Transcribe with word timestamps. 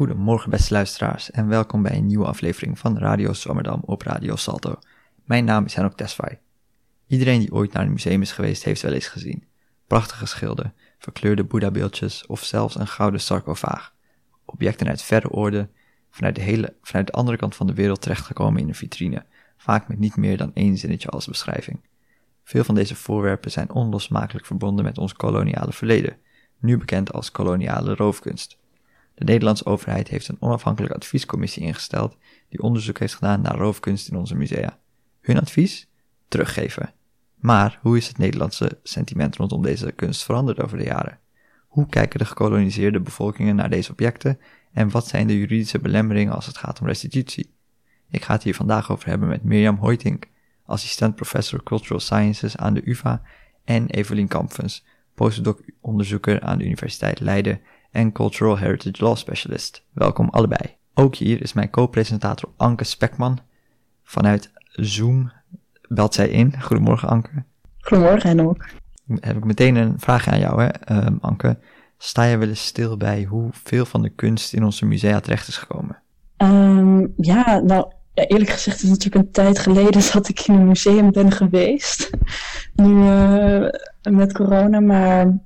Goedemorgen 0.00 0.50
beste 0.50 0.74
luisteraars 0.74 1.30
en 1.30 1.48
welkom 1.48 1.82
bij 1.82 1.96
een 1.96 2.06
nieuwe 2.06 2.26
aflevering 2.26 2.78
van 2.78 2.98
Radio 2.98 3.32
Swammerdam 3.32 3.82
op 3.84 4.02
Radio 4.02 4.36
Salto. 4.36 4.78
Mijn 5.24 5.44
naam 5.44 5.64
is 5.64 5.74
Henok 5.74 5.96
Tesfaye. 5.96 6.38
Iedereen 7.06 7.38
die 7.38 7.52
ooit 7.52 7.72
naar 7.72 7.82
een 7.82 7.92
museum 7.92 8.22
is 8.22 8.32
geweest 8.32 8.64
heeft 8.64 8.82
wel 8.82 8.92
eens 8.92 9.06
gezien. 9.06 9.44
Prachtige 9.86 10.26
schilden, 10.26 10.74
verkleurde 10.98 11.44
boeddha-beeldjes 11.44 12.26
of 12.26 12.44
zelfs 12.44 12.74
een 12.74 12.86
gouden 12.86 13.20
sarcofaag. 13.20 13.94
Objecten 14.44 14.88
uit 14.88 15.02
verre 15.02 15.30
oorden, 15.30 15.70
vanuit 16.10 16.34
de, 16.34 16.42
hele, 16.42 16.74
vanuit 16.82 17.06
de 17.06 17.12
andere 17.12 17.36
kant 17.36 17.56
van 17.56 17.66
de 17.66 17.74
wereld 17.74 18.00
terechtgekomen 18.00 18.60
in 18.60 18.68
een 18.68 18.74
vitrine, 18.74 19.24
vaak 19.56 19.88
met 19.88 19.98
niet 19.98 20.16
meer 20.16 20.36
dan 20.36 20.50
één 20.54 20.78
zinnetje 20.78 21.08
als 21.08 21.26
beschrijving. 21.26 21.80
Veel 22.44 22.64
van 22.64 22.74
deze 22.74 22.94
voorwerpen 22.94 23.50
zijn 23.50 23.72
onlosmakelijk 23.72 24.46
verbonden 24.46 24.84
met 24.84 24.98
ons 24.98 25.12
koloniale 25.12 25.72
verleden, 25.72 26.16
nu 26.58 26.78
bekend 26.78 27.12
als 27.12 27.30
koloniale 27.30 27.94
roofkunst. 27.94 28.59
De 29.20 29.26
Nederlandse 29.26 29.66
overheid 29.66 30.08
heeft 30.08 30.28
een 30.28 30.36
onafhankelijke 30.40 30.96
adviescommissie 30.96 31.62
ingesteld 31.62 32.16
die 32.48 32.62
onderzoek 32.62 32.98
heeft 32.98 33.14
gedaan 33.14 33.40
naar 33.40 33.56
roofkunst 33.56 34.08
in 34.08 34.16
onze 34.16 34.34
musea. 34.34 34.78
Hun 35.20 35.40
advies? 35.40 35.88
Teruggeven. 36.28 36.92
Maar 37.34 37.78
hoe 37.82 37.96
is 37.96 38.08
het 38.08 38.18
Nederlandse 38.18 38.78
sentiment 38.82 39.36
rondom 39.36 39.62
deze 39.62 39.92
kunst 39.92 40.24
veranderd 40.24 40.60
over 40.62 40.78
de 40.78 40.84
jaren? 40.84 41.18
Hoe 41.66 41.86
kijken 41.88 42.18
de 42.18 42.24
gekoloniseerde 42.24 43.00
bevolkingen 43.00 43.56
naar 43.56 43.70
deze 43.70 43.90
objecten 43.90 44.38
en 44.72 44.90
wat 44.90 45.06
zijn 45.06 45.26
de 45.26 45.38
juridische 45.38 45.78
belemmeringen 45.78 46.34
als 46.34 46.46
het 46.46 46.58
gaat 46.58 46.80
om 46.80 46.86
restitutie? 46.86 47.54
Ik 48.10 48.24
ga 48.24 48.32
het 48.32 48.42
hier 48.42 48.54
vandaag 48.54 48.90
over 48.90 49.08
hebben 49.08 49.28
met 49.28 49.44
Mirjam 49.44 49.76
Hoytink, 49.76 50.26
assistent 50.66 51.14
professor 51.14 51.62
Cultural 51.62 52.00
Sciences 52.00 52.56
aan 52.56 52.74
de 52.74 52.88
UvA, 52.88 53.22
en 53.64 53.86
Evelien 53.86 54.28
Kampfens, 54.28 54.84
postdoc-onderzoeker 55.14 56.40
aan 56.40 56.58
de 56.58 56.64
Universiteit 56.64 57.20
Leiden 57.20 57.60
en 57.90 58.12
Cultural 58.12 58.58
Heritage 58.58 59.04
Law 59.04 59.16
Specialist. 59.16 59.84
Welkom 59.92 60.28
allebei. 60.28 60.76
Ook 60.94 61.14
hier 61.14 61.42
is 61.42 61.52
mijn 61.52 61.70
co-presentator 61.70 62.50
Anke 62.56 62.84
Spekman. 62.84 63.38
Vanuit 64.02 64.50
Zoom 64.72 65.32
belt 65.88 66.14
zij 66.14 66.28
in. 66.28 66.62
Goedemorgen 66.62 67.08
Anke. 67.08 67.44
Goedemorgen 67.80 68.30
en 68.30 68.40
ook. 68.40 68.66
Heb 69.20 69.36
ik 69.36 69.44
meteen 69.44 69.76
een 69.76 69.94
vraag 69.98 70.28
aan 70.28 70.38
jou, 70.38 70.62
hè, 70.62 70.96
um, 71.06 71.18
Anke. 71.20 71.58
Sta 71.98 72.24
je 72.24 72.36
wel 72.36 72.48
eens 72.48 72.66
stil 72.66 72.96
bij 72.96 73.24
hoeveel 73.24 73.84
van 73.84 74.02
de 74.02 74.08
kunst 74.08 74.52
in 74.52 74.64
onze 74.64 74.86
musea 74.86 75.20
terecht 75.20 75.48
is 75.48 75.56
gekomen? 75.56 76.02
Um, 76.36 77.12
ja, 77.16 77.58
nou 77.58 77.92
ja, 78.14 78.24
eerlijk 78.26 78.50
gezegd 78.50 78.76
is 78.76 78.82
het 78.82 78.90
natuurlijk 78.90 79.24
een 79.24 79.32
tijd 79.32 79.58
geleden 79.58 80.02
dat 80.12 80.28
ik 80.28 80.40
in 80.40 80.54
een 80.54 80.66
museum 80.66 81.12
ben 81.12 81.30
geweest. 81.30 82.10
nu 82.74 82.90
uh, 82.90 83.66
met 84.02 84.32
corona, 84.32 84.80
maar 84.80 85.38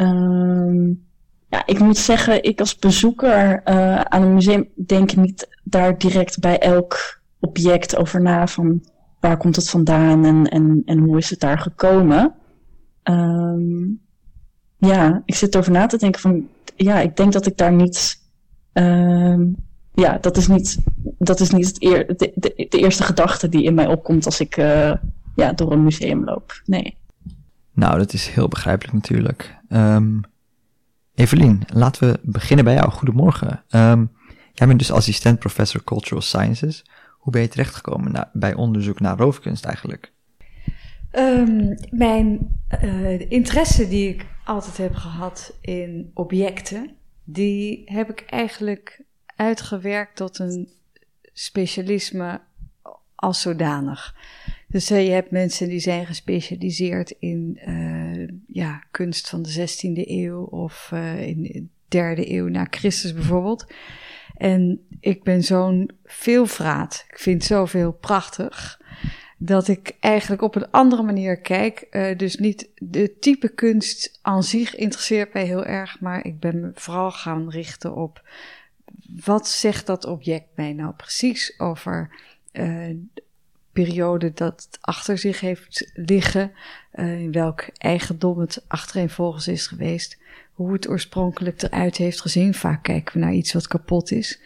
um, 0.00 1.05
ik 1.64 1.78
moet 1.78 1.98
zeggen, 1.98 2.42
ik 2.42 2.60
als 2.60 2.78
bezoeker 2.78 3.62
uh, 3.64 4.00
aan 4.00 4.22
een 4.22 4.34
museum 4.34 4.68
denk 4.74 5.16
niet 5.16 5.48
daar 5.62 5.98
direct 5.98 6.40
bij 6.40 6.58
elk 6.58 7.20
object 7.40 7.96
over 7.96 8.22
na 8.22 8.46
van 8.46 8.84
waar 9.20 9.36
komt 9.36 9.56
het 9.56 9.70
vandaan 9.70 10.24
en, 10.24 10.44
en, 10.44 10.82
en 10.84 10.98
hoe 10.98 11.18
is 11.18 11.30
het 11.30 11.40
daar 11.40 11.58
gekomen. 11.58 12.34
Um, 13.02 14.00
ja, 14.78 15.22
ik 15.24 15.34
zit 15.34 15.54
erover 15.54 15.72
na 15.72 15.86
te 15.86 15.98
denken 15.98 16.20
van, 16.20 16.48
ja, 16.76 16.98
ik 16.98 17.16
denk 17.16 17.32
dat 17.32 17.46
ik 17.46 17.56
daar 17.56 17.72
niet, 17.72 18.22
um, 18.72 19.56
ja, 19.94 20.18
dat 20.20 20.36
is 20.36 20.48
niet, 20.48 20.78
dat 21.18 21.40
is 21.40 21.50
niet 21.50 21.66
het 21.66 21.82
eer, 21.82 22.16
de, 22.16 22.66
eerste 22.68 23.02
gedachte 23.02 23.48
die 23.48 23.62
in 23.62 23.74
mij 23.74 23.86
opkomt 23.86 24.24
als 24.26 24.40
ik 24.40 24.56
uh, 24.56 24.92
ja, 25.34 25.52
door 25.52 25.72
een 25.72 25.84
museum 25.84 26.24
loop. 26.24 26.62
Nee. 26.64 26.96
Nou, 27.72 27.98
dat 27.98 28.12
is 28.12 28.28
heel 28.28 28.48
begrijpelijk 28.48 28.94
natuurlijk. 28.94 29.56
Um, 29.68 30.20
Evelien, 31.16 31.62
laten 31.72 32.08
we 32.08 32.18
beginnen 32.22 32.64
bij 32.64 32.74
jou. 32.74 32.90
Goedemorgen. 32.90 33.62
Um, 33.70 34.12
jij 34.52 34.66
bent 34.66 34.78
dus 34.78 34.92
assistent 34.92 35.38
professor 35.38 35.84
Cultural 35.84 36.22
Sciences. 36.22 36.84
Hoe 37.10 37.32
ben 37.32 37.42
je 37.42 37.48
terechtgekomen 37.48 38.12
na, 38.12 38.30
bij 38.32 38.54
onderzoek 38.54 39.00
naar 39.00 39.16
roofkunst 39.16 39.64
eigenlijk? 39.64 40.12
Um, 41.12 41.76
mijn 41.90 42.58
uh, 42.82 43.30
interesse 43.30 43.88
die 43.88 44.08
ik 44.08 44.26
altijd 44.44 44.76
heb 44.76 44.94
gehad 44.94 45.52
in 45.60 46.10
objecten, 46.14 46.90
die 47.24 47.82
heb 47.84 48.10
ik 48.10 48.20
eigenlijk 48.20 49.02
uitgewerkt 49.36 50.16
tot 50.16 50.38
een 50.38 50.68
specialisme 51.32 52.40
als 53.14 53.40
zodanig. 53.40 54.14
Dus 54.66 54.90
uh, 54.90 55.06
je 55.06 55.12
hebt 55.12 55.30
mensen 55.30 55.68
die 55.68 55.78
zijn 55.78 56.06
gespecialiseerd 56.06 57.14
in 57.18 57.60
uh, 57.68 58.28
ja, 58.46 58.82
kunst 58.90 59.28
van 59.28 59.42
de 59.42 59.68
16e 59.68 60.08
eeuw 60.08 60.42
of 60.42 60.90
uh, 60.94 61.26
in 61.26 61.42
de 61.42 61.64
derde 61.88 62.32
eeuw 62.32 62.48
na 62.48 62.66
Christus 62.70 63.14
bijvoorbeeld. 63.14 63.66
En 64.36 64.86
ik 65.00 65.22
ben 65.22 65.44
zo'n 65.44 65.90
veelvraat. 66.04 67.04
Ik 67.10 67.18
vind 67.18 67.44
zoveel 67.44 67.92
prachtig. 67.92 68.80
Dat 69.38 69.68
ik 69.68 69.96
eigenlijk 70.00 70.42
op 70.42 70.54
een 70.54 70.70
andere 70.70 71.02
manier 71.02 71.40
kijk. 71.40 71.86
Dus 72.16 72.36
niet 72.36 72.68
de 72.74 73.18
type 73.18 73.48
kunst 73.48 74.18
aan 74.22 74.42
zich 74.42 74.74
interesseert 74.74 75.32
mij 75.32 75.44
heel 75.44 75.64
erg. 75.64 76.00
Maar 76.00 76.24
ik 76.24 76.40
ben 76.40 76.60
me 76.60 76.70
vooral 76.74 77.10
gaan 77.10 77.50
richten 77.50 77.94
op. 77.94 78.28
Wat 79.24 79.48
zegt 79.48 79.86
dat 79.86 80.04
object 80.04 80.48
mij 80.54 80.72
nou 80.72 80.94
precies 80.94 81.54
over 81.58 82.10
periode 83.84 84.32
dat 84.34 84.68
achter 84.80 85.18
zich 85.18 85.40
heeft 85.40 85.90
liggen, 85.94 86.52
uh, 86.94 87.20
in 87.20 87.32
welk 87.32 87.64
eigendom 87.76 88.38
het 88.38 88.64
achtereenvolgens 88.68 89.48
is 89.48 89.66
geweest, 89.66 90.18
hoe 90.52 90.72
het 90.72 90.88
oorspronkelijk 90.88 91.62
eruit 91.62 91.96
heeft 91.96 92.20
gezien. 92.20 92.54
Vaak 92.54 92.82
kijken 92.82 93.14
we 93.14 93.18
naar 93.18 93.32
iets 93.32 93.52
wat 93.52 93.66
kapot 93.66 94.10
is. 94.10 94.40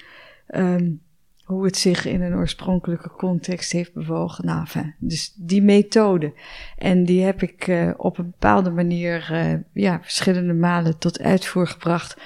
Um, 0.54 1.00
hoe 1.44 1.64
het 1.64 1.76
zich 1.76 2.06
in 2.06 2.22
een 2.22 2.34
oorspronkelijke 2.34 3.10
context 3.10 3.72
heeft 3.72 3.92
bewogen. 3.92 4.46
Nou, 4.46 4.60
enfin, 4.60 4.94
dus 4.98 5.34
die 5.36 5.62
methode. 5.62 6.32
En 6.78 7.04
die 7.04 7.22
heb 7.22 7.42
ik 7.42 7.66
uh, 7.66 7.90
op 7.96 8.18
een 8.18 8.30
bepaalde 8.30 8.70
manier, 8.70 9.28
uh, 9.32 9.54
ja, 9.72 10.00
verschillende 10.02 10.52
malen 10.52 10.98
tot 10.98 11.20
uitvoer 11.20 11.66
gebracht. 11.66 12.16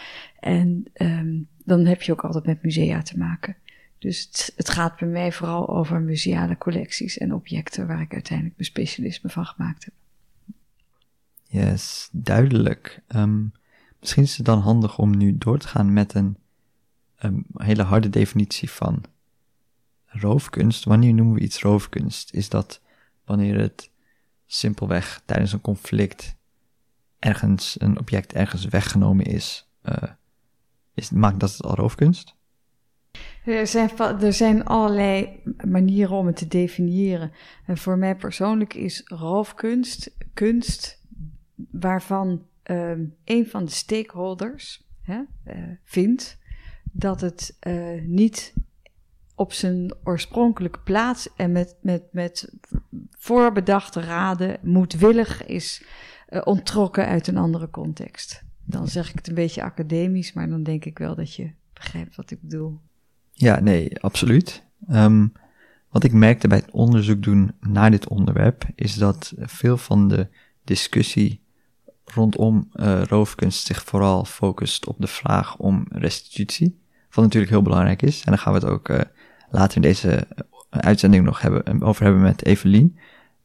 En 0.41 0.85
um, 0.95 1.49
dan 1.65 1.87
heb 1.87 2.03
je 2.03 2.13
ook 2.13 2.25
altijd 2.25 2.47
met 2.47 2.63
musea 2.63 3.03
te 3.03 3.19
maken. 3.19 3.57
Dus 4.05 4.53
het, 4.57 4.71
gaat 4.71 4.97
bij 4.97 5.09
mij 5.09 5.33
vooral 5.33 5.69
over 5.69 6.01
museale 6.01 6.59
collecties 6.59 7.19
en 7.19 7.35
objecten 7.35 7.87
waar 7.87 8.01
ik 8.01 8.13
uiteindelijk 8.13 8.57
mijn 8.57 8.71
specialisme 8.71 9.31
van 9.31 9.47
gemaakt 9.47 9.85
heb. 9.85 9.95
Yes, 11.43 12.09
duidelijk. 12.13 13.03
Um, 13.09 13.53
misschien 14.01 14.23
is 14.23 14.37
het 14.37 14.47
dan 14.47 14.59
handig 14.59 14.99
om 14.99 15.17
nu 15.17 15.39
door 15.39 15.59
te 15.59 15.69
gaan 15.69 15.93
met 15.93 16.15
een, 16.15 16.37
hele 17.57 17.83
harde 17.83 18.11
definitie 18.11 18.71
van 18.71 19.03
roofkunst. 20.07 20.85
Wanneer 20.85 21.15
noemen 21.15 21.35
we 21.35 21.41
iets 21.41 21.63
roofkunst? 21.63 22.35
Is 22.35 22.49
dat 22.49 22.81
wanneer 23.25 23.59
het 23.59 23.91
simpelweg 24.47 25.23
tijdens 25.25 25.53
een 25.53 25.61
conflict 25.61 26.37
ergens 27.19 27.81
een 27.81 27.99
object 27.99 28.33
ergens 28.33 28.65
weggenomen 28.65 29.25
is? 29.25 29.69
Uh, 29.83 30.11
is 30.95 31.11
maakt 31.11 31.41
dat 31.41 31.53
het 31.53 31.63
al 31.63 31.75
roofkunst? 31.75 32.35
Er 33.45 33.67
zijn, 33.67 33.99
er 33.99 34.33
zijn 34.33 34.65
allerlei 34.65 35.41
manieren 35.67 36.17
om 36.17 36.27
het 36.27 36.37
te 36.37 36.49
definiëren. 36.49 37.33
En 37.67 37.79
voor 37.79 37.99
mij 37.99 38.17
persoonlijk 38.17 38.75
is 38.75 39.03
roofkunst 39.05 40.17
kunst 40.35 41.03
waarvan 41.71 42.47
um, 42.65 43.15
een 43.25 43.47
van 43.47 43.65
de 43.65 43.71
stakeholders 43.71 44.87
hè, 45.03 45.21
uh, 45.47 45.55
vindt 45.83 46.39
dat 46.93 47.21
het 47.21 47.57
uh, 47.67 48.03
niet 48.03 48.55
op 49.35 49.53
zijn 49.53 49.95
oorspronkelijke 50.05 50.79
plaats 50.79 51.29
en 51.37 51.53
met, 51.53 51.77
met, 51.81 52.03
met 52.13 52.55
voorbedachte 53.19 54.01
raden 54.01 54.59
moedwillig 54.63 55.47
is 55.47 55.85
uh, 56.29 56.41
onttrokken 56.45 57.07
uit 57.07 57.27
een 57.27 57.37
andere 57.37 57.71
context. 57.71 58.43
Dan 58.65 58.89
zeg 58.89 59.09
ik 59.09 59.15
het 59.15 59.29
een 59.29 59.35
beetje 59.35 59.63
academisch, 59.63 60.33
maar 60.33 60.49
dan 60.49 60.63
denk 60.63 60.85
ik 60.85 60.99
wel 60.99 61.15
dat 61.15 61.35
je 61.35 61.51
begrijpt 61.73 62.17
wat 62.17 62.31
ik 62.31 62.41
bedoel. 62.41 62.81
Ja, 63.37 63.61
nee, 63.61 64.01
absoluut. 64.01 64.63
Um, 64.91 65.33
wat 65.89 66.05
ik 66.05 66.13
merkte 66.13 66.49
bij 66.49 66.59
het 66.59 66.71
onderzoek 66.71 67.23
doen 67.23 67.53
naar 67.61 67.91
dit 67.91 68.09
onderwerp, 68.09 68.65
is 68.75 68.95
dat 68.95 69.33
veel 69.39 69.77
van 69.77 70.09
de 70.09 70.29
discussie 70.65 71.43
rondom 72.05 72.71
uh, 72.75 73.03
roofkunst 73.03 73.67
zich 73.67 73.85
vooral 73.85 74.25
focust 74.25 74.87
op 74.87 74.97
de 74.99 75.07
vraag 75.07 75.57
om 75.57 75.87
restitutie. 75.89 76.83
Wat 77.11 77.25
natuurlijk 77.25 77.53
heel 77.53 77.63
belangrijk 77.63 78.03
is. 78.03 78.23
En 78.25 78.31
daar 78.31 78.39
gaan 78.39 78.53
we 78.53 78.59
het 78.59 78.69
ook 78.69 78.89
uh, 78.89 79.01
later 79.51 79.77
in 79.77 79.83
deze 79.83 80.27
uitzending 80.71 81.25
nog 81.25 81.41
hebben, 81.41 81.83
over 81.83 82.05
hebben 82.05 82.23
met 82.23 82.45
Evelien. 82.45 82.99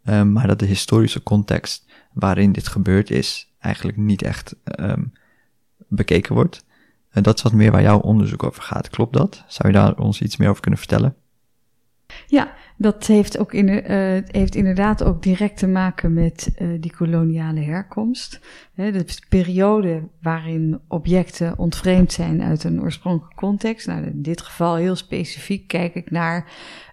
Um, 0.03 0.31
maar 0.31 0.47
dat 0.47 0.59
de 0.59 0.65
historische 0.65 1.24
context 1.24 1.86
waarin 2.13 2.51
dit 2.51 2.68
gebeurd 2.68 3.09
is, 3.09 3.53
eigenlijk 3.59 3.97
niet 3.97 4.21
echt 4.21 4.56
um, 4.80 5.13
bekeken 5.88 6.33
wordt. 6.36 6.65
En 7.11 7.23
dat 7.23 7.38
is 7.38 7.44
wat 7.44 7.53
meer 7.53 7.71
waar 7.71 7.81
jouw 7.81 8.00
onderzoek 8.00 8.44
over 8.44 8.63
gaat. 8.63 8.89
Klopt 8.89 9.13
dat? 9.13 9.44
Zou 9.47 9.67
je 9.67 9.79
daar 9.79 9.97
ons 9.97 10.21
iets 10.21 10.38
meer 10.38 10.50
over 10.50 10.61
kunnen 10.61 10.79
vertellen? 10.79 11.15
Ja, 12.27 12.53
dat 12.77 13.07
heeft, 13.07 13.38
ook 13.38 13.53
in, 13.53 13.67
uh, 13.67 13.81
heeft 14.27 14.56
inderdaad 14.56 15.03
ook 15.03 15.23
direct 15.23 15.57
te 15.57 15.67
maken 15.67 16.13
met 16.13 16.51
uh, 16.57 16.81
die 16.81 16.95
koloniale 16.95 17.59
herkomst. 17.59 18.39
He, 18.73 18.91
de 18.91 19.06
periode 19.29 20.07
waarin 20.21 20.79
objecten 20.88 21.57
ontvreemd 21.57 22.11
zijn 22.11 22.41
uit 22.41 22.63
een 22.63 22.81
oorspronkelijke 22.81 23.35
context. 23.35 23.88
Nou, 23.88 24.03
in 24.03 24.21
dit 24.21 24.41
geval 24.41 24.75
heel 24.75 24.95
specifiek 24.95 25.67
kijk 25.67 25.95
ik 25.95 26.12
naar 26.12 26.51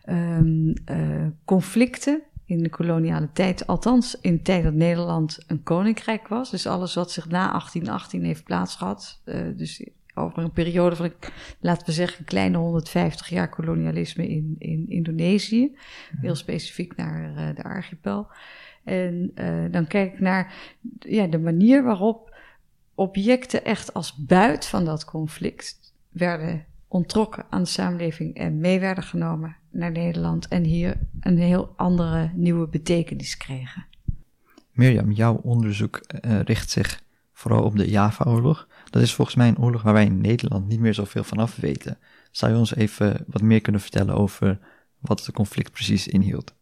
uh, 0.09 1.27
conflicten 1.45 2.23
in 2.45 2.63
de 2.63 2.69
koloniale 2.69 3.29
tijd. 3.33 3.67
Althans, 3.67 4.19
in 4.21 4.35
de 4.37 4.43
tijd 4.43 4.63
dat 4.63 4.75
Nederland 4.75 5.39
een 5.47 5.63
koninkrijk 5.63 6.29
was. 6.29 6.51
Dus 6.51 6.67
alles 6.67 6.95
wat 6.95 7.11
zich 7.11 7.29
na 7.29 7.49
1818 7.49 8.25
heeft 8.25 8.45
plaatsgehad. 8.45 9.23
dus 9.57 9.89
over 10.17 10.43
een 10.43 10.53
periode 10.53 10.97
van, 10.97 11.13
laten 11.61 11.87
we 11.87 11.93
zeggen, 11.93 12.19
een 12.19 12.25
kleine 12.25 12.57
150 12.57 13.29
jaar 13.29 13.49
kolonialisme 13.49 14.29
in, 14.29 14.57
in 14.59 14.85
Indonesië. 14.89 15.77
Mhm. 16.13 16.23
Heel 16.23 16.35
specifiek 16.35 16.97
naar 16.97 17.31
uh, 17.31 17.57
de 17.57 17.63
archipel. 17.63 18.27
En 18.85 19.33
uh, 19.35 19.65
dan 19.71 19.87
kijk 19.87 20.13
ik 20.13 20.21
naar 20.21 20.55
ja, 20.99 21.27
de 21.27 21.39
manier 21.39 21.83
waarop 21.83 22.37
objecten 22.95 23.65
echt 23.65 23.95
als 23.95 24.17
buit 24.17 24.67
van 24.67 24.85
dat 24.85 25.05
conflict 25.05 25.95
werden 26.09 26.65
ontrokken 26.89 27.45
aan 27.51 27.63
de 27.63 27.69
samenleving 27.69 28.35
en 28.35 28.59
mee 28.59 28.81
werden 28.81 29.05
genomen 29.05 29.57
naar 29.71 29.91
Nederland 29.91 30.49
en 30.49 30.65
hier 30.65 30.99
een 31.21 31.39
heel 31.39 31.73
andere 31.77 32.31
nieuwe 32.35 32.69
betekenis 32.69 33.37
kregen. 33.37 33.87
Mirjam, 34.73 35.13
jouw 35.13 35.35
onderzoek 35.35 36.01
uh, 36.25 36.41
richt 36.41 36.71
zich 36.71 37.03
vooral 37.33 37.63
op 37.63 37.77
de 37.77 37.91
Java-oorlog. 37.91 38.69
Dat 38.97 39.05
is 39.05 39.15
volgens 39.15 39.37
mij 39.37 39.49
een 39.49 39.59
oorlog 39.59 39.83
waar 39.83 39.93
wij 39.93 40.05
in 40.05 40.21
Nederland 40.21 40.69
niet 40.69 40.81
meer 40.81 40.95
zoveel 40.95 41.25
van 41.25 41.39
af 41.39 41.57
weten. 41.57 41.99
Zou 42.31 42.53
je 42.53 42.59
ons 42.59 42.75
even 42.75 43.25
wat 43.27 43.43
meer 43.43 43.61
kunnen 43.61 43.81
vertellen 43.81 44.15
over 44.15 44.59
wat 45.01 45.27
het 45.27 45.35
conflict 45.35 45.73
precies 45.73 46.09
inhield? 46.09 46.55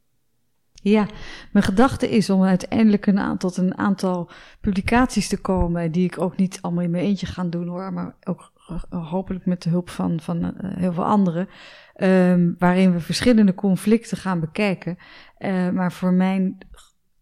Ja, 0.73 1.09
mijn 1.53 1.65
gedachte 1.65 2.11
is 2.11 2.31
om 2.31 2.43
uiteindelijk 2.43 3.07
een 3.07 3.39
tot 3.39 3.57
een 3.57 3.79
aantal 3.79 4.31
publicaties 4.61 5.29
te 5.29 5.41
komen, 5.41 5.93
die 5.93 6.05
ik 6.05 6.21
ook 6.21 6.37
niet 6.37 6.59
allemaal 6.61 6.85
in 6.85 6.91
mijn 6.91 7.05
eentje 7.05 7.27
ga 7.27 7.45
doen 7.45 7.69
hoor, 7.69 7.93
maar 7.93 8.17
ook 8.25 8.53
hopelijk 8.89 9.47
met 9.47 9.63
de 9.63 9.71
hulp 9.71 9.91
van, 9.91 10.21
van 10.21 10.45
uh, 10.45 10.51
heel 10.59 10.93
veel 10.93 11.05
anderen, 11.05 11.49
um, 11.97 12.55
waarin 12.59 12.93
we 12.93 13.01
verschillende 13.01 13.55
conflicten 13.55 14.17
gaan 14.17 14.41
bekijken. 14.41 14.97
Uh, 15.39 15.71
maar 15.71 15.93
voor 15.93 16.13
mijn 16.13 16.59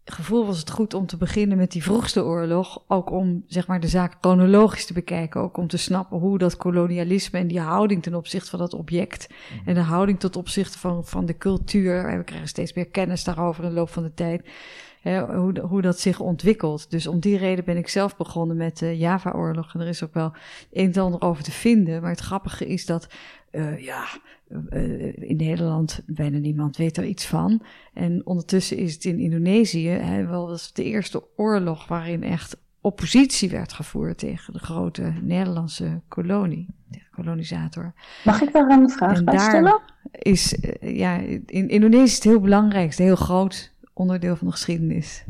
gevoel 0.05 0.45
was 0.45 0.59
het 0.59 0.69
goed 0.69 0.93
om 0.93 1.05
te 1.05 1.17
beginnen 1.17 1.57
met 1.57 1.71
die 1.71 1.83
vroegste 1.83 2.23
oorlog. 2.23 2.83
Ook 2.87 3.11
om 3.11 3.43
zeg 3.47 3.67
maar, 3.67 3.79
de 3.79 3.87
zaak 3.87 4.15
chronologisch 4.21 4.85
te 4.85 4.93
bekijken. 4.93 5.41
Ook 5.41 5.57
om 5.57 5.67
te 5.67 5.77
snappen 5.77 6.19
hoe 6.19 6.37
dat 6.37 6.57
kolonialisme 6.57 7.39
en 7.39 7.47
die 7.47 7.59
houding 7.59 8.03
ten 8.03 8.15
opzichte 8.15 8.49
van 8.49 8.59
dat 8.59 8.73
object. 8.73 9.27
Mhm. 9.29 9.69
En 9.69 9.75
de 9.75 9.81
houding 9.81 10.19
tot 10.19 10.35
opzichte 10.35 10.79
van, 10.79 11.05
van 11.05 11.25
de 11.25 11.37
cultuur. 11.37 12.17
We 12.17 12.23
krijgen 12.23 12.47
steeds 12.47 12.73
meer 12.73 12.87
kennis 12.87 13.23
daarover 13.23 13.63
in 13.63 13.69
de 13.69 13.75
loop 13.75 13.89
van 13.89 14.03
de 14.03 14.13
tijd. 14.13 14.49
Hè, 15.01 15.35
hoe, 15.35 15.59
hoe 15.59 15.81
dat 15.81 15.99
zich 15.99 16.19
ontwikkelt. 16.19 16.91
Dus 16.91 17.07
om 17.07 17.19
die 17.19 17.37
reden 17.37 17.65
ben 17.65 17.77
ik 17.77 17.87
zelf 17.87 18.17
begonnen 18.17 18.57
met 18.57 18.77
de 18.77 18.97
Java-oorlog. 18.97 19.73
En 19.73 19.79
er 19.79 19.87
is 19.87 20.03
ook 20.03 20.13
wel 20.13 20.33
een 20.71 20.93
en 20.93 21.01
ander 21.01 21.21
over 21.21 21.43
te 21.43 21.51
vinden. 21.51 22.01
Maar 22.01 22.11
het 22.11 22.19
grappige 22.19 22.65
is 22.67 22.85
dat, 22.85 23.07
uh, 23.51 23.79
ja, 23.79 24.05
uh, 24.69 25.29
in 25.29 25.35
Nederland 25.35 26.01
bijna 26.05 26.37
niemand 26.37 26.77
weet 26.77 26.97
er 26.97 27.05
iets 27.05 27.25
van. 27.25 27.61
En 27.93 28.25
ondertussen 28.25 28.77
is 28.77 28.93
het 28.93 29.05
in 29.05 29.19
Indonesië 29.19 29.87
hè, 29.89 30.25
wel 30.25 30.47
was 30.47 30.73
de 30.73 30.83
eerste 30.83 31.23
oorlog 31.35 31.87
waarin 31.87 32.23
echt 32.23 32.57
oppositie 32.81 33.49
werd 33.49 33.73
gevoerd 33.73 34.17
tegen 34.17 34.53
de 34.53 34.59
grote 34.59 35.13
Nederlandse 35.21 36.01
kolonie, 36.07 36.67
de 36.87 37.01
kolonisator. 37.11 37.93
Mag 38.23 38.41
ik 38.41 38.53
daar 38.53 38.69
een 38.69 38.89
vraag 38.89 39.23
bij 39.23 39.37
stellen? 39.37 39.81
Is, 40.11 40.53
uh, 40.53 40.97
ja, 40.97 41.17
in 41.45 41.69
Indonesië 41.69 42.03
is 42.03 42.15
het 42.15 42.23
heel 42.23 42.39
belangrijk, 42.39 42.89
het 42.89 42.97
heel 42.97 43.15
groot 43.15 43.73
onderdeel 43.93 44.35
van 44.35 44.47
de 44.47 44.53
geschiedenis. 44.53 45.25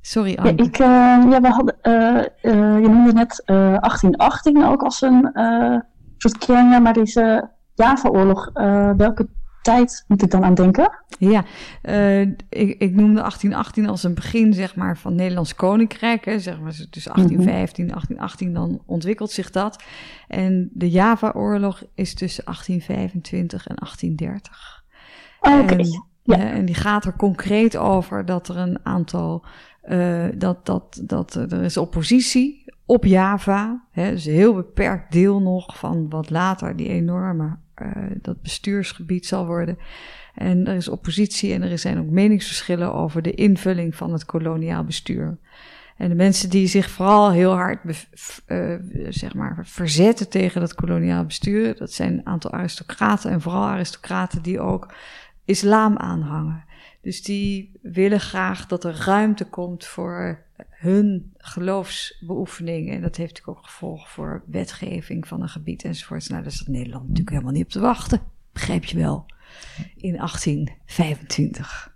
Sorry, 0.00 0.34
Anke. 0.34 0.62
Ja, 0.62 0.68
ik, 0.68 0.78
uh, 0.78 1.30
ja, 1.30 1.40
we 1.40 1.48
hadden, 1.48 1.76
je 2.82 2.88
noemde 2.88 3.12
net 3.12 3.42
1818 3.46 4.64
ook 4.64 4.82
als 4.82 5.02
een 5.02 5.30
soort 6.16 6.38
kernjaar, 6.38 6.82
maar 6.82 6.92
deze 6.92 7.54
Java-oorlog, 7.76 8.50
uh, 8.54 8.90
welke 8.96 9.28
tijd 9.62 10.04
moet 10.08 10.22
ik 10.22 10.30
dan 10.30 10.44
aan 10.44 10.54
denken? 10.54 10.98
Ja, 11.18 11.44
uh, 11.82 12.20
ik, 12.20 12.38
ik 12.78 12.94
noemde 12.94 13.20
1818 13.20 13.88
als 13.88 14.02
een 14.02 14.14
begin 14.14 14.52
zeg 14.52 14.76
maar, 14.76 14.98
van 14.98 15.14
Nederlands 15.14 15.54
Koninkrijk. 15.54 16.24
Hè, 16.24 16.38
zeg 16.38 16.60
maar, 16.60 16.70
dus 16.70 17.04
1815, 17.04 17.88
1818, 17.88 18.54
dan 18.54 18.82
ontwikkelt 18.86 19.30
zich 19.30 19.50
dat. 19.50 19.82
En 20.28 20.70
de 20.72 20.90
Java-oorlog 20.90 21.82
is 21.94 22.14
tussen 22.14 22.44
1825 22.44 23.66
en 23.66 23.74
1830. 23.74 24.84
Oké. 25.40 25.58
Okay. 25.60 26.02
Ja. 26.22 26.52
en 26.52 26.64
die 26.64 26.74
gaat 26.74 27.04
er 27.04 27.16
concreet 27.16 27.76
over 27.76 28.24
dat 28.24 28.48
er 28.48 28.56
een 28.56 28.78
aantal. 28.82 29.44
Uh, 29.88 30.24
dat, 30.34 30.66
dat, 30.66 31.00
dat 31.04 31.34
er 31.34 31.62
is 31.62 31.76
oppositie 31.76 32.65
op 32.86 33.04
Java. 33.04 33.84
Hè, 33.90 34.10
dus 34.10 34.24
een 34.24 34.32
heel 34.32 34.54
beperkt 34.54 35.12
deel 35.12 35.40
nog 35.40 35.78
van 35.78 36.08
wat 36.08 36.30
later 36.30 36.76
die 36.76 36.88
enorme 36.88 37.56
uh, 37.82 37.88
dat 38.22 38.42
bestuursgebied 38.42 39.26
zal 39.26 39.46
worden. 39.46 39.78
En 40.34 40.66
er 40.66 40.74
is 40.74 40.88
oppositie 40.88 41.52
en 41.52 41.62
er 41.62 41.78
zijn 41.78 41.98
ook 41.98 42.10
meningsverschillen 42.10 42.94
over 42.94 43.22
de 43.22 43.34
invulling 43.34 43.96
van 43.96 44.12
het 44.12 44.24
koloniaal 44.24 44.84
bestuur. 44.84 45.38
En 45.96 46.08
de 46.08 46.14
mensen 46.14 46.50
die 46.50 46.66
zich 46.66 46.90
vooral 46.90 47.30
heel 47.30 47.52
hard 47.52 48.08
uh, 48.46 48.74
zeg 49.08 49.34
maar, 49.34 49.58
verzetten 49.62 50.28
tegen 50.28 50.60
dat 50.60 50.74
koloniaal 50.74 51.24
bestuur, 51.24 51.76
dat 51.76 51.92
zijn 51.92 52.12
een 52.12 52.26
aantal 52.26 52.52
aristocraten 52.52 53.30
en 53.30 53.40
vooral 53.40 53.64
aristocraten 53.66 54.42
die 54.42 54.60
ook 54.60 54.94
islam 55.44 55.96
aanhangen. 55.96 56.64
Dus 57.00 57.22
die 57.22 57.78
willen 57.82 58.20
graag 58.20 58.66
dat 58.66 58.84
er 58.84 59.02
ruimte 59.04 59.44
komt 59.44 59.86
voor 59.86 60.45
hun 60.70 61.32
geloofsbeoefening. 61.36 62.90
En 62.90 63.00
dat 63.00 63.16
heeft 63.16 63.30
natuurlijk 63.32 63.58
ook 63.58 63.64
gevolgen 63.64 64.08
voor 64.08 64.42
wetgeving 64.46 65.28
van 65.28 65.42
een 65.42 65.48
gebied 65.48 65.84
enzovoorts. 65.84 66.28
Nou, 66.28 66.42
daar 66.42 66.52
is 66.52 66.66
Nederland 66.66 67.02
natuurlijk 67.02 67.30
helemaal 67.30 67.52
niet 67.52 67.64
op 67.64 67.70
te 67.70 67.80
wachten. 67.80 68.20
Begrijp 68.52 68.84
je 68.84 68.96
wel. 68.96 69.26
In 69.96 70.16
1825. 70.16 71.94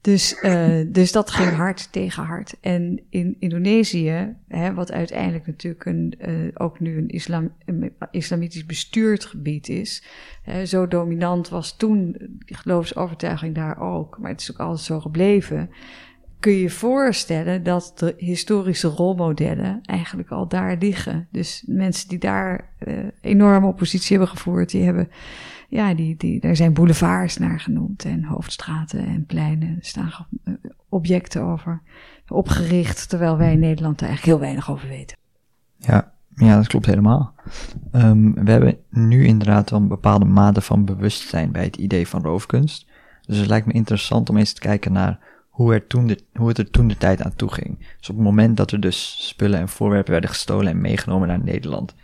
Dus, 0.00 0.42
uh, 0.42 0.80
dus 0.86 1.12
dat 1.12 1.30
ging 1.30 1.50
hard 1.50 1.92
tegen 1.92 2.24
hard. 2.24 2.54
En 2.60 3.00
in 3.10 3.36
Indonesië, 3.38 4.36
hè, 4.48 4.74
wat 4.74 4.92
uiteindelijk 4.92 5.46
natuurlijk 5.46 5.84
een, 5.84 6.14
uh, 6.28 6.48
ook 6.54 6.80
nu 6.80 6.98
een, 6.98 7.08
islam, 7.08 7.52
islamitisch 8.10 8.66
bestuurd 8.66 9.24
gebied 9.24 9.68
is, 9.68 10.04
hè, 10.42 10.66
zo 10.66 10.88
dominant 10.88 11.48
was 11.48 11.76
toen 11.76 12.16
die 12.46 12.56
geloofsovertuiging 12.56 13.54
daar 13.54 13.80
ook, 13.80 14.18
maar 14.18 14.30
het 14.30 14.40
is 14.40 14.50
ook 14.50 14.60
altijd 14.60 14.86
zo 14.86 15.00
gebleven 15.00 15.70
kun 16.40 16.52
je 16.52 16.70
voorstellen 16.70 17.62
dat 17.62 17.92
de 17.96 18.14
historische 18.16 18.88
rolmodellen 18.88 19.80
eigenlijk 19.82 20.30
al 20.30 20.48
daar 20.48 20.76
liggen. 20.78 21.28
Dus 21.30 21.64
mensen 21.66 22.08
die 22.08 22.18
daar 22.18 22.70
uh, 22.86 22.98
enorme 23.20 23.66
oppositie 23.66 24.16
hebben 24.16 24.36
gevoerd, 24.36 24.70
die 24.70 24.84
hebben, 24.84 25.08
ja, 25.68 25.94
die, 25.94 26.16
die, 26.16 26.40
daar 26.40 26.56
zijn 26.56 26.72
boulevards 26.72 27.36
naar 27.36 27.60
genoemd 27.60 28.04
en 28.04 28.24
hoofdstraten 28.24 29.06
en 29.06 29.26
pleinen. 29.26 29.78
Staan 29.80 30.12
uh, 30.44 30.54
objecten 30.88 31.42
over 31.42 31.82
opgericht, 32.28 33.08
terwijl 33.08 33.36
wij 33.36 33.52
in 33.52 33.58
Nederland 33.58 34.00
er 34.00 34.06
eigenlijk 34.06 34.36
heel 34.36 34.46
weinig 34.46 34.70
over 34.70 34.88
weten. 34.88 35.16
Ja, 35.76 36.12
ja 36.34 36.56
dat 36.56 36.66
klopt 36.66 36.86
helemaal. 36.86 37.34
Um, 37.92 38.34
we 38.34 38.50
hebben 38.50 38.76
nu 38.90 39.24
inderdaad 39.24 39.70
wel 39.70 39.80
een 39.80 39.88
bepaalde 39.88 40.24
mate 40.24 40.60
van 40.60 40.84
bewustzijn 40.84 41.52
bij 41.52 41.64
het 41.64 41.76
idee 41.76 42.08
van 42.08 42.22
roofkunst. 42.22 42.86
Dus 43.26 43.38
het 43.38 43.46
lijkt 43.46 43.66
me 43.66 43.72
interessant 43.72 44.30
om 44.30 44.36
eens 44.36 44.52
te 44.52 44.60
kijken 44.60 44.92
naar 44.92 45.18
hoe, 45.58 45.74
er 45.74 45.86
toen 45.86 46.06
de, 46.06 46.18
hoe 46.34 46.48
het 46.48 46.58
er 46.58 46.70
toen 46.70 46.88
de 46.88 46.96
tijd 46.96 47.22
aan 47.22 47.36
toe 47.36 47.52
ging. 47.52 47.78
Dus 47.78 48.08
op 48.08 48.16
het 48.16 48.24
moment 48.24 48.56
dat 48.56 48.70
er 48.70 48.80
dus 48.80 49.26
spullen 49.28 49.60
en 49.60 49.68
voorwerpen 49.68 50.10
werden 50.12 50.30
gestolen 50.30 50.72
en 50.72 50.80
meegenomen 50.80 51.28
naar 51.28 51.42
Nederland. 51.42 51.94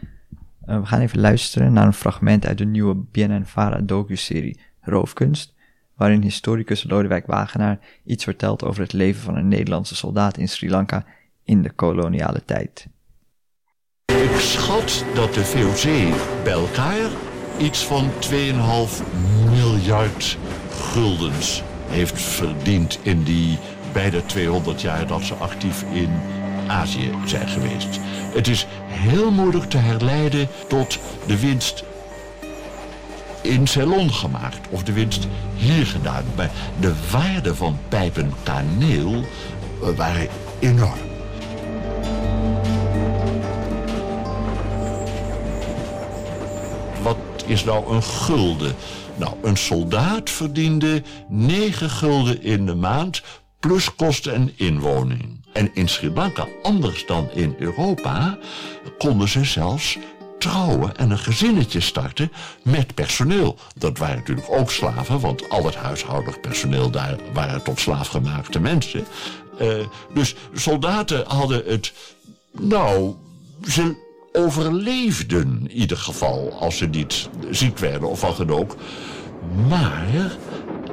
Uh, 0.66 0.80
we 0.80 0.86
gaan 0.86 1.00
even 1.00 1.20
luisteren 1.20 1.72
naar 1.72 1.86
een 1.86 1.92
fragment 1.92 2.46
uit 2.46 2.58
de 2.58 2.64
nieuwe 2.64 2.94
BNN-Vara 2.94 3.80
docu-serie 3.80 4.60
Roofkunst, 4.80 5.54
waarin 5.96 6.22
historicus 6.22 6.84
Lodewijk 6.84 7.26
Wagenaar 7.26 7.78
iets 8.04 8.24
vertelt 8.24 8.64
over 8.64 8.82
het 8.82 8.92
leven 8.92 9.22
van 9.22 9.36
een 9.36 9.48
Nederlandse 9.48 9.96
soldaat 9.96 10.36
in 10.36 10.48
Sri 10.48 10.70
Lanka 10.70 11.04
in 11.44 11.62
de 11.62 11.70
koloniale 11.70 12.44
tijd. 12.44 12.86
Ik 14.06 14.36
schat 14.36 15.04
dat 15.14 15.34
de 15.34 15.44
VOC 15.44 16.14
bij 16.44 16.52
elkaar 16.52 17.10
iets 17.58 17.86
van 17.86 18.10
2,5 18.10 18.30
miljard 19.50 20.38
guldens 20.70 21.62
heeft 21.94 22.20
verdiend 22.22 22.98
in 23.02 23.22
die 23.22 23.58
bijna 23.92 24.20
200 24.26 24.80
jaar 24.80 25.06
dat 25.06 25.22
ze 25.22 25.34
actief 25.34 25.84
in 25.92 26.10
Azië 26.66 27.10
zijn 27.24 27.48
geweest. 27.48 28.00
Het 28.34 28.48
is 28.48 28.66
heel 28.86 29.30
moeilijk 29.30 29.70
te 29.70 29.76
herleiden 29.76 30.48
tot 30.68 30.98
de 31.26 31.40
winst 31.40 31.84
in 33.40 33.66
Ceylon 33.66 34.12
gemaakt 34.12 34.68
of 34.70 34.82
de 34.82 34.92
winst 34.92 35.26
hier 35.56 35.86
gedaan. 35.86 36.24
Maar 36.36 36.50
de 36.80 36.92
waarde 37.10 37.54
van 37.54 37.78
pijpen 37.88 38.32
kaneel 38.42 39.24
eh, 39.82 39.88
waren 39.96 40.28
enorm. 40.58 40.98
Wat 47.02 47.16
wat 47.44 47.50
is 47.50 47.64
nou 47.64 47.94
een 47.94 48.02
gulden? 48.02 48.74
Nou, 49.16 49.34
een 49.42 49.56
soldaat 49.56 50.30
verdiende 50.30 51.02
9 51.28 51.90
gulden 51.90 52.42
in 52.42 52.66
de 52.66 52.74
maand 52.74 53.22
plus 53.60 53.94
kosten 53.94 54.34
en 54.34 54.52
inwoning. 54.56 55.44
En 55.52 55.74
in 55.74 55.88
Sri 55.88 56.10
Lanka, 56.10 56.46
anders 56.62 57.06
dan 57.06 57.30
in 57.30 57.54
Europa, 57.58 58.38
konden 58.98 59.28
ze 59.28 59.44
zelfs 59.44 59.98
trouwen 60.38 60.96
en 60.96 61.10
een 61.10 61.18
gezinnetje 61.18 61.80
starten 61.80 62.32
met 62.62 62.94
personeel. 62.94 63.58
Dat 63.74 63.98
waren 63.98 64.16
natuurlijk 64.16 64.50
ook 64.50 64.70
slaven, 64.70 65.20
want 65.20 65.48
al 65.48 65.64
het 65.64 65.74
huishoudelijk 65.74 66.40
personeel 66.40 66.90
daar 66.90 67.16
waren 67.32 67.62
tot 67.62 67.80
slaafgemaakte 67.80 68.60
mensen. 68.60 69.04
Uh, 69.60 69.74
dus 70.14 70.34
soldaten 70.52 71.24
hadden 71.26 71.62
het, 71.66 71.92
nou, 72.50 73.14
ze 73.68 73.94
overleefden 74.36 75.58
in 75.60 75.70
ieder 75.70 75.96
geval 75.96 76.52
als 76.60 76.76
ze 76.76 76.86
niet 76.86 77.28
ziek 77.50 77.78
werden 77.78 78.08
of 78.08 78.20
wat 78.20 78.36
dan 78.36 78.50
ook. 78.50 78.76
Maar 79.68 80.36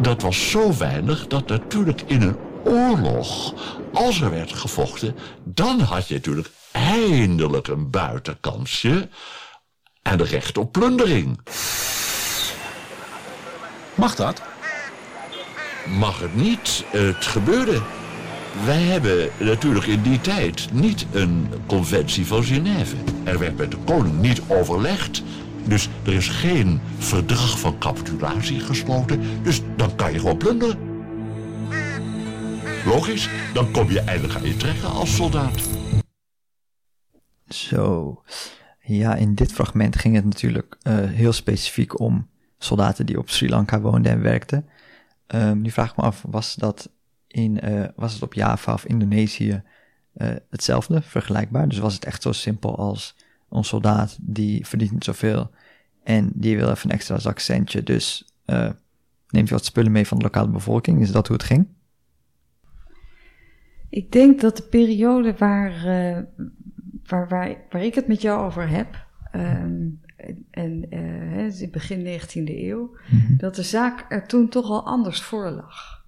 dat 0.02 0.22
was 0.22 0.50
zo 0.50 0.78
weinig 0.78 1.28
dat 1.28 1.48
natuurlijk 1.48 2.02
in 2.06 2.22
een 2.22 2.38
oorlog, 2.64 3.54
als 3.94 4.22
er 4.22 4.30
werd 4.30 4.54
gevochten, 4.54 5.16
dan 5.44 5.80
had 5.80 6.08
je 6.08 6.14
natuurlijk 6.14 6.50
eindelijk 6.72 7.68
een 7.68 7.90
buitenkansje 7.90 9.10
en 10.02 10.18
de 10.18 10.24
recht 10.24 10.58
op 10.58 10.72
plundering. 10.72 11.40
Mag 13.96 14.16
dat? 14.16 14.42
Mag 15.88 16.20
het 16.20 16.36
niet. 16.36 16.84
Het 16.88 17.26
gebeurde. 17.26 17.82
Wij 18.66 18.82
hebben 18.82 19.30
natuurlijk 19.40 19.86
in 19.86 20.02
die 20.02 20.22
tijd 20.22 20.74
niet 20.74 21.06
een 21.12 21.48
conventie 21.66 22.26
van 22.26 22.44
Genève. 22.44 22.96
Er 23.24 23.40
werd 23.40 23.58
met 23.58 23.72
de 23.72 23.78
koning 23.78 24.20
niet 24.20 24.42
overlegd. 24.48 25.24
Dus 25.68 25.90
er 26.06 26.14
is 26.14 26.28
geen 26.28 26.82
verdrag 26.98 27.60
van 27.60 27.78
capitulatie 27.78 28.60
gesloten. 28.60 29.44
Dus 29.44 29.62
dan 29.76 29.96
kan 29.96 30.14
je 30.14 30.20
gewoon 30.20 30.38
plunderen. 30.38 30.78
Logisch, 32.86 33.30
dan 33.54 33.72
kom 33.72 33.90
je 33.90 34.00
eindelijk 34.00 34.36
aan 34.40 34.46
je 34.46 34.58
trekken 34.58 34.90
als 34.90 35.16
soldaat. 35.16 35.70
Zo. 37.48 38.22
Ja, 38.80 39.16
in 39.16 39.36
dit 39.36 39.54
fragment 39.54 39.96
ging 39.96 40.16
het 40.16 40.26
natuurlijk 40.26 40.78
uh, 40.84 40.94
heel 40.96 41.34
specifiek 41.34 42.00
om 42.00 42.30
soldaten 42.58 43.06
die 43.06 43.18
op 43.18 43.30
Sri 43.30 43.50
Lanka 43.50 43.82
woonden 43.82 44.12
en 44.12 44.22
werkten. 44.22 44.70
Um, 45.28 45.62
nu 45.62 45.72
vraag 45.72 45.90
ik 45.90 45.98
me 45.98 46.04
af, 46.04 46.24
was 46.28 46.56
dat 46.56 46.90
in, 47.32 47.70
uh, 47.70 47.86
was 47.96 48.14
het 48.14 48.22
op 48.22 48.34
Java 48.34 48.74
of 48.74 48.86
Indonesië 48.86 49.64
uh, 50.18 50.30
hetzelfde, 50.50 51.02
vergelijkbaar? 51.02 51.68
Dus 51.68 51.78
was 51.78 51.94
het 51.94 52.06
echt 52.06 52.22
zo 52.22 52.32
simpel 52.32 52.78
als 52.78 53.16
een 53.50 53.64
soldaat 53.64 54.18
die 54.22 54.68
verdient 54.68 54.92
niet 54.92 55.04
zoveel 55.04 55.52
en 56.04 56.32
die 56.34 56.58
wil 56.58 56.70
even 56.70 56.90
een 56.90 56.96
extra 56.96 57.20
zakcentje, 57.20 57.84
dus 57.84 58.26
neemt 59.30 59.48
je 59.48 59.54
wat 59.54 59.66
spullen 59.66 59.92
mee 59.92 60.08
van 60.08 60.18
de 60.18 60.24
lokale 60.24 60.50
bevolking? 60.50 61.02
Is 61.02 61.12
dat 61.12 61.28
hoe 61.28 61.36
het 61.36 61.46
ging? 61.46 61.68
Ik 63.90 64.12
denk 64.12 64.42
dat 64.42 64.58
de 64.58 64.64
periode 64.64 65.36
waar, 65.38 65.84
waar, 67.04 67.28
waar, 67.28 67.58
waar 67.70 67.84
ik 67.84 67.96
het 67.96 68.08
met 68.08 68.22
jou 68.22 68.46
over 68.46 68.70
heb, 68.70 69.08
um, 69.36 70.02
en 70.52 70.86
uh, 70.94 71.72
begin 71.72 72.20
19e 72.20 72.44
eeuw, 72.46 72.96
mm-hmm. 73.10 73.38
dat 73.38 73.56
de 73.56 73.64
zaak 73.64 74.06
er 74.10 74.28
toen 74.28 74.50
toch 74.50 74.70
al 74.70 74.86
anders 74.86 75.22
voor 75.22 75.50
lag. 75.50 76.01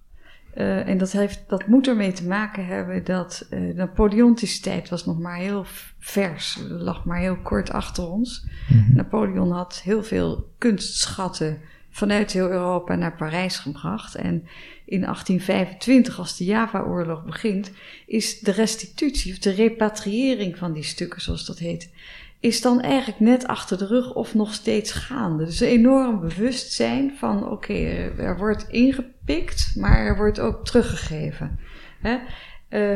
Uh, 0.56 0.88
en 0.88 0.98
dat, 0.98 1.12
heeft, 1.12 1.44
dat 1.48 1.66
moet 1.66 1.88
ermee 1.88 2.12
te 2.12 2.26
maken 2.26 2.66
hebben 2.66 3.04
dat 3.04 3.46
uh, 3.50 3.66
de 3.66 3.74
Napoleontische 3.74 4.62
tijd 4.62 4.88
was 4.88 5.04
nog 5.04 5.18
maar 5.18 5.36
heel 5.36 5.64
vers, 5.98 6.58
lag 6.68 7.04
maar 7.04 7.18
heel 7.18 7.36
kort 7.36 7.70
achter 7.70 8.08
ons. 8.08 8.46
Mm-hmm. 8.68 8.96
Napoleon 8.96 9.50
had 9.50 9.80
heel 9.84 10.02
veel 10.02 10.48
kunstschatten 10.58 11.60
vanuit 11.90 12.32
heel 12.32 12.50
Europa 12.50 12.94
naar 12.94 13.16
Parijs 13.16 13.56
gebracht. 13.56 14.14
En 14.14 14.34
in 14.84 15.00
1825, 15.00 16.18
als 16.18 16.36
de 16.36 16.44
Java-oorlog 16.44 17.24
begint, 17.24 17.70
is 18.06 18.40
de 18.40 18.50
restitutie 18.50 19.32
of 19.32 19.38
de 19.38 19.50
repatriëring 19.50 20.58
van 20.58 20.72
die 20.72 20.82
stukken, 20.82 21.20
zoals 21.20 21.46
dat 21.46 21.58
heet, 21.58 21.90
is 22.44 22.60
dan 22.60 22.80
eigenlijk 22.80 23.20
net 23.20 23.46
achter 23.46 23.78
de 23.78 23.86
rug 23.86 24.14
of 24.14 24.34
nog 24.34 24.54
steeds 24.54 24.92
gaande. 24.92 25.44
Dus 25.44 25.60
een 25.60 25.68
enorm 25.68 26.20
bewustzijn 26.20 27.14
van 27.16 27.50
oké, 27.50 27.72
er 28.18 28.36
wordt 28.36 28.68
ingepikt, 28.68 29.72
maar 29.78 29.98
er 29.98 30.16
wordt 30.16 30.40
ook 30.40 30.64
teruggegeven. 30.64 31.58
Hè? 32.00 32.18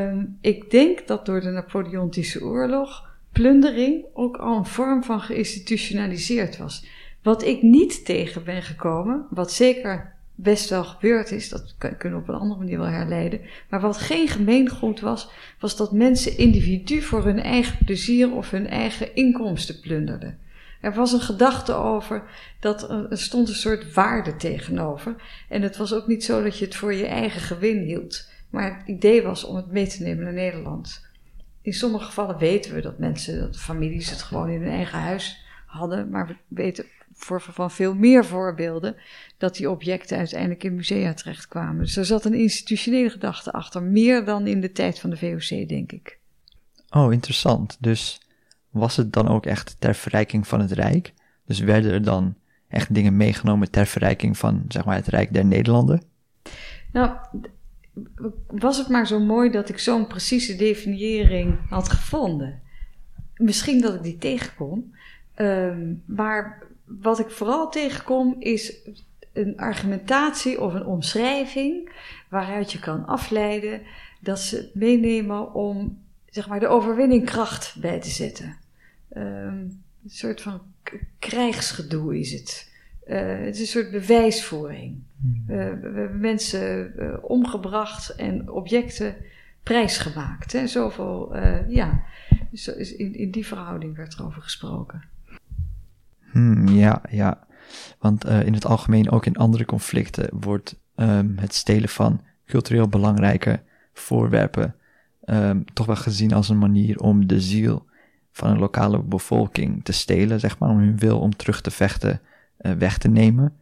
Um, 0.08 0.38
ik 0.40 0.70
denk 0.70 1.06
dat 1.06 1.26
door 1.26 1.40
de 1.40 1.50
Napoleontische 1.50 2.44
oorlog 2.44 3.08
plundering 3.32 4.04
ook 4.14 4.36
al 4.36 4.56
een 4.56 4.66
vorm 4.66 5.04
van 5.04 5.20
geïnstitutionaliseerd 5.20 6.56
was. 6.56 6.86
Wat 7.22 7.44
ik 7.44 7.62
niet 7.62 8.04
tegen 8.04 8.44
ben 8.44 8.62
gekomen, 8.62 9.26
wat 9.30 9.52
zeker 9.52 10.16
best 10.40 10.68
wel 10.71 10.85
gebeurd 10.85 11.30
is, 11.30 11.49
dat 11.49 11.75
kunnen 11.78 12.18
we 12.18 12.25
op 12.25 12.28
een 12.28 12.40
andere 12.40 12.61
manier 12.61 12.78
wel 12.78 12.87
herleiden. 12.87 13.40
Maar 13.68 13.80
wat 13.80 13.99
geen 13.99 14.28
gemeengoed 14.28 15.00
was, 15.00 15.30
was 15.61 15.76
dat 15.76 15.92
mensen 15.92 16.38
individu 16.38 17.00
voor 17.00 17.25
hun 17.25 17.40
eigen 17.40 17.85
plezier 17.85 18.33
of 18.33 18.50
hun 18.50 18.66
eigen 18.66 19.14
inkomsten 19.14 19.80
plunderden. 19.80 20.38
Er 20.80 20.95
was 20.95 21.12
een 21.12 21.21
gedachte 21.21 21.73
over 21.73 22.23
dat 22.61 22.90
er 22.90 23.18
stond 23.18 23.49
een 23.49 23.54
soort 23.54 23.92
waarde 23.92 24.37
tegenover. 24.37 25.16
En 25.49 25.62
het 25.62 25.76
was 25.76 25.95
ook 25.95 26.07
niet 26.07 26.25
zo 26.25 26.42
dat 26.42 26.59
je 26.59 26.64
het 26.64 26.76
voor 26.76 26.95
je 26.95 27.07
eigen 27.07 27.40
gewin 27.40 27.78
hield. 27.78 28.28
Maar 28.50 28.76
het 28.78 28.88
idee 28.88 29.23
was 29.23 29.45
om 29.45 29.57
het 29.57 29.71
mee 29.73 29.87
te 29.87 30.02
nemen 30.02 30.25
naar 30.25 30.33
Nederland. 30.33 31.07
In 31.62 31.73
sommige 31.73 32.04
gevallen 32.04 32.38
weten 32.38 32.75
we 32.75 32.80
dat 32.80 32.99
mensen, 32.99 33.40
dat 33.40 33.57
families 33.57 34.11
het 34.11 34.23
gewoon 34.23 34.49
in 34.49 34.62
hun 34.62 34.73
eigen 34.73 34.99
huis 34.99 35.45
hadden. 35.66 36.11
Maar 36.11 36.26
we 36.26 36.37
weten 36.49 36.85
voor, 37.18 37.42
van 37.42 37.70
veel 37.70 37.94
meer 37.94 38.25
voorbeelden 38.25 38.96
dat 39.38 39.56
die 39.56 39.70
objecten 39.70 40.18
uiteindelijk 40.18 40.64
in 40.64 40.75
musea 40.75 41.14
terechtkwamen. 41.14 41.78
Dus 41.78 41.96
er 41.96 42.04
zat 42.04 42.25
een 42.25 42.34
institutionele 42.34 43.10
gedachte 43.10 43.52
achter, 43.52 43.82
meer 43.82 44.25
dan 44.25 44.46
in 44.46 44.60
de 44.60 44.72
tijd 44.72 44.98
van 44.98 45.10
de 45.10 45.16
VOC, 45.16 45.68
denk 45.68 45.92
ik. 45.92 46.18
Oh, 46.90 47.12
interessant. 47.12 47.76
Dus 47.80 48.20
was 48.70 48.96
het 48.96 49.12
dan 49.12 49.28
ook 49.28 49.46
echt 49.46 49.76
ter 49.78 49.94
verrijking 49.94 50.46
van 50.46 50.60
het 50.60 50.72
Rijk? 50.72 51.12
Dus 51.46 51.58
werden 51.60 51.92
er 51.92 52.02
dan 52.02 52.34
echt 52.68 52.94
dingen 52.94 53.16
meegenomen 53.16 53.70
ter 53.70 53.87
verrijking 53.87 54.38
van 54.38 54.64
zeg 54.68 54.84
maar, 54.84 54.96
het 54.96 55.06
Rijk 55.06 55.32
der 55.32 55.44
Nederlanden? 55.44 56.02
Nou, 56.92 57.16
was 58.46 58.78
het 58.78 58.88
maar 58.88 59.06
zo 59.06 59.20
mooi 59.20 59.50
dat 59.50 59.68
ik 59.68 59.78
zo'n 59.78 60.06
precieze 60.06 60.56
definiëring 60.56 61.58
had 61.68 61.88
gevonden. 61.88 62.60
Misschien 63.34 63.80
dat 63.80 63.94
ik 63.94 64.02
die 64.02 64.18
tegenkom. 64.18 64.94
Um, 65.37 66.02
maar 66.06 66.62
wat 67.00 67.18
ik 67.18 67.30
vooral 67.30 67.71
tegenkom 67.71 68.37
is 68.38 68.76
een 69.33 69.59
argumentatie 69.59 70.61
of 70.61 70.75
een 70.75 70.87
omschrijving 70.87 71.90
waaruit 72.28 72.73
je 72.73 72.78
kan 72.78 73.07
afleiden 73.07 73.83
dat 74.21 74.40
ze 74.40 74.57
het 74.57 74.75
meenemen 74.75 75.54
om 75.54 75.99
zeg 76.30 76.49
maar, 76.49 76.61
de 76.61 76.68
overwinningkracht 76.68 77.76
bij 77.80 78.00
te 78.00 78.11
zetten. 78.11 78.57
Um, 79.16 79.83
een 80.04 80.11
soort 80.11 80.40
van 80.40 80.61
krijgsgedoe 81.18 82.18
is 82.18 82.33
het. 82.33 82.73
Uh, 83.07 83.38
het 83.38 83.54
is 83.54 83.61
een 83.61 83.66
soort 83.66 83.90
bewijsvoering. 83.90 84.97
Hmm. 85.21 85.45
Uh, 85.49 85.57
we 85.57 85.99
hebben 85.99 86.21
mensen 86.21 86.92
uh, 86.99 87.14
omgebracht 87.23 88.14
en 88.14 88.50
objecten 88.50 89.16
prijsgemaakt. 89.62 90.52
Hè? 90.52 90.66
Zoveel, 90.66 91.37
ja. 91.68 92.02
Dus 92.50 92.68
in, 92.97 93.14
in 93.14 93.30
die 93.30 93.47
verhouding 93.47 93.97
werd 93.97 94.14
er 94.14 94.25
over 94.25 94.42
gesproken. 94.42 95.02
Hmm, 96.30 96.68
ja, 96.68 97.02
ja. 97.11 97.47
Want 97.99 98.26
uh, 98.26 98.47
in 98.47 98.54
het 98.54 98.66
algemeen, 98.66 99.11
ook 99.11 99.26
in 99.26 99.37
andere 99.37 99.64
conflicten, 99.64 100.28
wordt 100.40 100.80
um, 100.97 101.35
het 101.38 101.54
stelen 101.54 101.88
van 101.88 102.20
cultureel 102.47 102.88
belangrijke 102.88 103.61
voorwerpen 103.92 104.75
um, 105.25 105.64
toch 105.73 105.87
wel 105.87 105.97
gezien 105.97 106.32
als 106.32 106.49
een 106.49 106.58
manier 106.58 106.99
om 106.99 107.26
de 107.26 107.40
ziel 107.40 107.87
van 108.32 108.50
een 108.50 108.58
lokale 108.58 109.02
bevolking 109.02 109.85
te 109.85 109.92
stelen, 109.92 110.40
zeg 110.40 110.58
maar, 110.58 110.70
om 110.70 110.78
hun 110.78 110.99
wil 110.99 111.18
om 111.18 111.37
terug 111.37 111.61
te 111.61 111.70
vechten 111.70 112.20
uh, 112.61 112.73
weg 112.73 112.99
te 112.99 113.08
nemen. 113.08 113.52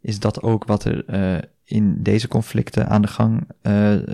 Is 0.00 0.20
dat 0.20 0.42
ook 0.42 0.64
wat 0.64 0.84
er 0.84 1.04
uh, 1.10 1.42
in 1.64 2.02
deze 2.02 2.28
conflicten 2.28 2.88
aan 2.88 3.02
de 3.02 3.08
gang 3.08 3.46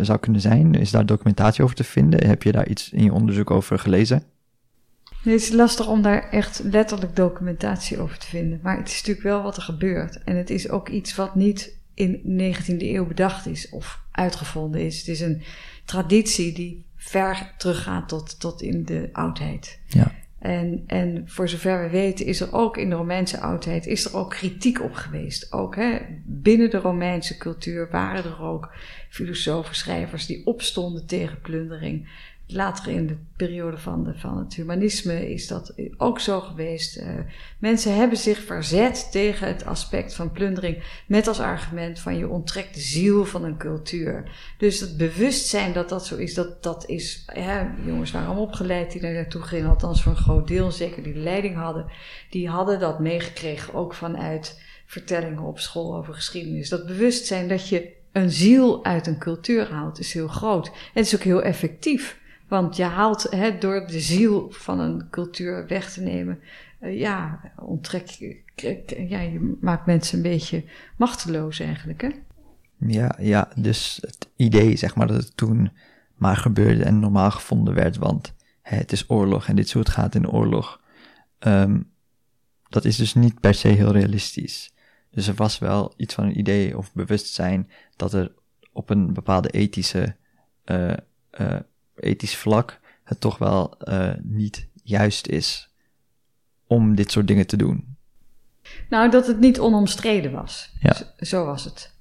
zou 0.00 0.18
kunnen 0.18 0.40
zijn? 0.40 0.74
Is 0.74 0.90
daar 0.90 1.06
documentatie 1.06 1.64
over 1.64 1.76
te 1.76 1.84
vinden? 1.84 2.26
Heb 2.26 2.42
je 2.42 2.52
daar 2.52 2.68
iets 2.68 2.90
in 2.90 3.04
je 3.04 3.12
onderzoek 3.12 3.50
over 3.50 3.78
gelezen? 3.78 4.22
Het 5.30 5.40
is 5.40 5.50
lastig 5.50 5.88
om 5.88 6.02
daar 6.02 6.30
echt 6.30 6.60
letterlijk 6.64 7.16
documentatie 7.16 7.98
over 7.98 8.18
te 8.18 8.26
vinden. 8.26 8.60
Maar 8.62 8.76
het 8.76 8.88
is 8.88 8.96
natuurlijk 8.96 9.26
wel 9.26 9.42
wat 9.42 9.56
er 9.56 9.62
gebeurt. 9.62 10.22
En 10.24 10.36
het 10.36 10.50
is 10.50 10.68
ook 10.68 10.88
iets 10.88 11.14
wat 11.14 11.34
niet 11.34 11.76
in 11.94 12.20
de 12.24 12.54
19e 12.54 12.76
eeuw 12.78 13.06
bedacht 13.06 13.46
is 13.46 13.68
of 13.68 14.00
uitgevonden 14.10 14.80
is. 14.80 14.98
Het 14.98 15.08
is 15.08 15.20
een 15.20 15.42
traditie 15.84 16.52
die 16.52 16.84
ver 16.96 17.52
teruggaat 17.56 18.08
tot, 18.08 18.40
tot 18.40 18.62
in 18.62 18.84
de 18.84 19.08
oudheid. 19.12 19.80
Ja. 19.86 20.12
En, 20.38 20.84
en 20.86 21.22
voor 21.26 21.48
zover 21.48 21.82
we 21.82 21.88
weten 21.88 22.26
is 22.26 22.40
er 22.40 22.52
ook 22.52 22.76
in 22.76 22.90
de 22.90 22.96
Romeinse 22.96 23.40
oudheid 23.40 23.86
is 23.86 24.04
er 24.04 24.16
ook 24.16 24.30
kritiek 24.30 24.82
op 24.82 24.94
geweest. 24.94 25.52
Ook 25.52 25.76
hè, 25.76 25.98
binnen 26.24 26.70
de 26.70 26.78
Romeinse 26.78 27.36
cultuur 27.36 27.88
waren 27.90 28.24
er 28.24 28.42
ook 28.42 28.74
filosofen, 29.08 29.74
schrijvers 29.74 30.26
die 30.26 30.46
opstonden 30.46 31.06
tegen 31.06 31.40
plundering. 31.40 32.08
Later 32.46 32.92
in 32.92 33.06
de 33.06 33.16
periode 33.36 33.78
van, 33.78 34.04
de, 34.04 34.14
van 34.14 34.38
het 34.38 34.54
humanisme 34.54 35.32
is 35.32 35.46
dat 35.46 35.74
ook 35.96 36.20
zo 36.20 36.40
geweest. 36.40 36.96
Uh, 36.96 37.04
mensen 37.58 37.94
hebben 37.94 38.18
zich 38.18 38.38
verzet 38.38 39.08
tegen 39.10 39.46
het 39.46 39.64
aspect 39.64 40.14
van 40.14 40.32
plundering 40.32 41.02
met 41.06 41.28
als 41.28 41.40
argument 41.40 41.98
van 41.98 42.16
je 42.16 42.28
onttrekt 42.28 42.74
de 42.74 42.80
ziel 42.80 43.24
van 43.24 43.44
een 43.44 43.56
cultuur. 43.56 44.30
Dus 44.58 44.80
het 44.80 44.96
bewustzijn 44.96 45.72
dat 45.72 45.88
dat 45.88 46.06
zo 46.06 46.16
is, 46.16 46.34
dat, 46.34 46.62
dat 46.62 46.88
is, 46.88 47.24
ja, 47.34 47.74
jongens 47.84 48.10
waren 48.10 48.36
opgeleid 48.36 48.92
die 48.92 49.00
daar 49.00 49.12
naartoe 49.12 49.42
gingen, 49.42 49.68
althans 49.68 50.02
voor 50.02 50.12
een 50.12 50.18
groot 50.18 50.48
deel, 50.48 50.70
zeker 50.70 51.02
die 51.02 51.16
leiding 51.16 51.56
hadden, 51.56 51.86
die 52.30 52.48
hadden 52.48 52.80
dat 52.80 53.00
meegekregen 53.00 53.74
ook 53.74 53.94
vanuit 53.94 54.60
vertellingen 54.86 55.42
op 55.42 55.58
school 55.58 55.96
over 55.96 56.14
geschiedenis. 56.14 56.68
Dat 56.68 56.86
bewustzijn 56.86 57.48
dat 57.48 57.68
je 57.68 58.00
een 58.12 58.30
ziel 58.30 58.84
uit 58.84 59.06
een 59.06 59.18
cultuur 59.18 59.70
haalt 59.70 59.98
is 59.98 60.12
heel 60.12 60.28
groot. 60.28 60.66
En 60.66 60.72
het 60.92 61.06
is 61.06 61.14
ook 61.14 61.22
heel 61.22 61.42
effectief. 61.42 62.20
Want 62.52 62.76
je 62.76 62.84
haalt 62.84 63.26
hè, 63.30 63.58
door 63.58 63.86
de 63.86 64.00
ziel 64.00 64.50
van 64.50 64.80
een 64.80 65.10
cultuur 65.10 65.66
weg 65.66 65.92
te 65.92 66.00
nemen, 66.00 66.40
uh, 66.80 66.98
ja, 66.98 67.40
onttrek 67.56 68.06
je, 68.06 68.42
ja, 69.08 69.20
je 69.20 69.56
maakt 69.60 69.86
mensen 69.86 70.16
een 70.16 70.22
beetje 70.22 70.64
machteloos 70.96 71.60
eigenlijk, 71.60 72.00
hè? 72.00 72.08
Ja, 72.78 73.16
ja, 73.18 73.48
dus 73.56 73.98
het 74.00 74.28
idee, 74.36 74.76
zeg 74.76 74.94
maar, 74.94 75.06
dat 75.06 75.16
het 75.16 75.36
toen 75.36 75.72
maar 76.14 76.36
gebeurde 76.36 76.84
en 76.84 77.00
normaal 77.00 77.30
gevonden 77.30 77.74
werd, 77.74 77.96
want 77.96 78.34
hè, 78.62 78.76
het 78.76 78.92
is 78.92 79.10
oorlog 79.10 79.48
en 79.48 79.56
dit 79.56 79.72
hoe 79.72 79.82
het 79.82 79.90
gaat 79.90 80.14
in 80.14 80.30
oorlog. 80.30 80.80
Um, 81.38 81.90
dat 82.68 82.84
is 82.84 82.96
dus 82.96 83.14
niet 83.14 83.40
per 83.40 83.54
se 83.54 83.68
heel 83.68 83.92
realistisch. 83.92 84.72
Dus 85.10 85.26
er 85.26 85.34
was 85.34 85.58
wel 85.58 85.94
iets 85.96 86.14
van 86.14 86.24
een 86.24 86.38
idee 86.38 86.78
of 86.78 86.92
bewustzijn 86.92 87.70
dat 87.96 88.12
er 88.12 88.34
op 88.72 88.90
een 88.90 89.12
bepaalde 89.12 89.48
ethische, 89.48 90.16
uh, 90.64 90.92
uh, 91.40 91.56
ethisch 91.96 92.36
vlak 92.36 92.80
het 93.04 93.20
toch 93.20 93.38
wel 93.38 93.74
uh, 93.80 94.12
niet 94.22 94.68
juist 94.82 95.26
is 95.26 95.74
om 96.66 96.94
dit 96.94 97.10
soort 97.10 97.26
dingen 97.26 97.46
te 97.46 97.56
doen. 97.56 97.96
Nou, 98.88 99.10
dat 99.10 99.26
het 99.26 99.40
niet 99.40 99.60
onomstreden 99.60 100.32
was. 100.32 100.72
Ja. 100.80 100.96
Zo 101.16 101.44
was 101.44 101.64
het. 101.64 101.94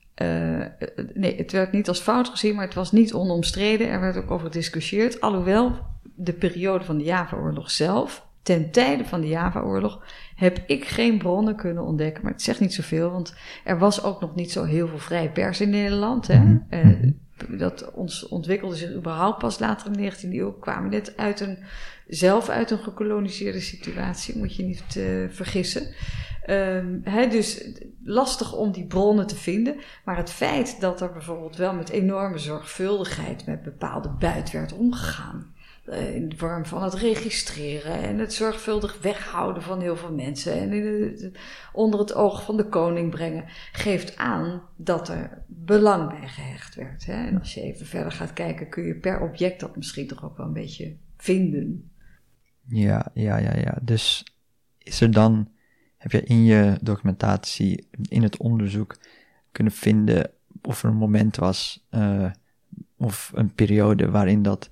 nee, 1.14 1.38
het 1.38 1.52
werd 1.52 1.72
niet 1.72 1.88
als 1.88 2.00
fout 2.00 2.30
gezien, 2.30 2.56
maar 2.56 2.66
het 2.66 2.74
was 2.74 2.92
niet 2.92 3.14
onomstreden. 3.14 3.88
Er 3.88 4.00
werd 4.00 4.18
ook 4.18 4.32
over 4.32 4.46
gediscussieerd. 4.46 5.22
Alhoewel 5.22 5.80
de 6.16 6.34
periode 6.34 6.86
van 6.86 6.98
de 6.98 7.04
Java-oorlog 7.04 7.72
zelf 7.72 8.30
ten 8.44 8.72
tijde 8.72 9.06
van 9.06 9.22
de 9.22 9.28
Java-oorlog 9.28 10.04
heb 10.36 10.64
ik 10.68 10.86
geen 10.86 11.18
bronnen 11.18 11.56
kunnen 11.56 11.84
ontdekken. 11.84 12.24
Maar 12.24 12.32
het 12.32 12.42
zegt 12.42 12.60
niet 12.60 12.74
zoveel, 12.74 13.12
want 13.12 13.36
er 13.64 13.80
was 13.80 14.04
ook 14.04 14.22
nog 14.22 14.36
niet 14.36 14.52
zo 14.52 14.64
heel 14.64 14.88
veel 14.88 14.98
vrije 14.98 15.30
pers 15.30 15.62
in 15.62 15.70
Nederland. 15.70 16.28
Hè? 16.28 16.40
Mhm. 16.40 16.58
Uh, 16.70 17.12
dat 17.50 17.92
ons 17.92 18.28
ontwikkelde 18.28 18.76
zich 18.76 18.94
überhaupt 18.94 19.38
pas 19.38 19.60
later 19.60 19.88
in 19.88 19.94
de 19.94 20.12
19e 20.12 20.30
eeuw. 20.30 20.52
Kwamen 20.52 20.90
net 20.90 21.18
uit 21.18 21.40
een, 21.40 21.58
zelf 22.08 22.50
uit 22.50 22.72
een 22.72 22.80
gekoloniseerde 22.80 23.60
situatie, 23.60 24.38
moet 24.38 24.56
je 24.56 24.64
niet 24.64 24.96
uh, 24.98 25.30
vergissen. 25.30 25.88
Um, 26.50 27.04
dus 27.30 27.64
lastig 28.04 28.54
om 28.54 28.72
die 28.72 28.86
bronnen 28.86 29.28
te 29.28 29.36
vinden. 29.36 29.76
Maar 30.06 30.18
het 30.18 30.30
feit 30.30 30.82
dat 30.82 31.02
er 31.02 31.12
bijvoorbeeld 31.12 31.56
wel 31.56 31.74
met 31.74 31.90
enorme 31.90 32.38
zorgvuldigheid 32.38 33.46
met 33.46 33.64
bepaalde 33.64 34.10
buit 34.10 34.52
werd 34.52 34.74
omgegaan 34.74 35.54
eh, 35.56 35.61
in 35.92 36.30
de 36.30 36.38
vorm 36.38 36.66
van 36.66 36.84
het 36.84 36.94
registreren 36.94 38.04
en 38.04 38.18
het 38.18 38.34
zorgvuldig 38.34 39.02
weghouden 39.02 39.64
van 39.64 39.82
heel 39.82 39.96
veel 39.96 40.14
mensen 40.14 40.54
en 40.54 41.34
onder 41.74 42.00
het 42.00 42.14
oog 42.14 42.44
van 42.44 42.58
de 42.58 42.68
koning 42.68 43.10
brengen, 43.10 43.46
geeft 43.72 44.18
aan 44.18 44.62
dat 44.76 45.10
er 45.10 45.44
belang 45.48 46.10
bij 46.10 46.28
gehecht 46.28 46.76
werd. 46.76 47.06
Hè? 47.06 47.28
En 47.28 47.40
als 47.40 47.54
je 47.54 47.62
even 47.62 47.86
verder 47.86 48.12
gaat 48.12 48.34
kijken, 48.34 48.70
kun 48.70 48.84
je 48.84 48.96
per 48.96 49.22
object 49.22 49.60
dat 49.60 49.76
misschien 49.76 50.08
toch 50.08 50.24
ook 50.24 50.38
wel 50.38 50.46
een 50.46 50.54
beetje 50.54 50.96
vinden. 51.18 51.92
Ja, 52.68 53.08
ja, 53.14 53.38
ja, 53.38 53.56
ja. 53.56 53.78
Dus 53.82 54.26
is 54.78 55.02
er 55.02 55.12
dan, 55.12 55.52
heb 55.98 56.12
je 56.12 56.24
in 56.24 56.44
je 56.44 56.78
documentatie, 56.82 57.88
in 58.02 58.24
het 58.24 58.38
onderzoek 58.38 58.98
kunnen 59.52 59.74
vinden 59.74 60.32
of 60.62 60.84
er 60.84 60.90
een 60.90 60.96
moment 60.96 61.36
was 61.36 61.88
uh, 61.92 62.32
of 62.98 63.32
een 63.34 63.54
periode 63.54 64.10
waarin 64.12 64.42
dat 64.42 64.70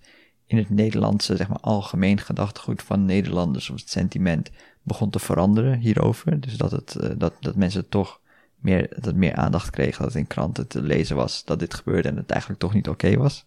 in 0.49 0.57
het 0.57 0.69
Nederlandse, 0.69 1.35
zeg 1.35 1.47
maar, 1.47 1.59
algemeen 1.59 2.17
gedachtegoed 2.17 2.83
van 2.83 3.05
Nederlanders, 3.05 3.69
of 3.69 3.79
het 3.79 3.89
sentiment, 3.89 4.49
begon 4.83 5.09
te 5.09 5.19
veranderen 5.19 5.79
hierover. 5.79 6.39
Dus 6.39 6.57
dat, 6.57 6.71
het, 6.71 6.95
uh, 7.01 7.09
dat, 7.17 7.33
dat 7.39 7.55
mensen 7.55 7.89
toch 7.89 8.19
meer, 8.55 8.89
dat 8.99 9.15
meer 9.15 9.35
aandacht 9.35 9.69
kregen, 9.69 10.03
dat 10.03 10.15
in 10.15 10.27
kranten 10.27 10.67
te 10.67 10.81
lezen 10.81 11.15
was 11.15 11.45
dat 11.45 11.59
dit 11.59 11.73
gebeurde 11.73 12.09
en 12.09 12.15
het 12.15 12.29
eigenlijk 12.31 12.61
toch 12.61 12.73
niet 12.73 12.89
oké 12.89 13.17
was. 13.17 13.45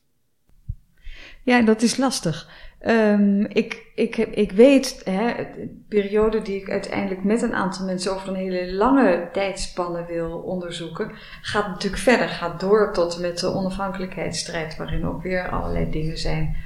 Ja, 1.42 1.62
dat 1.62 1.82
is 1.82 1.96
lastig. 1.96 2.50
Um, 2.86 3.46
ik, 3.46 3.86
ik, 3.94 4.16
ik 4.16 4.52
weet, 4.52 5.00
hè, 5.04 5.34
de 5.34 5.84
periode 5.88 6.42
die 6.42 6.60
ik 6.60 6.70
uiteindelijk 6.70 7.24
met 7.24 7.42
een 7.42 7.54
aantal 7.54 7.86
mensen 7.86 8.14
over 8.14 8.28
een 8.28 8.34
hele 8.34 8.74
lange 8.74 9.28
tijdspanne 9.32 10.04
wil 10.06 10.38
onderzoeken, 10.38 11.10
gaat 11.42 11.68
natuurlijk 11.68 12.02
verder, 12.02 12.28
gaat 12.28 12.60
door 12.60 12.92
tot 12.92 13.20
met 13.20 13.38
de 13.38 13.46
onafhankelijkheidsstrijd, 13.46 14.76
waarin 14.76 15.06
ook 15.06 15.22
weer 15.22 15.50
allerlei 15.50 15.90
dingen 15.90 16.18
zijn 16.18 16.56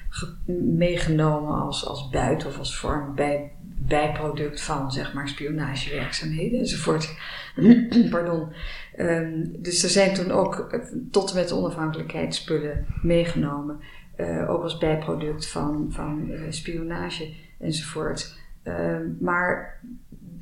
meegenomen 0.77 1.55
als, 1.55 1.87
als 1.87 2.09
buit 2.09 2.47
of 2.47 2.59
als 2.59 2.77
vorm 2.77 3.15
bij, 3.15 3.53
bijproduct 3.79 4.63
van 4.63 4.93
zeg 4.93 5.13
maar 5.13 5.29
spionagewerkzaamheden 5.29 6.59
enzovoort. 6.59 7.15
Pardon. 8.11 8.53
Um, 8.99 9.63
dus 9.63 9.83
er 9.83 9.89
zijn 9.89 10.15
toen 10.15 10.31
ook 10.31 10.81
tot 11.11 11.31
en 11.31 11.37
met 11.37 11.53
onafhankelijkheidsspullen 11.53 12.87
meegenomen. 13.03 13.81
Uh, 14.17 14.51
ook 14.51 14.63
als 14.63 14.79
bijproduct 14.79 15.49
van, 15.49 15.87
van 15.91 16.27
uh, 16.29 16.41
spionage 16.49 17.33
enzovoort. 17.59 18.39
Uh, 18.65 18.97
maar 19.21 19.81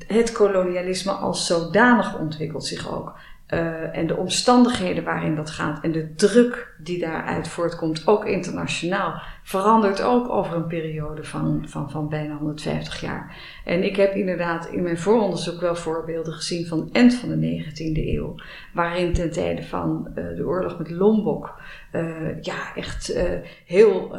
het 0.07 0.31
kolonialisme 0.31 1.11
als 1.11 1.47
zodanig 1.47 2.19
ontwikkelt 2.19 2.65
zich 2.65 2.93
ook. 2.93 3.17
Uh, 3.49 3.97
en 3.97 4.07
de 4.07 4.15
omstandigheden 4.15 5.03
waarin 5.03 5.35
dat 5.35 5.49
gaat 5.49 5.83
en 5.83 5.91
de 5.91 6.15
druk 6.15 6.75
die 6.77 6.99
daaruit 6.99 7.47
voortkomt, 7.47 8.07
ook 8.07 8.25
internationaal, 8.25 9.21
verandert 9.47 10.01
ook 10.01 10.29
over 10.29 10.55
een 10.55 10.67
periode 10.67 11.23
van, 11.23 11.65
van, 11.67 11.91
van 11.91 12.09
bijna 12.09 12.37
150 12.37 13.01
jaar. 13.01 13.37
En 13.65 13.83
ik 13.83 13.95
heb 13.95 14.15
inderdaad 14.15 14.67
in 14.67 14.83
mijn 14.83 14.97
vooronderzoek 14.97 15.61
wel 15.61 15.75
voorbeelden 15.75 16.33
gezien 16.33 16.65
van 16.65 16.79
het 16.79 16.91
eind 16.91 17.13
van 17.13 17.29
de 17.29 17.63
19e 17.63 18.07
eeuw, 18.07 18.35
waarin 18.73 19.13
ten 19.13 19.31
tijde 19.31 19.63
van 19.63 20.07
uh, 20.09 20.35
de 20.35 20.45
oorlog 20.45 20.77
met 20.77 20.89
Lombok 20.89 21.61
uh, 21.91 22.41
ja, 22.41 22.75
echt 22.75 23.15
uh, 23.15 23.23
heel 23.65 24.17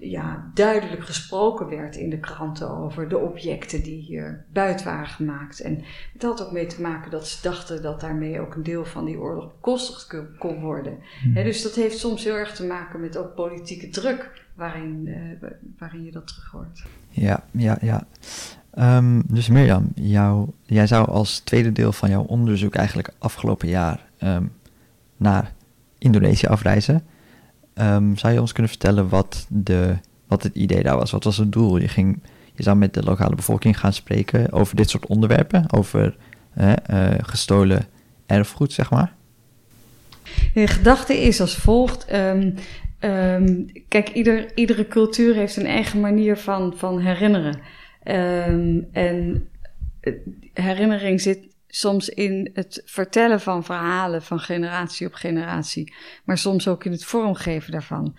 ja, 0.00 0.50
duidelijk 0.54 1.04
gesproken 1.04 1.68
werd 1.68 1.96
in 1.96 2.10
de 2.10 2.20
kranten 2.20 2.70
over 2.70 3.08
de 3.08 3.18
objecten 3.18 3.82
die 3.82 4.00
hier 4.00 4.44
buiten 4.52 4.86
waren 4.86 5.06
gemaakt. 5.06 5.60
En 5.60 5.82
het 6.12 6.22
had 6.22 6.46
ook 6.46 6.52
mee 6.52 6.66
te 6.66 6.82
maken 6.82 7.10
dat 7.10 7.26
ze 7.26 7.42
dachten 7.42 7.82
dat 7.82 8.00
daarmee 8.00 8.40
ook 8.40 8.54
een 8.54 8.62
deel 8.62 8.84
van 8.84 9.04
die 9.04 9.18
oorlog 9.18 9.52
bekostigd 9.52 10.16
kon 10.38 10.60
worden. 10.60 10.98
He, 11.34 11.42
dus 11.42 11.62
dat 11.62 11.74
heeft 11.74 11.98
soms 11.98 12.24
heel 12.24 12.34
erg 12.34 12.54
te 12.54 12.66
maken 12.66 13.00
met 13.00 13.16
ook 13.16 13.34
politieke 13.34 13.88
druk 14.00 14.44
waarin, 14.54 15.02
uh, 15.06 15.48
waarin 15.78 16.04
je 16.04 16.12
dat 16.12 16.26
terug 16.26 16.50
hoort. 16.50 16.82
Ja, 17.08 17.44
ja, 17.50 17.78
ja. 17.80 18.06
Um, 18.78 19.22
dus 19.26 19.48
Mirjam, 19.48 19.92
jou, 19.94 20.50
jij 20.62 20.86
zou 20.86 21.08
als 21.08 21.38
tweede 21.38 21.72
deel 21.72 21.92
van 21.92 22.10
jouw 22.10 22.22
onderzoek 22.22 22.74
eigenlijk 22.74 23.10
afgelopen 23.18 23.68
jaar 23.68 24.04
um, 24.22 24.52
naar 25.16 25.52
Indonesië 25.98 26.46
afreizen. 26.46 27.04
Um, 27.74 28.16
zou 28.16 28.32
je 28.32 28.40
ons 28.40 28.52
kunnen 28.52 28.70
vertellen 28.70 29.08
wat, 29.08 29.46
de, 29.48 29.96
wat 30.26 30.42
het 30.42 30.54
idee 30.54 30.82
daar 30.82 30.96
was? 30.96 31.10
Wat 31.10 31.24
was 31.24 31.36
het 31.36 31.52
doel? 31.52 31.78
Je, 31.78 31.88
ging, 31.88 32.22
je 32.54 32.62
zou 32.62 32.76
met 32.76 32.94
de 32.94 33.02
lokale 33.02 33.34
bevolking 33.34 33.78
gaan 33.78 33.92
spreken 33.92 34.52
over 34.52 34.76
dit 34.76 34.90
soort 34.90 35.06
onderwerpen, 35.06 35.72
over 35.72 36.16
uh, 36.58 36.72
uh, 36.90 37.08
gestolen 37.20 37.86
erfgoed, 38.26 38.72
zeg 38.72 38.90
maar. 38.90 39.14
De 40.54 40.66
gedachte 40.66 41.22
is 41.22 41.40
als 41.40 41.56
volgt. 41.56 42.12
Um, 42.12 42.54
um, 43.00 43.66
kijk, 43.88 44.08
ieder, 44.08 44.54
iedere 44.54 44.88
cultuur 44.88 45.34
heeft 45.34 45.56
een 45.56 45.66
eigen 45.66 46.00
manier 46.00 46.36
van, 46.36 46.76
van 46.76 47.00
herinneren. 47.00 47.60
Um, 48.04 48.88
en 48.92 49.48
herinnering 50.52 51.20
zit 51.20 51.54
soms 51.68 52.08
in 52.08 52.50
het 52.54 52.82
vertellen 52.84 53.40
van 53.40 53.64
verhalen 53.64 54.22
van 54.22 54.38
generatie 54.38 55.06
op 55.06 55.14
generatie, 55.14 55.94
maar 56.24 56.38
soms 56.38 56.68
ook 56.68 56.84
in 56.84 56.92
het 56.92 57.04
vormgeven 57.04 57.72
daarvan. 57.72 58.16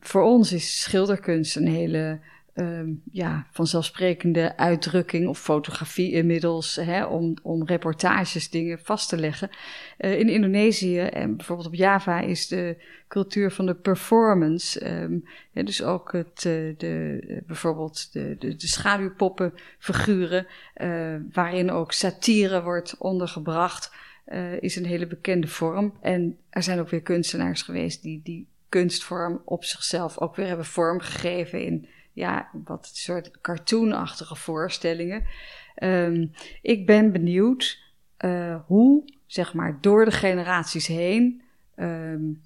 voor 0.00 0.22
ons 0.22 0.52
is 0.52 0.80
schilderkunst 0.80 1.56
een 1.56 1.68
hele 1.68 2.20
um, 2.54 3.02
ja, 3.10 3.46
vanzelfsprekende 3.50 4.56
uitdrukking 4.56 5.28
of 5.28 5.38
fotografie 5.38 6.12
inmiddels, 6.12 6.76
hè, 6.76 7.04
om, 7.04 7.34
om 7.42 7.66
reportages, 7.66 8.50
dingen 8.50 8.78
vast 8.78 9.08
te 9.08 9.16
leggen. 9.16 9.50
Uh, 9.98 10.18
in 10.18 10.28
Indonesië 10.28 10.98
en 10.98 11.36
bijvoorbeeld 11.36 11.68
op 11.68 11.74
Java 11.74 12.20
is 12.20 12.48
de 12.48 12.76
cultuur 13.08 13.50
van 13.50 13.66
de 13.66 13.74
performance, 13.74 14.90
ja, 15.50 15.62
dus 15.62 15.82
ook 15.82 16.12
het, 16.12 16.44
uh, 16.44 16.74
de, 16.76 17.42
bijvoorbeeld 17.46 18.12
de, 18.12 18.36
de, 18.38 18.54
schaduwpoppenfiguren, 18.58 20.46
waarin 21.32 21.70
ook 21.70 21.92
satire 21.92 22.62
wordt 22.62 22.96
ondergebracht, 22.98 23.92
is 24.60 24.76
een 24.76 24.86
hele 24.86 25.06
bekende 25.06 25.46
vorm. 25.46 25.94
En 26.00 26.38
er 26.50 26.62
zijn 26.62 26.80
ook 26.80 26.88
weer 26.88 27.02
kunstenaars 27.02 27.62
geweest 27.62 28.02
die 28.02 28.20
die 28.24 28.48
kunstvorm 28.68 29.42
op 29.44 29.64
zichzelf 29.64 30.18
ook 30.18 30.36
weer 30.36 30.46
hebben 30.46 30.66
vormgegeven 30.66 31.64
in 31.64 31.88
ja, 32.12 32.48
wat 32.64 32.90
soort 32.92 33.40
cartoonachtige 33.40 34.36
voorstellingen. 34.36 35.24
Um, 35.82 36.32
ik 36.62 36.86
ben 36.86 37.12
benieuwd 37.12 37.78
uh, 38.24 38.56
hoe, 38.66 39.04
zeg 39.26 39.54
maar, 39.54 39.78
door 39.80 40.04
de 40.04 40.10
generaties 40.10 40.86
heen 40.86 41.42
um, 41.76 42.42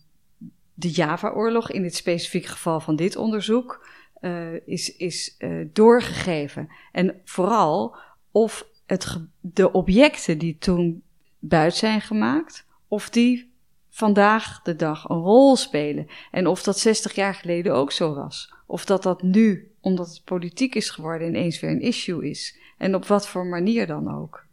de 0.75 0.91
Java-oorlog, 0.91 1.71
in 1.71 1.85
het 1.85 1.95
specifieke 1.95 2.49
geval 2.49 2.81
van 2.81 2.97
dit 2.97 3.17
onderzoek, 3.17 3.87
uh, 4.21 4.67
is, 4.67 4.97
is 4.97 5.35
uh, 5.39 5.69
doorgegeven. 5.73 6.69
En 6.93 7.21
vooral 7.25 7.97
of 8.31 8.67
het 8.87 9.21
de 9.41 9.73
objecten 9.73 10.39
die 10.39 10.59
toen 10.59 11.03
buiten 11.39 11.79
zijn 11.79 12.01
gemaakt, 12.01 12.67
of 12.89 13.11
die 13.11 13.55
vandaag 13.91 14.63
de 14.63 14.77
dag 14.77 15.09
een 15.09 15.17
rol 15.17 15.57
spelen. 15.57 16.07
En 16.31 16.47
of 16.47 16.63
dat 16.63 16.79
60 16.79 17.15
jaar 17.15 17.35
geleden 17.35 17.75
ook 17.75 17.93
zo 17.93 18.15
was. 18.15 18.55
Of 18.67 18.85
dat 18.85 19.03
dat 19.03 19.23
nu, 19.23 19.71
omdat 19.81 20.09
het 20.09 20.25
politiek 20.25 20.75
is 20.75 20.91
geworden, 20.91 21.29
ineens 21.29 21.61
weer 21.61 21.71
een 21.71 21.81
issue 21.81 22.29
is. 22.31 22.57
En 22.79 22.95
op 22.95 23.07
wat 23.07 23.29
voor 23.29 23.47
manier 23.47 23.87
dan 23.87 24.15
ook. 24.15 24.47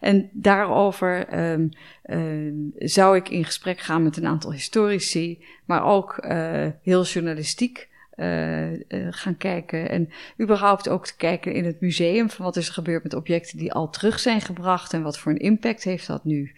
En 0.00 0.30
daarover 0.32 1.38
um, 1.52 1.70
uh, 2.06 2.52
zou 2.78 3.16
ik 3.16 3.28
in 3.28 3.44
gesprek 3.44 3.78
gaan 3.78 4.02
met 4.02 4.16
een 4.16 4.26
aantal 4.26 4.52
historici, 4.52 5.44
maar 5.64 5.84
ook 5.84 6.24
uh, 6.24 6.66
heel 6.82 7.02
journalistiek. 7.02 7.90
Uh, 8.16 8.68
gaan 9.10 9.36
kijken 9.36 9.88
en 9.88 10.10
überhaupt 10.40 10.88
ook 10.88 11.06
te 11.06 11.16
kijken 11.16 11.52
in 11.52 11.64
het 11.64 11.80
museum 11.80 12.30
van 12.30 12.44
wat 12.44 12.56
is 12.56 12.66
er 12.66 12.74
gebeurd 12.74 13.02
met 13.02 13.14
objecten 13.14 13.58
die 13.58 13.72
al 13.72 13.90
terug 13.90 14.18
zijn 14.18 14.40
gebracht 14.40 14.92
en 14.92 15.02
wat 15.02 15.18
voor 15.18 15.32
een 15.32 15.38
impact 15.38 15.84
heeft 15.84 16.06
dat 16.06 16.24
nu. 16.24 16.52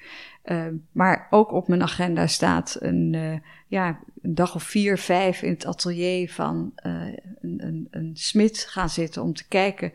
Uh, 0.45 0.65
maar 0.93 1.27
ook 1.31 1.53
op 1.53 1.69
mijn 1.69 1.83
agenda 1.83 2.27
staat 2.27 2.77
een, 2.81 3.43
ja, 3.75 3.99
een 4.23 4.35
dag 4.35 4.55
of 4.55 4.63
vier, 4.63 4.99
vijf 4.99 5.43
in 5.43 5.51
het 5.51 5.67
atelier 5.67 6.33
van 6.33 6.73
uh, 6.87 6.93
een, 7.41 7.67
een, 7.67 7.89
een 7.91 8.11
smid 8.15 8.59
gaan 8.59 8.91
zitten 8.91 9.23
om 9.23 9.35
te 9.35 9.49
kijken 9.49 9.93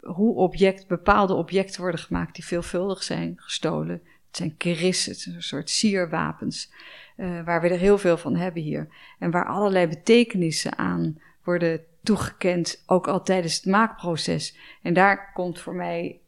hoe 0.00 0.34
object, 0.34 0.86
bepaalde 0.86 1.34
objecten 1.34 1.80
worden 1.80 2.00
gemaakt 2.00 2.34
die 2.34 2.44
veelvuldig 2.44 3.02
zijn 3.02 3.32
gestolen. 3.36 4.02
Het 4.26 4.36
zijn 4.36 4.56
kerissen, 4.56 5.12
het 5.12 5.20
zijn 5.20 5.34
een 5.34 5.42
soort 5.42 5.70
sierwapens, 5.70 6.72
waar 7.16 7.60
we 7.60 7.68
er 7.68 7.78
heel 7.78 7.98
veel 7.98 8.16
van 8.16 8.36
hebben 8.36 8.62
hier. 8.62 8.88
En 9.18 9.30
waar 9.30 9.46
allerlei 9.46 9.86
betekenissen 9.86 10.78
aan 10.78 11.20
worden 11.44 11.80
toegekend, 12.02 12.82
ook 12.86 13.08
al 13.08 13.22
tijdens 13.22 13.54
het 13.56 13.64
maakproces. 13.64 14.56
En 14.82 14.94
daar 14.94 15.32
komt 15.32 15.60
voor 15.60 15.74
mij 15.74 16.18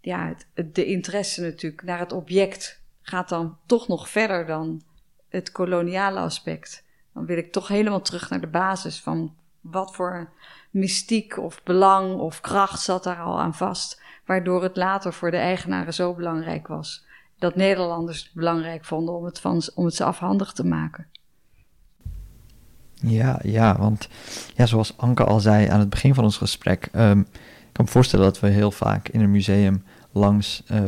ja, 0.00 0.34
het, 0.54 0.74
de 0.74 0.84
interesse 0.84 1.40
natuurlijk 1.40 1.82
naar 1.82 1.98
het 1.98 2.12
object 2.12 2.80
gaat 3.02 3.28
dan 3.28 3.56
toch 3.66 3.88
nog 3.88 4.08
verder 4.08 4.46
dan 4.46 4.82
het 5.28 5.52
koloniale 5.52 6.18
aspect. 6.18 6.84
Dan 7.14 7.26
wil 7.26 7.36
ik 7.36 7.52
toch 7.52 7.68
helemaal 7.68 8.00
terug 8.00 8.30
naar 8.30 8.40
de 8.40 8.46
basis 8.46 9.00
van 9.00 9.34
wat 9.60 9.94
voor 9.94 10.30
mystiek 10.70 11.38
of 11.38 11.62
belang 11.62 12.18
of 12.18 12.40
kracht 12.40 12.80
zat 12.80 13.04
daar 13.04 13.20
al 13.20 13.40
aan 13.40 13.54
vast, 13.54 14.02
waardoor 14.26 14.62
het 14.62 14.76
later 14.76 15.12
voor 15.12 15.30
de 15.30 15.36
eigenaren 15.36 15.94
zo 15.94 16.14
belangrijk 16.14 16.66
was. 16.66 17.06
Dat 17.38 17.56
Nederlanders 17.56 18.22
het 18.22 18.32
belangrijk 18.34 18.84
vonden 18.84 19.14
om 19.14 19.24
het, 19.24 19.40
van, 19.40 19.62
om 19.74 19.84
het 19.84 19.94
ze 19.94 20.04
afhandig 20.04 20.52
te 20.52 20.64
maken. 20.64 21.06
Ja, 22.94 23.40
ja, 23.42 23.78
want 23.78 24.08
ja, 24.54 24.66
zoals 24.66 24.96
Anke 24.96 25.24
al 25.24 25.40
zei 25.40 25.68
aan 25.68 25.80
het 25.80 25.90
begin 25.90 26.14
van 26.14 26.24
ons 26.24 26.36
gesprek, 26.36 26.88
um, 26.92 27.20
ik 27.20 27.72
kan 27.72 27.84
me 27.84 27.90
voorstellen 27.90 28.24
dat 28.24 28.40
we 28.40 28.48
heel 28.48 28.70
vaak 28.70 29.08
in 29.08 29.20
een 29.20 29.30
museum 29.30 29.84
langs, 30.12 30.62
uh, 30.70 30.84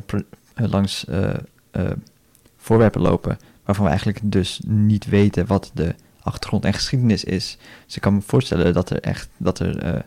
voorwerpen 2.56 3.00
lopen 3.00 3.38
waarvan 3.64 3.84
we 3.84 3.90
eigenlijk 3.90 4.20
dus 4.22 4.60
niet 4.66 5.04
weten 5.04 5.46
wat 5.46 5.70
de 5.74 5.94
achtergrond 6.22 6.64
en 6.64 6.72
geschiedenis 6.72 7.24
is. 7.24 7.58
Dus 7.86 7.96
ik 7.96 8.02
kan 8.02 8.14
me 8.14 8.20
voorstellen 8.20 8.74
dat 8.74 8.90
er 8.90 9.00
echt 9.00 9.28
dat 9.36 9.58
er 9.58 9.94
uh, 9.94 10.00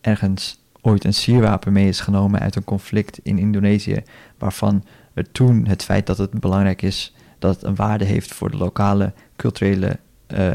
ergens 0.00 0.60
ooit 0.80 1.04
een 1.04 1.14
sierwapen 1.14 1.72
mee 1.72 1.88
is 1.88 2.00
genomen 2.00 2.40
uit 2.40 2.56
een 2.56 2.64
conflict 2.64 3.18
in 3.22 3.38
Indonesië, 3.38 4.02
waarvan 4.38 4.84
er 5.14 5.32
toen 5.32 5.66
het 5.66 5.84
feit 5.84 6.06
dat 6.06 6.18
het 6.18 6.40
belangrijk 6.40 6.82
is 6.82 7.14
dat 7.38 7.54
het 7.54 7.64
een 7.64 7.74
waarde 7.74 8.04
heeft 8.04 8.34
voor 8.34 8.50
de 8.50 8.56
lokale 8.56 9.12
culturele 9.36 9.98
uh, 10.28 10.54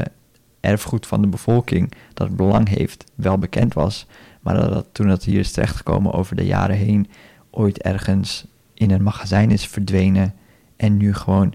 erfgoed 0.60 1.06
van 1.06 1.20
de 1.20 1.26
bevolking, 1.26 1.92
dat 2.14 2.26
het 2.28 2.36
belang 2.36 2.68
heeft, 2.68 3.04
wel 3.14 3.38
bekend 3.38 3.74
was, 3.74 4.06
maar 4.40 4.54
dat, 4.54 4.72
dat 4.72 4.86
toen 4.92 5.08
dat 5.08 5.24
hier 5.24 5.38
is 5.38 5.52
terechtgekomen 5.52 6.12
over 6.12 6.36
de 6.36 6.46
jaren 6.46 6.76
heen, 6.76 7.08
ooit 7.50 7.82
ergens 7.82 8.46
in 8.74 8.90
een 8.90 9.02
magazijn 9.02 9.50
is 9.50 9.66
verdwenen 9.66 10.34
en 10.76 10.96
nu 10.96 11.14
gewoon 11.14 11.54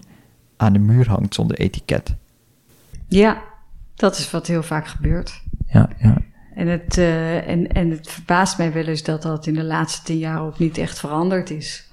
aan 0.56 0.72
de 0.72 0.78
muur 0.78 1.08
hangt 1.08 1.34
zonder 1.34 1.58
etiket. 1.58 2.14
Ja, 3.08 3.42
dat 3.94 4.18
is 4.18 4.30
wat 4.30 4.46
heel 4.46 4.62
vaak 4.62 4.86
gebeurt. 4.86 5.42
Ja, 5.66 5.90
ja. 5.98 6.22
En 6.54 6.66
het, 6.66 6.96
uh, 6.96 7.48
en, 7.48 7.72
en 7.72 7.90
het 7.90 8.10
verbaast 8.10 8.58
mij 8.58 8.72
wel 8.72 8.84
eens 8.84 9.02
dat 9.02 9.22
dat 9.22 9.46
in 9.46 9.54
de 9.54 9.64
laatste 9.64 10.02
tien 10.02 10.18
jaar 10.18 10.42
ook 10.42 10.58
niet 10.58 10.78
echt 10.78 10.98
veranderd 10.98 11.50
is. 11.50 11.88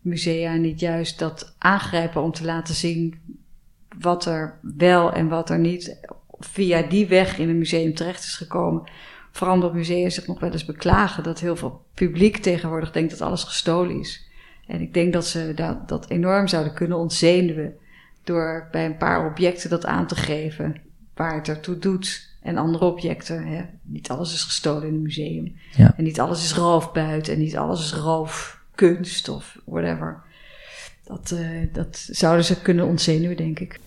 Musea 0.00 0.54
niet 0.54 0.80
juist 0.80 1.18
dat 1.18 1.54
aangrijpen 1.58 2.22
om 2.22 2.32
te 2.32 2.44
laten 2.44 2.74
zien 2.74 3.18
wat 3.98 4.24
er 4.24 4.58
wel 4.62 5.12
en 5.12 5.28
wat 5.28 5.50
er 5.50 5.58
niet 5.58 5.98
via 6.38 6.82
die 6.82 7.06
weg 7.06 7.38
in 7.38 7.48
een 7.48 7.58
museum 7.58 7.94
terecht 7.94 8.24
is 8.24 8.34
gekomen. 8.34 8.82
Vooral 9.30 9.54
omdat 9.54 9.74
musea 9.74 10.08
zich 10.08 10.26
nog 10.26 10.40
wel 10.40 10.52
eens 10.52 10.64
beklagen 10.64 11.22
dat 11.22 11.40
heel 11.40 11.56
veel 11.56 11.84
publiek 11.94 12.36
tegenwoordig 12.36 12.92
denkt 12.92 13.10
dat 13.10 13.20
alles 13.20 13.44
gestolen 13.44 13.98
is. 14.00 14.28
En 14.66 14.80
ik 14.80 14.94
denk 14.94 15.12
dat 15.12 15.26
ze 15.26 15.52
dat, 15.54 15.88
dat 15.88 16.10
enorm 16.10 16.48
zouden 16.48 16.74
kunnen 16.74 16.98
ontzenuwen 16.98 17.74
door 18.30 18.68
bij 18.70 18.84
een 18.84 18.96
paar 18.96 19.26
objecten 19.26 19.70
dat 19.70 19.86
aan 19.86 20.06
te 20.06 20.16
geven 20.16 20.76
waar 21.14 21.34
het 21.34 21.48
ertoe 21.48 21.78
doet. 21.78 22.28
En 22.42 22.56
andere 22.56 22.84
objecten. 22.84 23.46
Hè. 23.46 23.62
Niet 23.82 24.10
alles 24.10 24.32
is 24.34 24.42
gestolen 24.42 24.88
in 24.88 24.94
een 24.94 25.02
museum. 25.02 25.56
Ja. 25.76 25.94
En 25.96 26.04
niet 26.04 26.20
alles 26.20 26.44
is 26.44 26.54
roofbuit 26.54 27.28
en 27.28 27.38
niet 27.38 27.56
alles 27.56 27.80
is 27.80 27.92
roofkunst 27.92 29.28
of 29.28 29.58
whatever. 29.64 30.22
Dat, 31.04 31.30
uh, 31.34 31.66
dat 31.72 32.08
zouden 32.10 32.44
ze 32.44 32.60
kunnen 32.60 32.86
ontzenuwen, 32.86 33.36
denk 33.36 33.58
ik. 33.58 33.80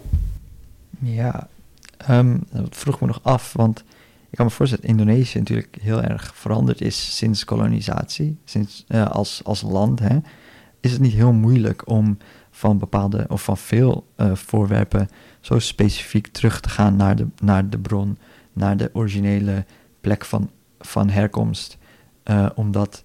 Ja, 1.00 1.48
um, 2.10 2.44
dat 2.52 2.76
vroeg 2.76 3.00
me 3.02 3.08
nog 3.08 3.20
af, 3.24 3.54
want 3.54 3.80
ik 4.30 4.38
kan 4.38 4.46
me 4.46 4.52
voorstellen 4.52 4.88
dat 4.88 4.98
Indonesië 4.98 5.38
natuurlijk 5.38 5.78
heel 5.82 6.02
erg 6.02 6.36
veranderd 6.36 6.82
is 6.82 7.18
sinds 7.18 7.46
kolonisatie, 7.46 8.38
sinds, 8.46 8.86
uh, 8.88 9.12
als, 9.12 9.42
als 9.44 9.62
land. 9.62 10.00
Hè 10.00 10.20
is 10.84 10.92
het 10.92 11.02
niet 11.02 11.14
heel 11.14 11.34
moeilijk 11.34 11.88
om 11.90 12.18
van 12.56 12.78
bepaalde 12.78 13.26
of 13.28 13.44
van 13.44 13.58
veel 13.58 14.08
uh, 14.18 14.36
voorwerpen 14.36 15.08
zo 15.40 15.60
specifiek 15.60 16.28
terug 16.28 16.60
te 16.60 16.70
gaan 16.70 16.96
naar 16.96 17.16
de, 17.16 17.28
naar 17.42 17.70
de 17.70 17.80
bron, 17.80 18.18
naar 18.54 18.78
de 18.78 18.90
originele 18.94 19.66
plek 20.02 20.26
van, 20.26 20.50
van 20.80 21.10
herkomst. 21.10 21.78
Uh, 22.26 22.50
omdat 22.56 23.04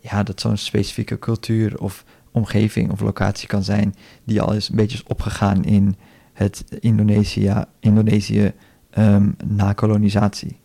ja, 0.00 0.22
dat 0.22 0.40
zo'n 0.40 0.56
specifieke 0.56 1.18
cultuur 1.18 1.80
of 1.80 2.04
omgeving 2.30 2.90
of 2.90 3.00
locatie 3.00 3.48
kan 3.48 3.62
zijn 3.62 3.94
die 4.24 4.40
al 4.40 4.54
eens 4.54 4.68
een 4.68 4.76
beetje 4.76 4.96
is 4.96 5.04
opgegaan 5.06 5.64
in 5.64 5.96
het 6.32 6.64
Indonesië, 6.80 7.64
um, 8.98 9.36
na 9.46 9.72
kolonisatie. 9.72 10.60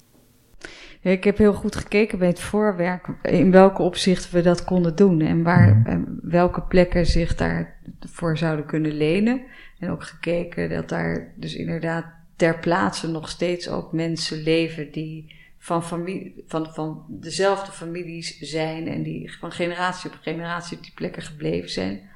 Ik 1.12 1.24
heb 1.24 1.38
heel 1.38 1.54
goed 1.54 1.76
gekeken 1.76 2.20
bij 2.20 2.28
het 2.28 2.40
voorwerk 2.40 3.08
in 3.22 3.52
welke 3.52 3.82
opzichten 3.82 4.34
we 4.34 4.42
dat 4.42 4.64
konden 4.64 4.96
doen 4.96 5.22
en 5.22 5.44
waar 5.44 5.76
mhm. 5.76 6.04
welke 6.22 6.62
plekken 6.62 7.06
zich 7.06 7.36
daarvoor 7.36 8.38
zouden 8.38 8.66
kunnen 8.66 8.92
lenen. 8.92 9.42
En 9.80 9.90
ook 9.90 10.04
gekeken 10.04 10.70
dat 10.70 10.90
daar 10.90 11.34
dus 11.36 11.56
inderdaad 11.56 12.06
ter 12.36 12.60
plaatse 12.60 13.10
nog 13.12 13.30
steeds 13.30 13.70
ook 13.70 13.92
mensen 13.92 14.44
leven 14.44 14.92
die 14.92 15.36
van, 15.58 15.84
familie, 15.84 16.44
van, 16.48 16.74
van 16.74 17.06
dezelfde 17.08 17.72
families 17.72 18.40
zijn 18.40 18.88
en 18.88 19.04
die 19.04 19.38
van 19.40 19.52
generatie 19.52 20.10
op 20.10 20.18
generatie 20.22 20.78
op 20.78 20.84
die 20.84 20.94
plekken 20.96 21.22
gebleven 21.22 21.70
zijn. 21.70 22.10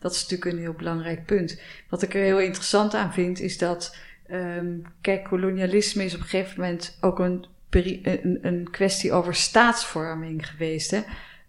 Dat 0.00 0.14
is 0.14 0.22
natuurlijk 0.22 0.50
een 0.50 0.62
heel 0.62 0.72
belangrijk 0.72 1.26
punt. 1.26 1.60
Wat 1.88 2.02
ik 2.02 2.14
er 2.14 2.22
heel 2.22 2.40
interessant 2.40 2.94
aan 2.94 3.12
vind, 3.12 3.40
is 3.40 3.58
dat, 3.58 3.96
um, 4.30 4.82
kijk, 5.00 5.24
kolonialisme 5.24 6.04
is 6.04 6.14
op 6.14 6.20
een 6.20 6.26
gegeven 6.26 6.60
moment 6.60 6.98
ook 7.00 7.18
een 7.18 7.46
een, 7.74 8.38
een 8.42 8.70
kwestie 8.70 9.12
over 9.12 9.34
staatsvorming 9.34 10.48
geweest. 10.48 10.90
Hè? 10.90 11.00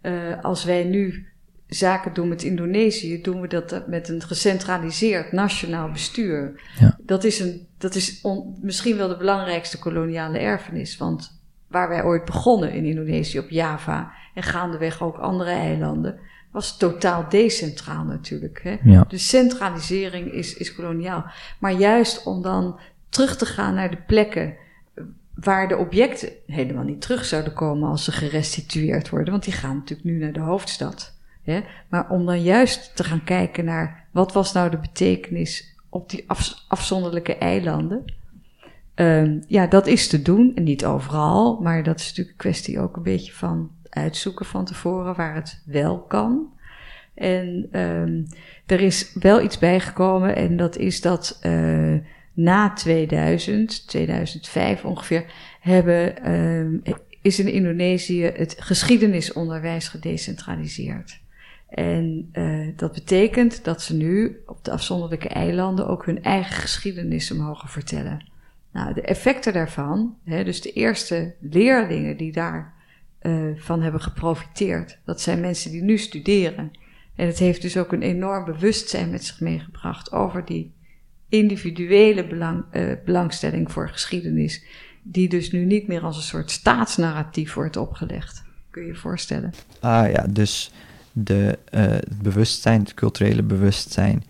Uh, 0.01 0.43
als 0.43 0.63
wij 0.63 0.83
nu 0.83 1.27
zaken 1.67 2.13
doen 2.13 2.27
met 2.27 2.43
Indonesië, 2.43 3.21
doen 3.21 3.41
we 3.41 3.47
dat 3.47 3.87
met 3.87 4.09
een 4.09 4.21
gecentraliseerd 4.21 5.31
nationaal 5.31 5.91
bestuur. 5.91 6.61
Ja. 6.79 6.99
Dat 7.01 7.23
is, 7.23 7.39
een, 7.39 7.67
dat 7.77 7.95
is 7.95 8.19
on, 8.21 8.57
misschien 8.61 8.97
wel 8.97 9.07
de 9.07 9.17
belangrijkste 9.17 9.79
koloniale 9.79 10.37
erfenis. 10.37 10.97
Want 10.97 11.41
waar 11.67 11.89
wij 11.89 12.03
ooit 12.03 12.25
begonnen 12.25 12.71
in 12.71 12.85
Indonesië 12.85 13.39
op 13.39 13.49
Java 13.49 14.11
en 14.33 14.43
gaandeweg 14.43 15.03
ook 15.03 15.17
andere 15.17 15.51
eilanden, 15.51 16.19
was 16.51 16.77
totaal 16.77 17.29
decentraal 17.29 18.03
natuurlijk. 18.03 18.59
Hè? 18.63 18.77
Ja. 18.83 19.05
Dus 19.07 19.29
centralisering 19.29 20.31
is, 20.31 20.55
is 20.55 20.75
koloniaal. 20.75 21.25
Maar 21.59 21.73
juist 21.73 22.25
om 22.25 22.41
dan 22.41 22.79
terug 23.09 23.37
te 23.37 23.45
gaan 23.45 23.73
naar 23.73 23.91
de 23.91 24.01
plekken 24.07 24.55
waar 25.35 25.67
de 25.67 25.77
objecten 25.77 26.29
helemaal 26.47 26.83
niet 26.83 27.01
terug 27.01 27.25
zouden 27.25 27.53
komen 27.53 27.89
als 27.89 28.03
ze 28.03 28.11
gerestitueerd 28.11 29.09
worden, 29.09 29.31
want 29.31 29.43
die 29.43 29.53
gaan 29.53 29.75
natuurlijk 29.75 30.09
nu 30.09 30.17
naar 30.17 30.33
de 30.33 30.39
hoofdstad. 30.39 31.13
Hè? 31.43 31.61
Maar 31.89 32.09
om 32.09 32.25
dan 32.25 32.41
juist 32.41 32.95
te 32.95 33.03
gaan 33.03 33.23
kijken 33.23 33.65
naar 33.65 34.07
wat 34.11 34.33
was 34.33 34.53
nou 34.53 34.69
de 34.69 34.77
betekenis 34.77 35.75
op 35.89 36.09
die 36.09 36.23
af, 36.27 36.53
afzonderlijke 36.67 37.35
eilanden, 37.37 38.05
Ehm, 38.95 39.39
ja, 39.47 39.67
dat 39.67 39.87
is 39.87 40.07
te 40.07 40.21
doen. 40.21 40.51
En 40.55 40.63
niet 40.63 40.85
overal, 40.85 41.59
maar 41.61 41.83
dat 41.83 41.99
is 41.99 42.07
natuurlijk 42.07 42.29
een 42.29 42.51
kwestie 42.51 42.79
ook 42.79 42.95
een 42.95 43.03
beetje 43.03 43.33
van 43.33 43.71
uitzoeken 43.89 44.45
van 44.45 44.65
tevoren 44.65 45.15
waar 45.15 45.35
het 45.35 45.61
wel 45.65 45.99
kan. 45.99 46.53
En 47.13 47.67
ehm, 47.71 48.23
er 48.65 48.81
is 48.81 49.13
wel 49.13 49.41
iets 49.41 49.57
bijgekomen 49.57 50.35
en 50.35 50.57
dat 50.57 50.77
is 50.77 51.01
dat 51.01 51.39
uh, 51.45 51.95
na 52.35 52.73
2000, 52.73 53.87
2005 53.87 54.85
ongeveer, 54.85 55.25
hebben, 55.59 56.29
uh, 56.87 56.93
is 57.21 57.39
in 57.39 57.47
Indonesië 57.47 58.23
het 58.23 58.55
geschiedenisonderwijs 58.59 59.87
gedecentraliseerd. 59.87 61.19
En 61.69 62.29
uh, 62.33 62.67
dat 62.75 62.91
betekent 62.91 63.63
dat 63.63 63.81
ze 63.81 63.95
nu 63.95 64.41
op 64.45 64.63
de 64.63 64.71
afzonderlijke 64.71 65.27
eilanden 65.27 65.87
ook 65.87 66.05
hun 66.05 66.23
eigen 66.23 66.55
geschiedenissen 66.55 67.37
mogen 67.37 67.69
vertellen. 67.69 68.29
Nou, 68.71 68.93
de 68.93 69.01
effecten 69.01 69.53
daarvan, 69.53 70.17
hè, 70.23 70.43
dus 70.43 70.61
de 70.61 70.71
eerste 70.71 71.35
leerlingen 71.39 72.17
die 72.17 72.31
daarvan 72.31 72.71
uh, 73.21 73.59
van 73.61 73.81
hebben 73.81 74.01
geprofiteerd, 74.01 74.99
dat 75.05 75.21
zijn 75.21 75.39
mensen 75.39 75.71
die 75.71 75.83
nu 75.83 75.97
studeren. 75.97 76.71
En 77.15 77.27
het 77.27 77.39
heeft 77.39 77.61
dus 77.61 77.77
ook 77.77 77.91
een 77.91 78.01
enorm 78.01 78.45
bewustzijn 78.45 79.09
met 79.09 79.25
zich 79.25 79.39
meegebracht 79.39 80.11
over 80.11 80.45
die 80.45 80.73
individuele 81.29 82.27
belang, 82.27 82.63
uh, 82.73 82.91
belangstelling 83.05 83.71
voor 83.71 83.89
geschiedenis, 83.89 84.63
die 85.03 85.29
dus 85.29 85.51
nu 85.51 85.65
niet 85.65 85.87
meer 85.87 86.01
als 86.01 86.17
een 86.17 86.23
soort 86.23 86.51
staatsnarratief 86.51 87.53
wordt 87.53 87.77
opgelegd. 87.77 88.43
Kun 88.69 88.81
je 88.81 88.87
je 88.87 88.95
voorstellen? 88.95 89.53
Ah 89.79 90.11
ja, 90.11 90.25
dus 90.29 90.71
de, 91.11 91.59
uh, 91.71 91.81
het 91.81 92.21
bewustzijn, 92.21 92.81
het 92.81 92.93
culturele 92.93 93.43
bewustzijn 93.43 94.23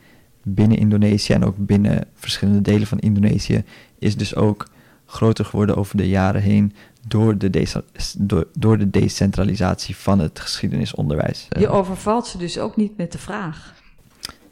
binnen 0.44 0.78
Indonesië 0.78 1.34
en 1.34 1.46
ook 1.46 1.56
binnen 1.58 2.08
verschillende 2.14 2.62
delen 2.62 2.88
van 2.88 3.00
Indonesië 3.00 3.64
is 4.00 4.18
dus 4.18 4.36
ook 4.36 4.68
groter 5.06 5.46
geworden 5.46 5.76
over 5.76 5.98
de 5.98 6.08
jaren 6.08 6.42
heen 6.42 6.74
door 7.08 7.38
de, 7.38 7.84
door, 8.18 8.48
door 8.54 8.78
de 8.78 8.90
decentralisatie 8.90 9.96
van 9.96 10.20
het 10.20 10.40
geschiedenisonderwijs. 10.40 11.48
Je 11.60 11.68
overvalt 11.68 12.28
ze 12.28 12.38
dus 12.38 12.60
ook 12.60 12.76
niet 12.76 12.98
met 12.98 13.12
de 13.12 13.18
vraag. 13.18 13.74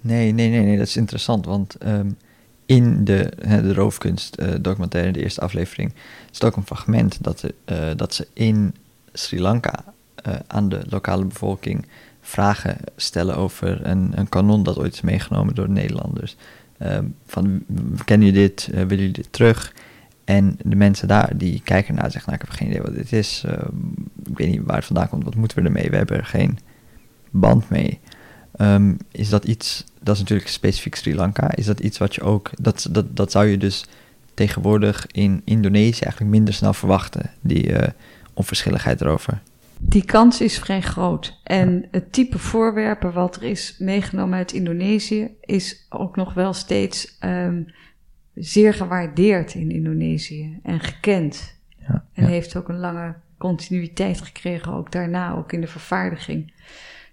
Nee, 0.02 0.32
nee, 0.32 0.50
nee, 0.50 0.62
nee 0.62 0.78
dat 0.78 0.88
is 0.88 0.98
interessant, 0.98 1.46
want 1.46 1.76
um, 1.86 2.18
in 2.66 3.04
de, 3.04 3.32
de 3.42 3.74
roofkunst 3.74 4.40
uh, 4.40 4.54
documentaire, 4.62 5.12
de 5.12 5.24
eerste 5.24 5.42
aflevering, 5.42 5.94
is 6.32 6.44
ook 6.44 6.56
een 6.56 6.66
fragment 6.66 7.24
dat, 7.24 7.44
uh, 7.66 7.78
dat 7.96 8.14
ze 8.14 8.28
in 8.34 8.76
Sri 9.14 9.42
Lanka 9.42 9.84
uh, 10.28 10.34
aan 10.48 10.70
de 10.70 10.82
lokale 10.90 11.26
bevolking 11.26 11.86
vragen 12.22 12.78
stellen 12.96 13.36
over 13.36 13.86
een, 13.86 14.12
een 14.16 14.30
kanon 14.30 14.64
dat 14.64 14.78
ooit 14.78 14.94
is 14.94 15.02
meegenomen 15.02 15.56
door 15.56 15.66
de 15.66 15.74
Nederlanders. 15.74 16.36
Um, 16.80 17.16
van, 17.26 17.64
kennen 18.06 18.28
jullie 18.28 18.42
dit? 18.42 18.68
willen 18.72 18.88
jullie 18.88 19.12
dit 19.12 19.28
terug? 19.32 19.74
En 20.24 20.58
de 20.64 20.76
mensen 20.76 21.08
daar, 21.08 21.38
die 21.38 21.62
kijken 21.64 21.96
naar 21.96 22.04
en 22.04 22.12
zeggen, 22.12 22.32
nou, 22.32 22.44
ik 22.44 22.50
heb 22.50 22.60
geen 22.60 22.70
idee 22.70 22.82
wat 22.82 22.96
dit 22.96 23.12
is. 23.12 23.44
Uh, 23.46 23.54
ik 24.26 24.38
weet 24.38 24.52
niet 24.52 24.62
waar 24.64 24.76
het 24.76 24.86
vandaan 24.86 25.10
komt, 25.10 25.24
wat 25.24 25.36
moeten 25.36 25.58
we 25.58 25.64
ermee? 25.64 25.90
We 25.90 25.96
hebben 25.96 26.18
er 26.18 26.26
geen 26.26 26.60
band 27.30 27.70
mee. 27.70 28.00
Um, 28.58 28.98
is 29.12 29.30
dat 29.30 29.46
iets, 29.46 29.84
dat 30.04 30.16
is 30.16 30.22
natuurlijk 30.22 30.50
specifiek 30.50 30.96
Sri 30.96 31.16
Lanka, 31.16 31.56
is 31.56 31.66
dat 31.66 31.80
iets 31.80 31.98
wat 31.98 32.16
je 32.16 32.22
ook, 32.22 32.50
dat, 32.60 32.88
dat, 32.92 33.16
dat 33.16 33.32
zou 33.32 33.46
je 33.46 33.58
dus 33.58 33.86
tegenwoordig 34.34 35.08
in 35.12 35.42
Indonesië 35.46 36.02
eigenlijk 36.02 36.32
minder 36.32 36.54
snel 36.54 36.74
verwachten, 36.74 37.32
die 37.42 37.70
uh, 37.70 37.88
onverschilligheid 38.34 39.02
erover? 39.02 39.42
Die 39.78 40.06
kans 40.06 40.42
is 40.42 40.60
vrij 40.60 40.82
groot. 40.82 41.40
En 41.44 41.88
het 41.92 42.14
type 42.14 42.40
voorwerpen 42.40 43.14
wat 43.14 43.36
er 43.36 43.44
is 43.44 43.76
meegenomen 43.80 44.38
uit 44.38 44.52
Indonesië 44.52 45.30
is 45.42 45.86
ook 45.90 46.16
nog 46.16 46.34
wel 46.34 46.54
steeds 46.54 47.18
um, 47.20 47.74
zeer 48.34 48.74
gewaardeerd 48.74 49.54
in 49.54 49.72
Indonesië 49.72 50.60
en 50.64 50.80
gekend. 50.80 51.56
Ja, 51.88 52.06
en 52.14 52.26
heeft 52.26 52.56
ook 52.56 52.70
een 52.70 52.80
lange 52.80 53.16
continuïteit 53.38 54.22
gekregen, 54.22 54.74
ook 54.74 54.92
daarna, 54.92 55.36
ook 55.36 55.52
in 55.52 55.62
de 55.62 55.68
vervaardiging. 55.68 56.54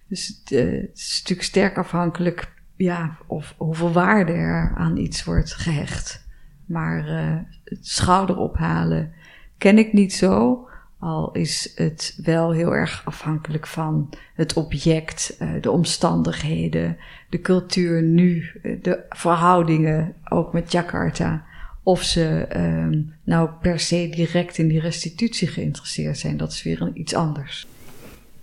Dus 0.07 0.26
het, 0.26 0.53
uh, 0.53 0.81
het 0.81 0.98
is 0.98 1.18
natuurlijk 1.18 1.48
sterk 1.48 1.79
afhankelijk 1.79 2.53
ja, 2.83 3.16
of 3.27 3.55
hoeveel 3.57 3.93
waarde 3.93 4.33
er 4.33 4.73
aan 4.77 4.97
iets 4.97 5.25
wordt 5.25 5.55
gehecht. 5.55 6.27
Maar 6.66 7.09
uh, 7.09 7.37
het 7.64 7.87
schouder 7.87 8.37
ophalen 8.37 9.12
ken 9.59 9.79
ik 9.79 9.93
niet 9.93 10.12
zo. 10.12 10.64
Al 10.99 11.33
is 11.33 11.73
het 11.75 12.19
wel 12.25 12.53
heel 12.53 12.75
erg 12.75 13.03
afhankelijk 13.05 13.66
van 13.66 14.12
het 14.35 14.53
object, 14.55 15.37
uh, 15.43 15.51
de 15.61 15.71
omstandigheden, 15.71 16.97
de 17.29 17.40
cultuur 17.40 18.03
nu, 18.03 18.51
de 18.83 19.05
verhoudingen, 19.09 20.14
ook 20.29 20.53
met 20.53 20.73
Jakarta. 20.73 21.45
Of 21.83 22.03
ze 22.03 22.47
um, 22.57 23.14
nou 23.25 23.51
per 23.61 23.81
se 23.81 24.11
direct 24.14 24.59
in 24.59 24.69
die 24.69 24.81
restitutie 24.81 25.49
geïnteresseerd 25.49 26.19
zijn, 26.19 26.37
dat 26.37 26.53
is 26.53 26.62
weer 26.62 26.90
iets 26.95 27.14
anders. 27.14 27.66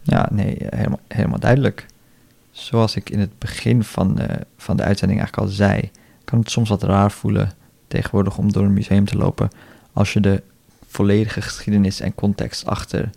Ja, 0.01 0.29
nee, 0.31 0.57
helemaal, 0.59 0.99
helemaal 1.07 1.39
duidelijk. 1.39 1.85
Zoals 2.57 2.95
ik 2.95 3.09
in 3.09 3.19
het 3.19 3.39
begin 3.39 3.83
van 3.83 4.15
de, 4.15 4.45
van 4.57 4.77
de 4.77 4.83
uitzending 4.83 5.19
eigenlijk 5.19 5.49
al 5.49 5.55
zei, 5.55 5.91
kan 6.23 6.39
het 6.39 6.51
soms 6.51 6.69
wat 6.69 6.83
raar 6.83 7.11
voelen 7.11 7.51
tegenwoordig 7.87 8.37
om 8.37 8.51
door 8.51 8.63
een 8.63 8.73
museum 8.73 9.05
te 9.05 9.17
lopen 9.17 9.49
als 9.93 10.13
je 10.13 10.19
de 10.19 10.43
volledige 10.87 11.41
geschiedenis 11.41 11.99
en 11.99 12.15
context 12.15 12.65
achter, 12.65 13.09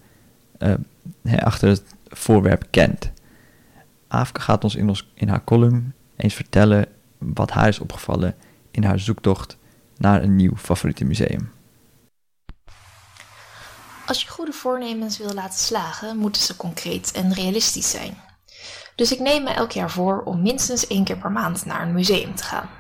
uh, 0.59 1.39
achter 1.39 1.69
het 1.69 1.83
voorwerp 2.09 2.67
kent. 2.71 3.11
Afke 4.09 4.41
gaat 4.41 4.65
ons 4.65 4.75
in, 4.75 4.89
ons 4.89 5.11
in 5.15 5.29
haar 5.29 5.45
column 5.45 5.93
eens 6.17 6.35
vertellen 6.35 6.87
wat 7.19 7.51
haar 7.51 7.69
is 7.69 7.79
opgevallen 7.79 8.35
in 8.71 8.85
haar 8.85 8.99
zoektocht 8.99 9.57
naar 9.97 10.23
een 10.23 10.37
nieuw 10.37 10.57
favoriete 10.57 11.05
museum. 11.05 11.51
Als 14.07 14.23
je 14.23 14.29
goede 14.29 14.53
voornemens 14.53 15.19
wil 15.19 15.35
laten 15.35 15.59
slagen, 15.59 16.17
moeten 16.17 16.43
ze 16.43 16.57
concreet 16.57 17.13
en 17.13 17.33
realistisch 17.33 17.91
zijn. 17.91 18.29
Dus 19.01 19.13
ik 19.13 19.19
neem 19.19 19.43
me 19.43 19.51
elk 19.51 19.71
jaar 19.71 19.91
voor 19.91 20.23
om 20.23 20.43
minstens 20.43 20.87
één 20.87 21.05
keer 21.05 21.17
per 21.19 21.33
maand 21.33 21.65
naar 21.65 21.83
een 21.83 21.93
museum 21.93 22.35
te 22.35 22.43
gaan. 22.43 22.71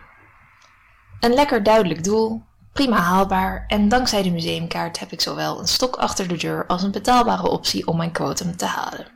Een 1.21 1.35
lekker 1.35 1.63
duidelijk 1.63 2.05
doel, 2.05 2.43
prima 2.73 2.97
haalbaar 2.97 3.65
en 3.67 3.89
dankzij 3.89 4.23
de 4.23 4.31
museumkaart 4.31 4.99
heb 4.99 5.13
ik 5.13 5.21
zowel 5.21 5.61
een 5.61 5.69
stok 5.69 5.97
achter 5.97 6.29
de 6.29 6.37
deur 6.37 6.67
als 6.67 6.83
een 6.83 6.91
betaalbare 6.91 7.49
optie 7.49 7.87
om 7.87 7.97
mijn 7.97 8.13
quotum 8.13 8.57
te 8.57 8.65
halen. 8.65 9.07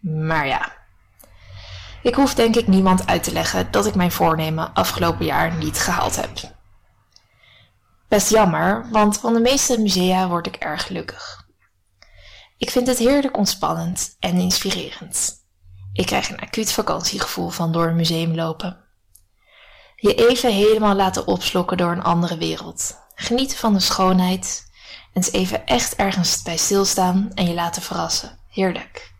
Maar 0.00 0.46
ja, 0.46 0.72
ik 2.02 2.14
hoef 2.14 2.34
denk 2.34 2.56
ik 2.56 2.66
niemand 2.66 3.06
uit 3.06 3.22
te 3.22 3.32
leggen 3.32 3.70
dat 3.70 3.86
ik 3.86 3.94
mijn 3.94 4.12
voornemen 4.12 4.72
afgelopen 4.72 5.24
jaar 5.24 5.54
niet 5.54 5.78
gehaald 5.78 6.16
heb. 6.16 6.30
Best 8.08 8.30
jammer, 8.30 8.86
want 8.90 9.18
van 9.18 9.34
de 9.34 9.40
meeste 9.40 9.80
musea 9.80 10.28
word 10.28 10.46
ik 10.46 10.56
erg 10.56 10.86
gelukkig. 10.86 11.46
Ik 12.56 12.70
vind 12.70 12.86
het 12.86 12.98
heerlijk 12.98 13.36
ontspannend 13.36 14.16
en 14.20 14.36
inspirerend. 14.36 15.42
Ik 15.94 16.06
krijg 16.06 16.30
een 16.30 16.40
acuut 16.40 16.72
vakantiegevoel 16.72 17.48
van 17.48 17.72
door 17.72 17.86
een 17.86 17.96
museum 17.96 18.34
lopen. 18.34 18.84
Je 19.96 20.14
even 20.28 20.52
helemaal 20.52 20.94
laten 20.94 21.26
opslokken 21.26 21.76
door 21.76 21.92
een 21.92 22.02
andere 22.02 22.36
wereld. 22.36 22.96
Genieten 23.14 23.58
van 23.58 23.72
de 23.72 23.80
schoonheid. 23.80 24.70
Eens 25.12 25.32
even 25.32 25.66
echt 25.66 25.96
ergens 25.96 26.42
bij 26.42 26.56
stilstaan 26.56 27.30
en 27.34 27.46
je 27.46 27.54
laten 27.54 27.82
verrassen. 27.82 28.38
Heerlijk. 28.48 29.12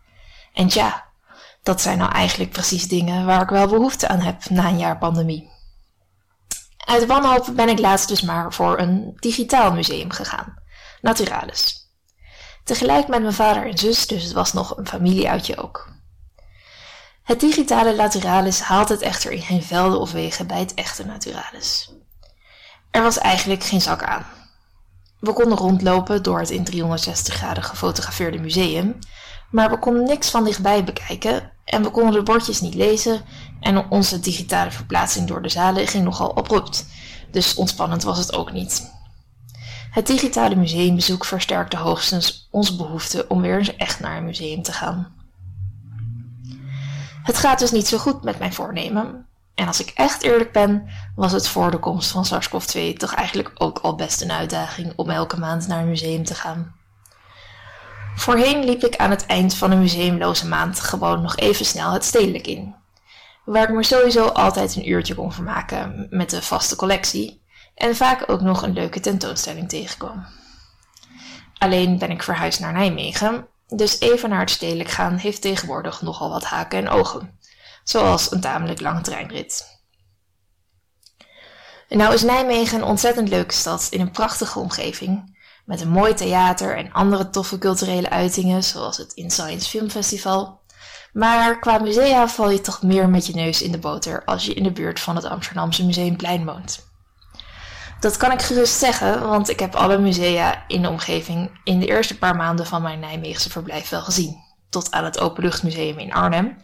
En 0.53 0.69
tja, 0.69 1.05
dat 1.63 1.81
zijn 1.81 1.99
nou 1.99 2.13
eigenlijk 2.13 2.51
precies 2.51 2.89
dingen 2.89 3.27
waar 3.27 3.43
ik 3.43 3.49
wel 3.49 3.69
behoefte 3.69 4.09
aan 4.09 4.21
heb 4.21 4.49
na 4.49 4.69
een 4.69 4.79
jaar 4.79 4.99
pandemie. 4.99 5.51
Uit 6.77 7.07
wanhoop 7.07 7.51
ben 7.55 7.69
ik 7.69 7.79
laatst 7.79 8.09
dus 8.09 8.23
maar 8.23 8.53
voor 8.53 8.79
een 8.79 9.17
digitaal 9.21 9.73
museum 9.73 10.11
gegaan. 10.11 10.55
Naturalis. 11.01 11.89
Tegelijk 12.65 13.09
met 13.09 13.21
mijn 13.21 13.35
vader 13.35 13.67
en 13.67 13.79
zus, 13.79 14.07
dus 14.07 14.23
het 14.23 14.33
was 14.33 14.53
nog 14.53 14.77
een 14.77 14.87
familieuitje 14.87 15.57
ook. 15.57 15.94
Het 17.25 17.41
digitale 17.41 17.95
Naturalis 17.95 18.61
haalt 18.61 18.89
het 18.89 19.01
echter 19.01 19.33
in 19.33 19.43
geen 19.43 19.63
velden 19.63 20.01
of 20.01 20.13
wegen 20.13 20.47
bij 20.47 20.59
het 20.59 20.75
echte 20.75 21.07
Naturalis. 21.07 21.93
Er 22.91 23.03
was 23.03 23.19
eigenlijk 23.19 23.65
geen 23.65 23.81
zak 23.81 24.03
aan. 24.03 24.25
We 25.21 25.33
konden 25.33 25.59
rondlopen 25.59 26.23
door 26.23 26.39
het 26.39 26.51
in 26.51 26.65
360 26.65 27.35
graden 27.35 27.63
gefotografeerde 27.63 28.39
museum, 28.39 28.99
maar 29.51 29.71
we 29.71 29.79
konden 29.79 30.05
niks 30.05 30.31
van 30.31 30.45
dichtbij 30.45 30.85
bekijken 30.85 31.53
en 31.65 31.83
we 31.83 31.91
konden 31.91 32.13
de 32.13 32.23
bordjes 32.23 32.61
niet 32.61 32.75
lezen 32.75 33.25
en 33.61 33.91
onze 33.91 34.21
digitale 34.21 34.71
verplaatsing 34.71 35.29
door 35.29 35.43
de 35.43 35.49
zalen 35.49 35.87
ging 35.87 36.05
nogal 36.05 36.37
abrupt, 36.37 36.87
dus 37.31 37.55
ontspannend 37.55 38.03
was 38.03 38.19
het 38.19 38.35
ook 38.35 38.53
niet. 38.53 38.93
Het 39.91 40.07
digitale 40.07 40.55
museumbezoek 40.55 41.25
versterkte 41.25 41.77
hoogstens 41.77 42.49
onze 42.51 42.77
behoefte 42.77 43.29
om 43.29 43.41
weer 43.41 43.59
eens 43.59 43.77
echt 43.77 44.01
naar 44.01 44.17
een 44.17 44.25
museum 44.25 44.63
te 44.63 44.73
gaan. 44.73 45.14
Het 47.25 47.39
gaat 47.39 47.59
dus 47.59 47.71
niet 47.71 47.89
zo 47.89 47.99
goed 47.99 48.23
met 48.23 48.39
mijn 48.39 48.53
voornemen. 48.53 49.27
En 49.55 49.67
als 49.67 49.81
ik 49.81 49.91
echt 49.95 50.23
eerlijk 50.23 50.53
ben, 50.53 50.89
was 51.17 51.33
het 51.33 51.49
voor 51.49 51.71
de 51.71 51.79
komst 51.79 52.11
van 52.11 52.25
SARS-CoV-2 52.25 52.97
toch 52.97 53.15
eigenlijk 53.15 53.51
ook 53.55 53.79
al 53.79 53.95
best 53.95 54.23
een 54.23 54.33
uitdaging 54.33 54.93
om 54.97 55.11
elke 55.11 55.39
maand 55.39 55.67
naar 55.67 55.81
een 55.81 55.89
museum 55.89 56.25
te 56.25 56.35
gaan. 56.35 56.75
Voorheen 58.17 58.65
liep 58.65 58.85
ik 58.85 58.97
aan 58.97 59.11
het 59.11 59.27
eind 59.27 59.55
van 59.55 59.71
een 59.71 59.79
museumloze 59.79 60.49
maand 60.49 60.81
gewoon 60.81 61.23
nog 61.23 61.37
even 61.37 61.65
snel 61.65 61.93
het 61.93 62.05
stedelijk 62.05 62.47
in. 62.47 62.75
Waar 63.45 63.63
ik 63.63 63.75
me 63.75 63.83
sowieso 63.83 64.27
altijd 64.27 64.77
een 64.77 64.89
uurtje 64.89 65.15
kon 65.15 65.33
vermaken 65.33 66.07
met 66.11 66.31
de 66.31 66.43
vaste 66.43 66.77
collectie. 66.77 67.43
en 67.75 67.97
vaak 67.97 68.31
ook 68.31 68.41
nog 68.41 68.63
een 68.63 68.73
leuke 68.73 69.01
tentoonstelling 69.01 69.69
tegenkwam. 69.69 70.27
Alleen 71.59 71.99
ben 71.99 72.11
ik 72.11 72.23
verhuisd 72.23 72.61
naar 72.61 72.73
Nijmegen, 72.73 73.47
dus 73.77 74.01
even 74.01 74.29
naar 74.29 74.41
het 74.41 74.51
stedelijk 74.51 74.89
gaan 74.89 75.17
heeft 75.17 75.43
tegenwoordig 75.43 76.03
nogal 76.03 76.31
wat 76.31 76.45
haken 76.45 76.79
en 76.79 76.89
ogen, 76.89 77.39
zoals 77.85 78.33
een 78.33 78.41
tamelijk 78.41 78.81
lange 78.81 79.01
treinrit. 79.01 79.73
En 81.89 81.99
nou 81.99 82.15
is 82.15 82.23
Nijmegen 82.23 82.79
een 82.79 82.85
ontzettend 82.85 83.29
leuke 83.29 83.55
stad 83.55 83.87
in 83.91 84.01
een 84.01 84.11
prachtige 84.11 84.59
omgeving, 84.59 85.39
met 85.65 85.81
een 85.81 85.89
mooi 85.89 86.15
theater 86.15 86.77
en 86.77 86.93
andere 86.93 87.31
toffe 87.31 87.59
culturele 87.59 88.11
uitingen, 88.11 88.65
zoals 88.65 88.97
het 88.97 89.13
In 89.13 89.31
Science 89.31 89.69
Film 89.69 89.91
Festival. 89.91 90.63
Maar 91.13 91.59
qua 91.59 91.79
musea 91.79 92.29
val 92.29 92.51
je 92.51 92.61
toch 92.61 92.83
meer 92.83 93.09
met 93.09 93.27
je 93.27 93.35
neus 93.35 93.63
in 93.63 93.73
de 93.73 93.79
boter 93.79 94.25
als 94.25 94.45
je 94.47 94.55
in 94.55 94.63
de 94.63 94.73
buurt 94.73 95.01
van 95.01 95.17
het 95.17 95.25
Amsterdamse 95.25 95.85
Museumplein 95.85 96.45
woont. 96.45 96.94
Dat 98.01 98.17
kan 98.17 98.33
ik 98.33 98.43
gerust 98.43 98.79
zeggen, 98.79 99.29
want 99.29 99.49
ik 99.49 99.61
heb 99.61 99.75
alle 99.75 99.99
musea 99.99 100.65
in 100.67 100.83
de 100.83 100.89
omgeving 100.89 101.61
in 101.65 101.81
de 101.81 101.87
eerste 101.87 102.19
paar 102.19 102.37
maanden 102.37 102.67
van 102.67 102.83
mijn 102.83 103.01
Nijmeegse 103.01 103.51
verblijf 103.51 103.89
wel 103.89 104.03
gezien. 104.03 104.43
Tot 104.71 104.91
aan 104.91 105.05
het 105.05 105.21
Openluchtmuseum 105.21 105.99
in 105.99 106.13
Arnhem, 106.13 106.57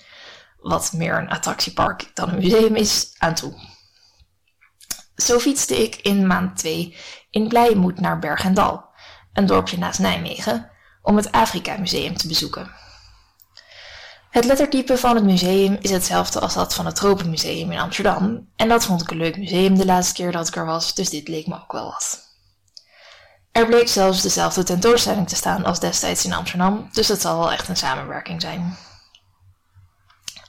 wat 0.61 0.93
meer 0.93 1.19
een 1.19 1.31
attractiepark 1.31 2.11
dan 2.15 2.29
een 2.29 2.39
museum 2.39 2.77
is, 2.77 3.15
aan 3.19 3.35
toe. 3.35 3.55
Zo 5.17 5.39
fietste 5.39 5.83
ik 5.83 5.97
in 5.97 6.27
maand 6.27 6.57
2 6.57 6.97
in 7.31 7.49
Blijmoed 7.49 8.01
naar 8.01 8.19
Bergendal, 8.19 8.85
een 9.33 9.47
dorpje 9.47 9.79
naast 9.79 9.99
Nijmegen, 9.99 10.71
om 11.03 11.17
het 11.17 11.33
Afrika 11.33 11.77
Museum 11.77 12.17
te 12.17 12.29
bezoeken. 12.29 12.80
Het 14.31 14.45
lettertype 14.45 14.99
van 14.99 15.15
het 15.15 15.25
museum 15.25 15.79
is 15.81 15.91
hetzelfde 15.91 16.41
als 16.41 16.55
dat 16.55 16.75
van 16.75 16.87
het 16.87 16.95
Tropenmuseum 16.95 17.73
in 17.73 17.79
Amsterdam. 17.79 18.49
En 18.57 18.69
dat 18.69 18.85
vond 18.85 19.03
ik 19.03 19.11
een 19.11 19.17
leuk 19.17 19.37
museum 19.37 19.79
de 19.79 19.85
laatste 19.85 20.15
keer 20.15 20.33
dat 20.33 20.49
ik 20.49 20.57
er 20.57 20.67
was, 20.67 20.95
dus 20.95 21.11
dit 21.11 21.29
leek 21.29 21.47
me 21.47 21.55
ook 21.55 21.73
wel 21.73 21.85
wat. 21.85 22.29
Er 23.53 23.67
bleek 23.67 23.89
zelfs 23.89 24.23
dezelfde 24.23 24.63
tentoonstelling 24.63 25.29
te 25.29 25.37
staan 25.37 25.65
als 25.65 25.81
destijds 25.81 26.25
in 26.25 26.33
Amsterdam, 26.33 26.89
dus 26.93 27.09
het 27.09 27.21
zal 27.21 27.39
wel 27.39 27.53
echt 27.53 27.69
een 27.69 27.77
samenwerking 27.77 28.41
zijn. 28.41 28.77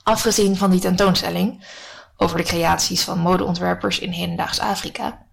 Afgezien 0.04 0.58
van 0.58 0.72
die 0.72 0.80
tentoonstelling, 0.80 1.66
over 2.18 2.38
de 2.38 2.44
creaties 2.44 3.04
van 3.04 3.20
modeontwerpers 3.20 4.00
in 4.00 4.12
hedendaags 4.12 4.60
Afrika, 4.60 5.26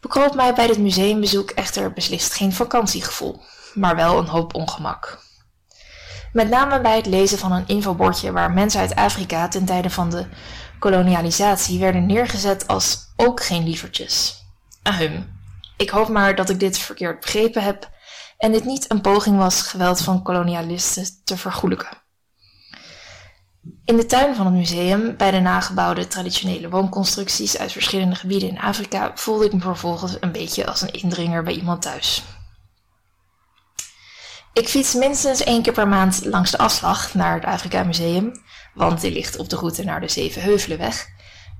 bekroop 0.00 0.34
mij 0.34 0.54
bij 0.54 0.66
dit 0.66 0.78
museumbezoek 0.78 1.50
echter 1.50 1.92
beslist 1.92 2.34
geen 2.34 2.52
vakantiegevoel, 2.52 3.40
maar 3.74 3.96
wel 3.96 4.18
een 4.18 4.28
hoop 4.28 4.54
ongemak. 4.54 5.24
Met 6.36 6.48
name 6.48 6.80
bij 6.80 6.96
het 6.96 7.06
lezen 7.06 7.38
van 7.38 7.52
een 7.52 7.66
infobordje 7.66 8.32
waar 8.32 8.50
mensen 8.50 8.80
uit 8.80 8.94
Afrika 8.94 9.48
ten 9.48 9.64
tijde 9.64 9.90
van 9.90 10.10
de 10.10 10.26
kolonialisatie 10.78 11.78
werden 11.78 12.06
neergezet 12.06 12.68
als 12.68 13.12
ook 13.16 13.42
geen 13.42 13.64
lievertjes. 13.64 14.44
Ahem. 14.82 15.38
Ik 15.76 15.90
hoop 15.90 16.08
maar 16.08 16.34
dat 16.34 16.48
ik 16.48 16.60
dit 16.60 16.78
verkeerd 16.78 17.20
begrepen 17.20 17.62
heb 17.62 17.90
en 18.38 18.52
dit 18.52 18.64
niet 18.64 18.90
een 18.90 19.00
poging 19.00 19.36
was 19.38 19.62
geweld 19.62 20.00
van 20.00 20.22
kolonialisten 20.22 21.06
te 21.24 21.36
vergoelijken. 21.36 22.02
In 23.84 23.96
de 23.96 24.06
tuin 24.06 24.34
van 24.34 24.46
het 24.46 24.54
museum, 24.54 25.16
bij 25.16 25.30
de 25.30 25.40
nagebouwde 25.40 26.06
traditionele 26.06 26.68
woonconstructies 26.68 27.58
uit 27.58 27.72
verschillende 27.72 28.14
gebieden 28.14 28.48
in 28.48 28.60
Afrika, 28.60 29.12
voelde 29.14 29.44
ik 29.44 29.52
me 29.52 29.60
vervolgens 29.60 30.16
een 30.20 30.32
beetje 30.32 30.66
als 30.66 30.80
een 30.80 30.92
indringer 30.92 31.42
bij 31.42 31.54
iemand 31.54 31.82
thuis. 31.82 32.22
Ik 34.56 34.68
fiets 34.68 34.94
minstens 34.94 35.44
één 35.44 35.62
keer 35.62 35.72
per 35.72 35.88
maand 35.88 36.24
langs 36.24 36.50
de 36.50 36.58
afslag 36.58 37.14
naar 37.14 37.34
het 37.34 37.44
Afrika 37.44 37.84
Museum, 37.84 38.32
want 38.74 39.00
die 39.00 39.12
ligt 39.12 39.38
op 39.38 39.48
de 39.48 39.56
route 39.56 39.84
naar 39.84 40.00
de 40.00 40.08
Zevenheuvelenweg. 40.08 41.08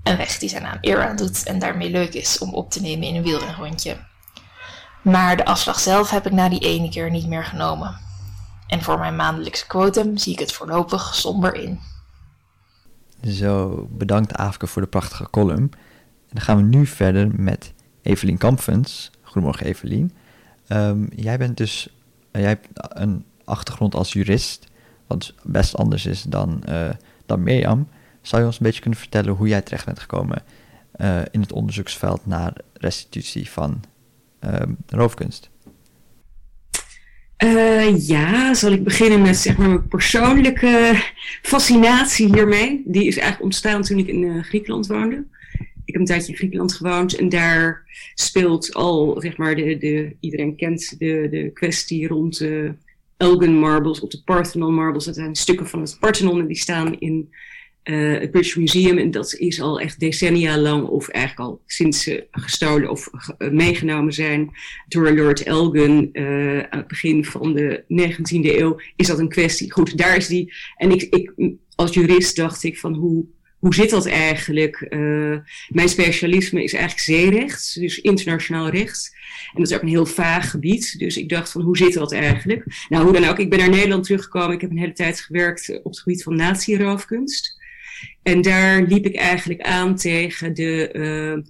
Een 0.03 0.17
weg 0.17 0.39
die 0.39 0.49
zijn 0.49 0.63
naam 0.63 0.79
eer 0.81 1.09
aan 1.09 1.17
doet 1.17 1.47
en 1.47 1.59
daarmee 1.59 1.91
leuk 1.91 2.15
is 2.15 2.39
om 2.39 2.55
op 2.55 2.71
te 2.71 2.81
nemen 2.81 3.07
in 3.07 3.15
een 3.15 3.23
wielrenrondje. 3.23 3.97
Maar 5.03 5.37
de 5.37 5.45
afslag 5.45 5.81
zelf 5.81 6.11
heb 6.11 6.27
ik 6.27 6.33
na 6.33 6.49
die 6.49 6.61
ene 6.61 6.89
keer 6.89 7.11
niet 7.11 7.27
meer 7.27 7.45
genomen. 7.45 8.01
En 8.67 8.83
voor 8.83 8.99
mijn 8.99 9.17
maandelijkse 9.17 9.67
quotum 9.67 10.17
zie 10.17 10.33
ik 10.33 10.39
het 10.39 10.53
voorlopig 10.53 11.15
somber 11.15 11.55
in. 11.55 11.81
Zo, 13.23 13.87
bedankt 13.91 14.35
Afke 14.35 14.67
voor 14.67 14.83
de 14.83 14.89
prachtige 14.89 15.31
column. 15.31 15.71
En 15.73 16.33
dan 16.33 16.43
gaan 16.43 16.57
we 16.57 16.63
nu 16.63 16.87
verder 16.87 17.29
met 17.33 17.73
Evelien 18.03 18.39
Kampfens. 18.39 19.11
Goedemorgen 19.23 19.67
Evelien. 19.67 20.13
Um, 20.69 21.09
jij 21.15 21.39
bent 21.39 21.57
dus 21.57 21.89
jij 22.41 22.49
hebt 22.49 22.69
een 22.73 23.25
achtergrond 23.45 23.95
als 23.95 24.13
jurist, 24.13 24.67
wat 25.07 25.35
best 25.43 25.77
anders 25.77 26.07
is 26.07 26.23
dan, 26.23 26.63
uh, 26.69 26.89
dan 27.27 27.43
Mirjam. 27.43 27.89
Zou 28.23 28.41
je 28.41 28.49
ons 28.49 28.59
een 28.59 28.67
beetje 28.67 28.81
kunnen 28.81 28.99
vertellen 28.99 29.35
hoe 29.35 29.49
jij 29.49 29.63
terecht 29.63 29.85
bent 29.85 30.01
gekomen 30.01 30.43
uh, 30.97 31.21
in 31.31 31.41
het 31.41 31.53
onderzoeksveld 31.53 32.27
naar 32.27 32.53
restitutie 32.75 33.51
van 33.51 33.81
uh, 34.45 34.61
roofkunst? 34.87 35.51
ja, 37.99 38.55
zal 38.55 38.73
ik 38.73 38.85
beginnen 38.85 39.23
met 39.23 39.37
zeg 39.37 39.57
maar, 39.57 39.69
mijn 39.69 39.89
persoonlijke 39.89 41.03
fascinatie 41.43 42.35
hiermee. 42.35 42.83
Die 42.85 43.07
is 43.07 43.17
eigenlijk 43.17 43.43
ontstaan 43.43 43.83
toen 43.83 43.99
ik 43.99 44.07
in 44.07 44.45
Griekenland 44.45 44.87
woonde 44.87 45.25
een 46.01 46.07
tijdje 46.07 46.33
in 46.33 46.39
Griekenland 46.39 46.73
gewoond 46.73 47.17
en 47.17 47.29
daar 47.29 47.85
speelt 48.15 48.75
al, 48.75 49.17
zeg 49.21 49.37
maar, 49.37 49.57
de, 49.57 49.79
de, 49.79 50.17
iedereen 50.21 50.57
kent 50.57 50.99
de, 50.99 51.29
de 51.31 51.51
kwestie 51.53 52.09
rond 52.09 52.39
de 52.39 52.75
Elgin 53.17 53.59
marbles 53.59 54.01
of 54.01 54.11
de 54.11 54.23
Parthenon 54.25 54.75
marbles. 54.75 55.05
Dat 55.05 55.15
zijn 55.15 55.35
stukken 55.35 55.67
van 55.67 55.81
het 55.81 55.97
Parthenon 56.01 56.41
en 56.41 56.47
die 56.47 56.57
staan 56.57 56.99
in 56.99 57.33
uh, 57.85 58.19
het 58.21 58.31
British 58.31 58.55
Museum. 58.55 58.99
En 58.99 59.11
dat 59.11 59.35
is 59.35 59.61
al 59.61 59.81
echt 59.81 60.01
decennia 60.01 60.59
lang, 60.59 60.87
of 60.87 61.09
eigenlijk 61.09 61.49
al 61.49 61.63
sinds 61.67 62.03
ze 62.03 62.27
gestolen 62.31 62.91
of 62.91 63.11
uh, 63.39 63.51
meegenomen 63.51 64.13
zijn 64.13 64.51
door 64.89 65.13
Lord 65.13 65.43
Elgin 65.43 66.11
aan 66.71 66.79
het 66.79 66.89
begin 66.89 67.25
van 67.25 67.55
de 67.55 67.83
19e 67.83 68.59
eeuw, 68.59 68.81
is 68.97 69.07
dat 69.07 69.19
een 69.19 69.29
kwestie. 69.29 69.73
Goed, 69.73 69.99
daar 69.99 70.17
is 70.17 70.27
die. 70.27 70.53
En 70.77 70.91
ik, 70.91 71.03
ik 71.03 71.33
als 71.77 71.95
jurist 71.95 72.37
dacht 72.37 72.63
ik 72.63 72.79
van 72.79 72.95
hoe 72.95 73.25
hoe 73.67 73.75
zit 73.75 73.91
dat 73.91 74.07
eigenlijk? 74.07 74.87
Uh, 74.89 75.37
mijn 75.69 75.89
specialisme 75.89 76.63
is 76.63 76.73
eigenlijk 76.73 77.03
zeerecht, 77.03 77.81
dus 77.81 78.01
internationaal 78.01 78.69
recht. 78.69 79.17
En 79.55 79.63
dat 79.63 79.71
is 79.71 79.77
ook 79.77 79.83
een 79.83 79.89
heel 79.89 80.07
vaag 80.07 80.51
gebied. 80.51 80.99
Dus 80.99 81.17
ik 81.17 81.29
dacht 81.29 81.53
van, 81.53 81.63
hoe 81.63 81.77
zit 81.77 81.95
dat 81.95 82.13
eigenlijk? 82.13 82.87
Nou, 82.89 83.05
hoe 83.05 83.13
dan 83.13 83.25
ook, 83.25 83.39
ik 83.39 83.51
ben 83.51 83.59
naar 83.59 83.69
Nederland 83.69 84.05
teruggekomen. 84.05 84.55
Ik 84.55 84.61
heb 84.61 84.71
een 84.71 84.79
hele 84.79 84.93
tijd 84.93 85.21
gewerkt 85.21 85.81
op 85.83 85.85
het 85.85 85.99
gebied 85.99 86.23
van 86.23 86.37
nazi-roofkunst. 86.37 87.59
En 88.23 88.43
daar 88.43 88.83
liep 88.83 89.07
ik 89.07 89.17
eigenlijk 89.17 89.61
aan 89.61 89.97
tegen 89.97 90.55
de... 90.55 90.91
Uh, 90.93 91.45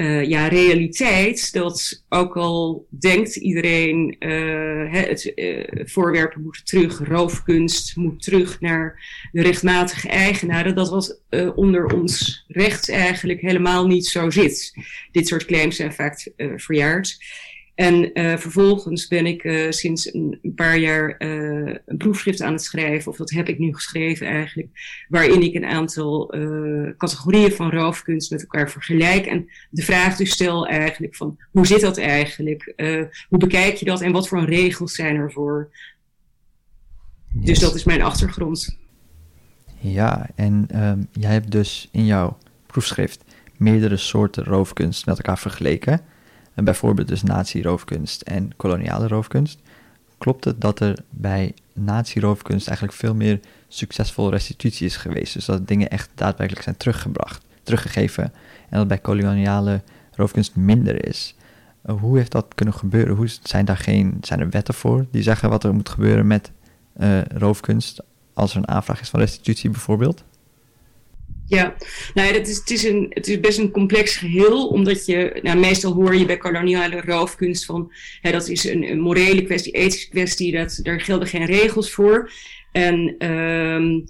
uh, 0.00 0.24
ja, 0.24 0.48
realiteit 0.48 1.52
dat 1.52 2.04
ook 2.08 2.36
al 2.36 2.86
denkt 2.88 3.36
iedereen 3.36 4.16
uh, 4.18 4.92
het 4.92 5.32
uh, 5.34 5.64
voorwerpen 5.84 6.42
moeten 6.42 6.64
terug, 6.64 7.00
roofkunst 7.04 7.96
moet 7.96 8.22
terug 8.22 8.60
naar 8.60 9.04
de 9.32 9.42
rechtmatige 9.42 10.08
eigenaren, 10.08 10.74
dat 10.74 10.90
wat 10.90 11.20
onder 11.54 11.86
ons 11.94 12.44
recht 12.48 12.90
eigenlijk 12.90 13.40
helemaal 13.40 13.86
niet 13.86 14.06
zo 14.06 14.30
zit. 14.30 14.74
Dit 15.12 15.28
soort 15.28 15.44
claims 15.44 15.76
zijn 15.76 15.92
vaak 15.92 16.28
verjaard. 16.56 17.18
En 17.80 18.18
uh, 18.18 18.36
vervolgens 18.36 19.08
ben 19.08 19.26
ik 19.26 19.44
uh, 19.44 19.70
sinds 19.70 20.14
een, 20.14 20.52
paar 20.54 20.78
jaar 20.78 21.14
uh, 21.18 21.74
een 21.86 21.96
proefschrift 21.96 22.42
aan 22.42 22.52
het 22.52 22.62
schrijven, 22.62 23.10
of 23.10 23.16
dat 23.16 23.30
heb 23.30 23.48
ik 23.48 23.58
nu 23.58 23.74
geschreven 23.74 24.26
eigenlijk, 24.26 24.68
waarin 25.08 25.42
ik 25.42 25.54
een 25.54 25.64
aantal 25.64 26.34
categorieën 26.96 27.52
van 27.52 27.70
roofkunst 27.70 28.30
met 28.30 28.40
elkaar 28.40 28.70
vergelijk. 28.70 29.26
En 29.26 29.50
de 29.70 29.82
vraag 29.82 30.16
dus 30.16 30.30
stel 30.30 30.66
eigenlijk 30.66 31.16
van, 31.16 31.38
hoe 31.50 31.66
zit 31.66 31.80
dat 31.80 31.98
eigenlijk? 31.98 32.72
hoe 33.28 33.38
bekijk 33.38 33.76
je 33.76 33.84
dat 33.84 34.00
en 34.00 34.12
wat 34.12 34.28
voor 34.28 34.44
regels 34.44 34.94
zijn 34.94 35.16
ervoor? 35.16 35.70
Yes. 37.32 37.44
Dus 37.44 37.58
dat 37.58 37.74
is 37.74 37.84
mijn 37.84 38.02
achtergrond. 38.02 38.78
Ja, 39.78 40.28
en 40.34 40.66
um, 40.74 41.08
jij 41.12 41.32
hebt 41.32 41.50
dus 41.50 41.88
in 41.92 42.06
jouw 42.06 42.38
proefschrift 42.66 43.24
meerdere 43.56 43.96
soorten 43.96 44.44
roofkunst 44.44 45.06
met 45.06 45.16
elkaar 45.16 45.38
vergeleken 45.38 46.00
bijvoorbeeld 46.64 47.08
dus 47.08 47.22
nazi-roofkunst 47.22 48.22
en 48.22 48.50
koloniale 48.56 49.08
roofkunst. 49.08 49.58
Klopt 50.18 50.44
het 50.44 50.60
dat 50.60 50.80
er 50.80 50.98
bij 51.10 51.54
nazi-roofkunst 51.72 52.66
eigenlijk 52.66 52.98
veel 52.98 53.14
meer 53.14 53.40
succesvol 53.68 54.30
restitutie 54.30 54.86
is 54.86 54.96
geweest? 54.96 55.34
Dus 55.34 55.44
dat 55.44 55.68
dingen 55.68 55.90
echt 55.90 56.10
daadwerkelijk 56.14 56.64
zijn 56.64 56.76
teruggebracht, 56.76 57.44
teruggegeven. 57.62 58.24
En 58.68 58.78
dat 58.78 58.88
bij 58.88 58.98
koloniale 58.98 59.82
roofkunst 60.14 60.56
minder 60.56 61.06
is. 61.06 61.34
Uh, 61.86 62.00
hoe 62.00 62.16
heeft 62.16 62.32
dat 62.32 62.46
kunnen 62.54 62.74
gebeuren? 62.74 63.16
Hoe, 63.16 63.28
zijn, 63.42 63.64
daar 63.64 63.76
geen, 63.76 64.18
zijn 64.20 64.40
er 64.40 64.50
wetten 64.50 64.74
voor 64.74 65.06
die 65.10 65.22
zeggen 65.22 65.50
wat 65.50 65.64
er 65.64 65.74
moet 65.74 65.88
gebeuren 65.88 66.26
met 66.26 66.50
uh, 67.00 67.22
roofkunst 67.24 68.02
als 68.34 68.50
er 68.50 68.56
een 68.56 68.68
aanvraag 68.68 69.00
is 69.00 69.08
van 69.08 69.20
restitutie 69.20 69.70
bijvoorbeeld? 69.70 70.24
Ja, 71.50 71.74
nou 72.14 72.28
ja, 72.28 72.40
is, 72.40 72.56
het, 72.56 72.70
is 72.70 72.84
een, 72.84 73.06
het 73.08 73.28
is 73.28 73.40
best 73.40 73.58
een 73.58 73.70
complex 73.70 74.16
geheel, 74.16 74.68
omdat 74.68 75.06
je, 75.06 75.38
nou, 75.42 75.58
meestal 75.58 75.92
hoor 75.92 76.16
je 76.16 76.26
bij 76.26 76.36
koloniale 76.36 77.00
roofkunst 77.00 77.64
van, 77.64 77.92
hè, 78.20 78.30
dat 78.30 78.48
is 78.48 78.64
een, 78.64 79.00
morele 79.00 79.42
kwestie, 79.42 79.72
ethische 79.72 80.08
kwestie, 80.08 80.52
dat, 80.52 80.80
daar 80.82 81.00
gelden 81.00 81.28
geen 81.28 81.44
regels 81.44 81.90
voor. 81.90 82.30
En 82.72 83.26
um, 83.30 84.04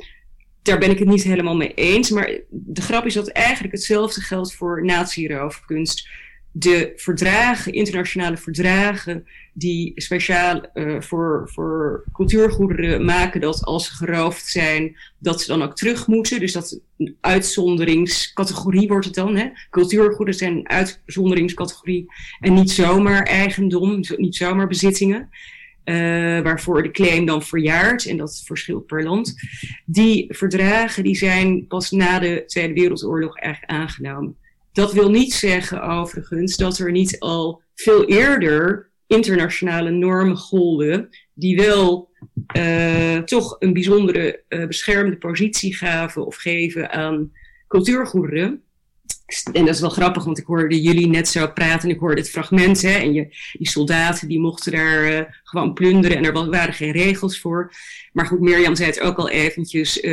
daar 0.63 0.79
ben 0.79 0.91
ik 0.91 0.99
het 0.99 1.09
niet 1.09 1.23
helemaal 1.23 1.57
mee 1.57 1.75
eens. 1.75 2.11
Maar 2.11 2.39
de 2.51 2.83
grap 2.83 3.07
is 3.07 3.15
dat 3.15 3.29
eigenlijk 3.29 3.75
hetzelfde 3.75 4.21
geldt 4.21 4.55
voor 4.55 4.85
nazi-roofkunst. 4.85 6.09
De 6.53 6.93
verdragen, 6.97 7.73
internationale 7.73 8.37
verdragen, 8.37 9.27
die 9.53 9.93
speciaal 9.95 10.67
uh, 10.75 11.01
voor, 11.01 11.51
voor 11.53 12.05
cultuurgoederen 12.13 13.05
maken 13.05 13.41
dat 13.41 13.65
als 13.65 13.87
ze 13.87 13.95
geroofd 13.95 14.47
zijn, 14.47 14.97
dat 15.19 15.41
ze 15.41 15.47
dan 15.47 15.63
ook 15.63 15.77
terug 15.77 16.07
moeten. 16.07 16.41
Dus 16.41 16.53
dat 16.53 16.81
een 16.99 17.17
uitzonderingscategorie 17.21 18.89
wordt 18.89 19.07
het 19.07 19.15
dan. 19.15 19.37
Hè? 19.37 19.49
Cultuurgoederen 19.71 20.35
zijn 20.35 20.57
een 20.57 20.69
uitzonderingscategorie 20.69 22.07
en 22.41 22.55
niet 22.55 22.71
zomaar 22.71 23.23
eigendom, 23.23 24.01
niet 24.17 24.37
zomaar 24.37 24.67
bezittingen. 24.67 25.29
Uh, 25.85 25.97
waarvoor 26.41 26.83
de 26.83 26.91
claim 26.91 27.27
dan 27.27 27.43
verjaart, 27.43 28.07
en 28.07 28.17
dat 28.17 28.43
verschilt 28.45 28.87
per 28.87 29.03
land. 29.03 29.35
Die 29.85 30.27
verdragen 30.29 31.03
die 31.03 31.17
zijn 31.17 31.67
pas 31.67 31.91
na 31.91 32.19
de 32.19 32.43
Tweede 32.47 32.73
Wereldoorlog 32.73 33.39
eigenlijk 33.39 33.73
aangenomen. 33.73 34.37
Dat 34.73 34.93
wil 34.93 35.11
niet 35.11 35.33
zeggen 35.33 35.83
overigens 35.83 36.57
dat 36.57 36.79
er 36.79 36.91
niet 36.91 37.19
al 37.19 37.63
veel 37.75 38.05
eerder 38.05 38.91
internationale 39.07 39.91
normen 39.91 40.37
golden 40.37 41.09
die 41.35 41.57
wel 41.57 42.11
uh, 42.57 43.17
toch 43.17 43.57
een 43.59 43.73
bijzondere 43.73 44.43
uh, 44.49 44.67
beschermde 44.67 45.17
positie 45.17 45.77
gaven 45.77 46.27
of 46.27 46.37
geven 46.37 46.91
aan 46.91 47.33
cultuurgoederen. 47.69 48.63
En 49.53 49.65
dat 49.65 49.75
is 49.75 49.81
wel 49.81 49.91
grappig, 49.91 50.25
want 50.25 50.39
ik 50.39 50.47
hoorde 50.47 50.81
jullie 50.81 51.07
net 51.07 51.29
zo 51.29 51.49
praten 51.49 51.89
en 51.89 51.95
ik 51.95 52.01
hoorde 52.01 52.21
het 52.21 52.31
fragment. 52.31 52.83
Hè, 52.83 52.93
en 52.93 53.13
je, 53.13 53.29
die 53.53 53.69
soldaten 53.69 54.29
die 54.29 54.41
mochten 54.41 54.73
daar 54.73 55.13
uh, 55.13 55.21
gewoon 55.43 55.73
plunderen 55.73 56.17
en 56.17 56.25
er 56.25 56.51
waren 56.51 56.75
geen 56.75 56.93
regels 56.93 57.41
voor. 57.41 57.73
Maar 58.13 58.27
goed, 58.27 58.41
Mirjam 58.41 58.77
zei 58.77 58.91
het 58.91 59.01
ook 59.01 59.17
al 59.17 59.31
eventjes. 59.31 60.07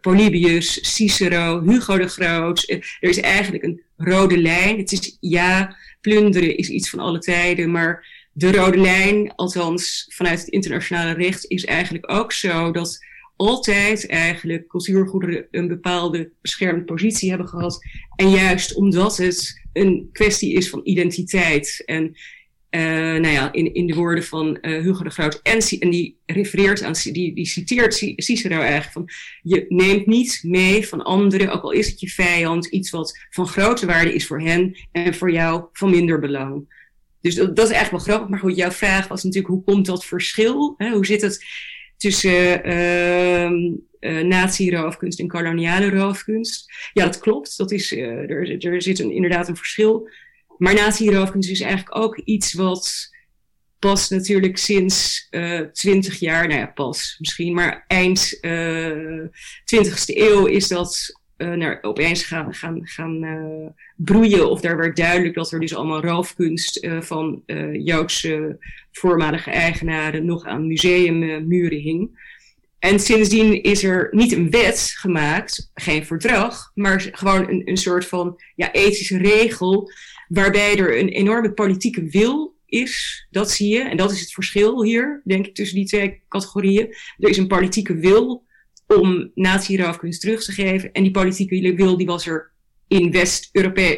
Polybius, 0.00 0.94
Cicero, 0.94 1.62
Hugo 1.62 1.98
de 1.98 2.08
Groot. 2.08 2.64
Er 2.68 3.08
is 3.08 3.20
eigenlijk 3.20 3.64
een 3.64 3.82
rode 3.96 4.38
lijn. 4.38 4.78
Het 4.78 4.92
is, 4.92 5.16
ja, 5.20 5.76
plunderen 6.00 6.56
is 6.56 6.68
iets 6.68 6.90
van 6.90 6.98
alle 6.98 7.18
tijden, 7.18 7.70
maar 7.70 8.06
de 8.32 8.52
rode 8.52 8.78
lijn, 8.78 9.34
althans 9.34 10.06
vanuit 10.14 10.38
het 10.40 10.48
internationale 10.48 11.12
recht, 11.12 11.44
is 11.50 11.64
eigenlijk 11.64 12.10
ook 12.12 12.32
zo 12.32 12.70
dat 12.70 12.98
altijd 13.36 14.06
eigenlijk 14.06 14.66
cultuurgoederen 14.68 15.46
een 15.50 15.68
bepaalde 15.68 16.30
beschermde 16.40 16.84
positie 16.84 17.28
hebben 17.28 17.48
gehad. 17.48 17.78
En 18.16 18.30
juist 18.30 18.74
omdat 18.74 19.16
het 19.16 19.62
een 19.72 20.08
kwestie 20.12 20.52
is 20.52 20.70
van 20.70 20.80
identiteit. 20.84 21.82
En 21.86 22.16
uh, 22.70 22.82
nou 23.20 23.28
ja, 23.28 23.52
in, 23.52 23.74
in 23.74 23.86
de 23.86 23.94
woorden 23.94 24.24
van 24.24 24.58
uh, 24.62 24.82
Hugo 24.82 25.02
de 25.02 25.10
Groot, 25.10 25.40
en, 25.42 25.60
die 25.90 26.18
refereert 26.26 26.82
aan, 26.82 26.92
die, 26.92 27.34
die 27.34 27.46
citeert 27.46 27.94
Cicero 28.16 28.60
eigenlijk 28.60 28.92
van, 28.92 29.08
je 29.42 29.64
neemt 29.68 30.06
niet 30.06 30.40
mee 30.42 30.86
van 30.86 31.02
anderen, 31.02 31.52
ook 31.52 31.62
al 31.62 31.70
is 31.70 31.90
het 31.90 32.00
je 32.00 32.08
vijand, 32.08 32.66
iets 32.66 32.90
wat 32.90 33.18
van 33.30 33.46
grote 33.46 33.86
waarde 33.86 34.14
is 34.14 34.26
voor 34.26 34.40
hen 34.40 34.76
en 34.92 35.14
voor 35.14 35.32
jou 35.32 35.64
van 35.72 35.90
minder 35.90 36.20
belang. 36.20 36.74
Dus 37.20 37.34
dat, 37.34 37.58
is 37.58 37.70
eigenlijk 37.70 37.90
wel 37.90 37.98
grappig. 37.98 38.28
Maar 38.28 38.38
goed, 38.38 38.56
jouw 38.56 38.70
vraag 38.70 39.08
was 39.08 39.22
natuurlijk, 39.22 39.52
hoe 39.52 39.64
komt 39.64 39.86
dat 39.86 40.04
verschil? 40.04 40.74
Hè? 40.76 40.90
Hoe 40.90 41.06
zit 41.06 41.22
het 41.22 41.44
tussen 41.96 42.68
uh, 44.00 44.22
nazi-roofkunst 44.22 45.20
en 45.20 45.28
koloniale 45.28 45.90
roofkunst. 45.90 46.72
Ja, 46.92 47.04
dat 47.04 47.18
klopt. 47.18 47.56
Dat 47.56 47.70
is, 47.72 47.92
er, 47.92 48.64
er 48.64 48.82
zit 48.82 48.98
inderdaad 48.98 49.48
een 49.48 49.56
verschil. 49.56 50.08
Maar 50.58 50.74
nazi-roofkunst 50.74 51.50
is 51.50 51.60
eigenlijk 51.60 51.96
ook 51.96 52.16
iets 52.16 52.52
wat 52.52 53.14
pas 53.78 54.08
natuurlijk 54.08 54.56
sinds 54.56 55.28
twintig 55.72 56.18
jaar, 56.18 56.48
nou 56.48 56.60
ja, 56.60 56.66
pas 56.66 57.16
misschien, 57.18 57.54
maar 57.54 57.84
eind 57.86 58.36
20e 58.36 60.04
eeuw 60.06 60.46
is 60.46 60.68
dat 60.68 61.20
uh, 61.36 61.52
naar, 61.52 61.78
opeens 61.82 62.22
gaan, 62.22 62.54
gaan, 62.54 62.86
gaan 62.86 63.24
uh, 63.24 63.66
broeien. 63.96 64.50
Of 64.50 64.60
daar 64.60 64.76
werd 64.76 64.96
duidelijk 64.96 65.34
dat 65.34 65.52
er 65.52 65.60
dus 65.60 65.74
allemaal 65.74 66.00
roofkunst 66.00 66.84
uh, 66.84 67.00
van 67.00 67.42
Joodse 67.72 68.58
voormalige 68.92 69.50
eigenaren 69.50 70.24
nog 70.24 70.44
aan 70.44 70.66
museummuren 70.66 71.80
hing. 71.80 72.24
En 72.78 73.00
sindsdien 73.00 73.62
is 73.62 73.84
er 73.84 74.08
niet 74.10 74.32
een 74.32 74.50
wet 74.50 74.92
gemaakt, 74.96 75.70
geen 75.74 76.06
verdrag, 76.06 76.70
maar 76.74 77.08
gewoon 77.12 77.48
een, 77.48 77.62
een 77.64 77.76
soort 77.76 78.06
van 78.06 78.40
ja, 78.54 78.72
ethische 78.72 79.18
regel. 79.18 79.90
Waarbij 80.28 80.78
er 80.78 80.98
een 80.98 81.08
enorme 81.08 81.52
politieke 81.52 82.08
wil 82.08 82.54
is, 82.66 83.26
dat 83.30 83.50
zie 83.50 83.68
je. 83.68 83.80
En 83.80 83.96
dat 83.96 84.12
is 84.12 84.20
het 84.20 84.32
verschil 84.32 84.84
hier, 84.84 85.22
denk 85.24 85.46
ik, 85.46 85.54
tussen 85.54 85.76
die 85.76 85.86
twee 85.86 86.22
categorieën. 86.28 86.94
Er 87.18 87.28
is 87.28 87.36
een 87.36 87.46
politieke 87.46 87.94
wil 87.94 88.44
om 88.86 89.30
nazi-roofkunst 89.34 90.20
terug 90.20 90.44
te 90.44 90.52
geven. 90.52 90.92
En 90.92 91.02
die 91.02 91.12
politieke 91.12 91.74
wil 91.74 91.96
die 91.96 92.06
was 92.06 92.26
er 92.26 92.52
in 92.88 93.10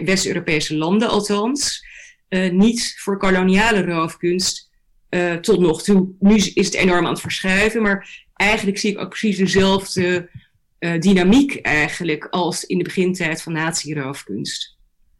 West-Europese 0.05 0.77
landen 0.77 1.09
althans. 1.09 1.87
Uh, 2.29 2.51
niet 2.51 2.95
voor 2.99 3.19
koloniale 3.19 3.85
roofkunst 3.85 4.71
uh, 5.11 5.35
tot 5.35 5.61
nog 5.61 5.83
toe. 5.83 6.09
Nu 6.19 6.35
is 6.35 6.67
het 6.67 6.75
enorm 6.75 7.05
aan 7.05 7.13
het 7.13 7.21
verschuiven, 7.21 7.83
maar 7.83 8.27
eigenlijk 8.35 8.79
zie 8.79 8.91
ik 8.91 8.99
ook 8.99 9.09
precies 9.09 9.37
dezelfde 9.37 10.31
uh, 10.79 11.01
dynamiek 11.01 11.57
eigenlijk 11.61 12.25
als 12.25 12.65
in 12.65 12.79
de 12.79 12.85
begintijd 12.85 13.43
van 13.43 13.53
nazi-roofkunst. 13.53 14.78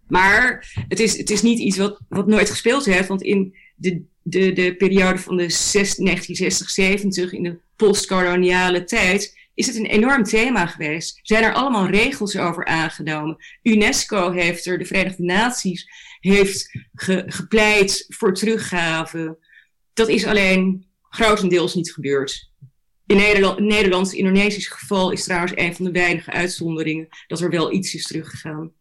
Maar 0.09 0.73
het 0.89 1.01
is, 1.01 1.17
het 1.17 1.31
is 1.31 1.43
niet 1.43 1.59
iets 1.59 1.77
wat, 1.77 2.01
wat 2.09 2.27
nooit 2.27 2.51
gespeeld 2.51 2.85
heeft, 2.85 3.09
want 3.09 3.23
in 3.23 3.55
de, 3.75 4.03
de, 4.23 4.53
de 4.53 4.75
periode 4.77 5.19
van 5.19 5.37
de 5.37 5.47
1960, 5.47 6.71
70, 6.71 7.33
in 7.33 7.43
de 7.43 7.59
postkoloniale 7.77 8.85
tijd, 8.85 9.37
is 9.55 9.67
het 9.67 9.77
een 9.77 9.87
enorm 9.87 10.25
thema 10.25 10.67
geweest. 10.67 11.21
Zijn 11.23 11.45
er 11.45 11.55
allemaal 11.55 11.87
regels 11.87 12.37
over 12.37 12.65
aangenomen. 12.65 13.37
UNESCO 13.63 14.31
heeft 14.31 14.67
er, 14.67 14.79
de 14.79 14.85
Verenigde 14.85 15.23
Naties, 15.23 15.91
heeft 16.21 16.71
ge, 16.95 17.25
gepleit 17.27 18.05
voor 18.09 18.35
teruggave. 18.35 19.39
Dat 19.93 20.09
is 20.09 20.27
alleen 20.27 20.87
grotendeels 21.03 21.75
niet 21.75 21.93
gebeurd. 21.93 22.51
In 23.07 23.17
Nederland, 23.17 23.59
Nederlands, 23.59 24.13
Indonesisch 24.13 24.69
geval 24.69 25.11
is 25.11 25.25
trouwens 25.25 25.53
een 25.55 25.75
van 25.75 25.85
de 25.85 25.91
weinige 25.91 26.31
uitzonderingen 26.31 27.09
dat 27.27 27.41
er 27.41 27.51
wel 27.51 27.73
iets 27.73 27.95
is 27.95 28.07
teruggegaan 28.07 28.73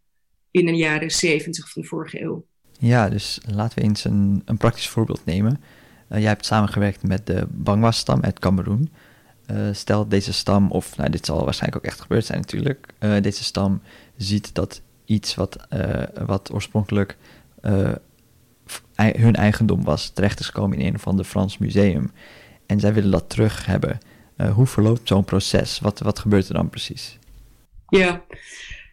in 0.57 0.65
de 0.65 0.75
jaren 0.75 1.11
70 1.11 1.69
van 1.69 1.81
de 1.81 1.87
vorige 1.87 2.21
eeuw. 2.21 2.45
Ja, 2.79 3.09
dus 3.09 3.39
laten 3.51 3.79
we 3.79 3.83
eens 3.83 4.03
een, 4.03 4.41
een 4.45 4.57
praktisch 4.57 4.89
voorbeeld 4.89 5.25
nemen. 5.25 5.61
Uh, 6.09 6.19
jij 6.19 6.27
hebt 6.27 6.45
samengewerkt 6.45 7.03
met 7.03 7.25
de 7.25 7.47
Bangwa-stam 7.49 8.23
uit 8.23 8.39
Cameroen. 8.39 8.89
Uh, 9.51 9.67
stel 9.71 10.07
deze 10.07 10.33
stam, 10.33 10.71
of 10.71 10.97
nou, 10.97 11.09
dit 11.09 11.25
zal 11.25 11.43
waarschijnlijk 11.43 11.85
ook 11.85 11.91
echt 11.91 12.01
gebeurd 12.01 12.25
zijn 12.25 12.39
natuurlijk, 12.39 12.87
uh, 12.99 13.21
deze 13.21 13.43
stam 13.43 13.81
ziet 14.17 14.55
dat 14.55 14.81
iets 15.05 15.35
wat, 15.35 15.67
wat 16.25 16.53
oorspronkelijk 16.53 17.17
hun 18.95 19.35
eigendom 19.35 19.83
was, 19.83 20.09
terecht 20.09 20.39
is 20.39 20.45
gekomen 20.45 20.77
in 20.79 20.85
een 20.85 20.95
of 20.95 21.07
ander 21.07 21.25
Frans 21.25 21.57
museum. 21.57 22.11
En 22.65 22.79
zij 22.79 22.93
willen 22.93 23.11
dat 23.11 23.29
terug 23.29 23.65
hebben. 23.65 23.97
hoe 24.53 24.65
verloopt 24.65 25.07
zo'n 25.07 25.25
proces? 25.25 25.79
Wat, 25.79 25.99
wat 25.99 26.19
gebeurt 26.19 26.47
er 26.47 26.53
dan 26.53 26.69
precies? 26.69 27.19
Ja, 27.89 28.21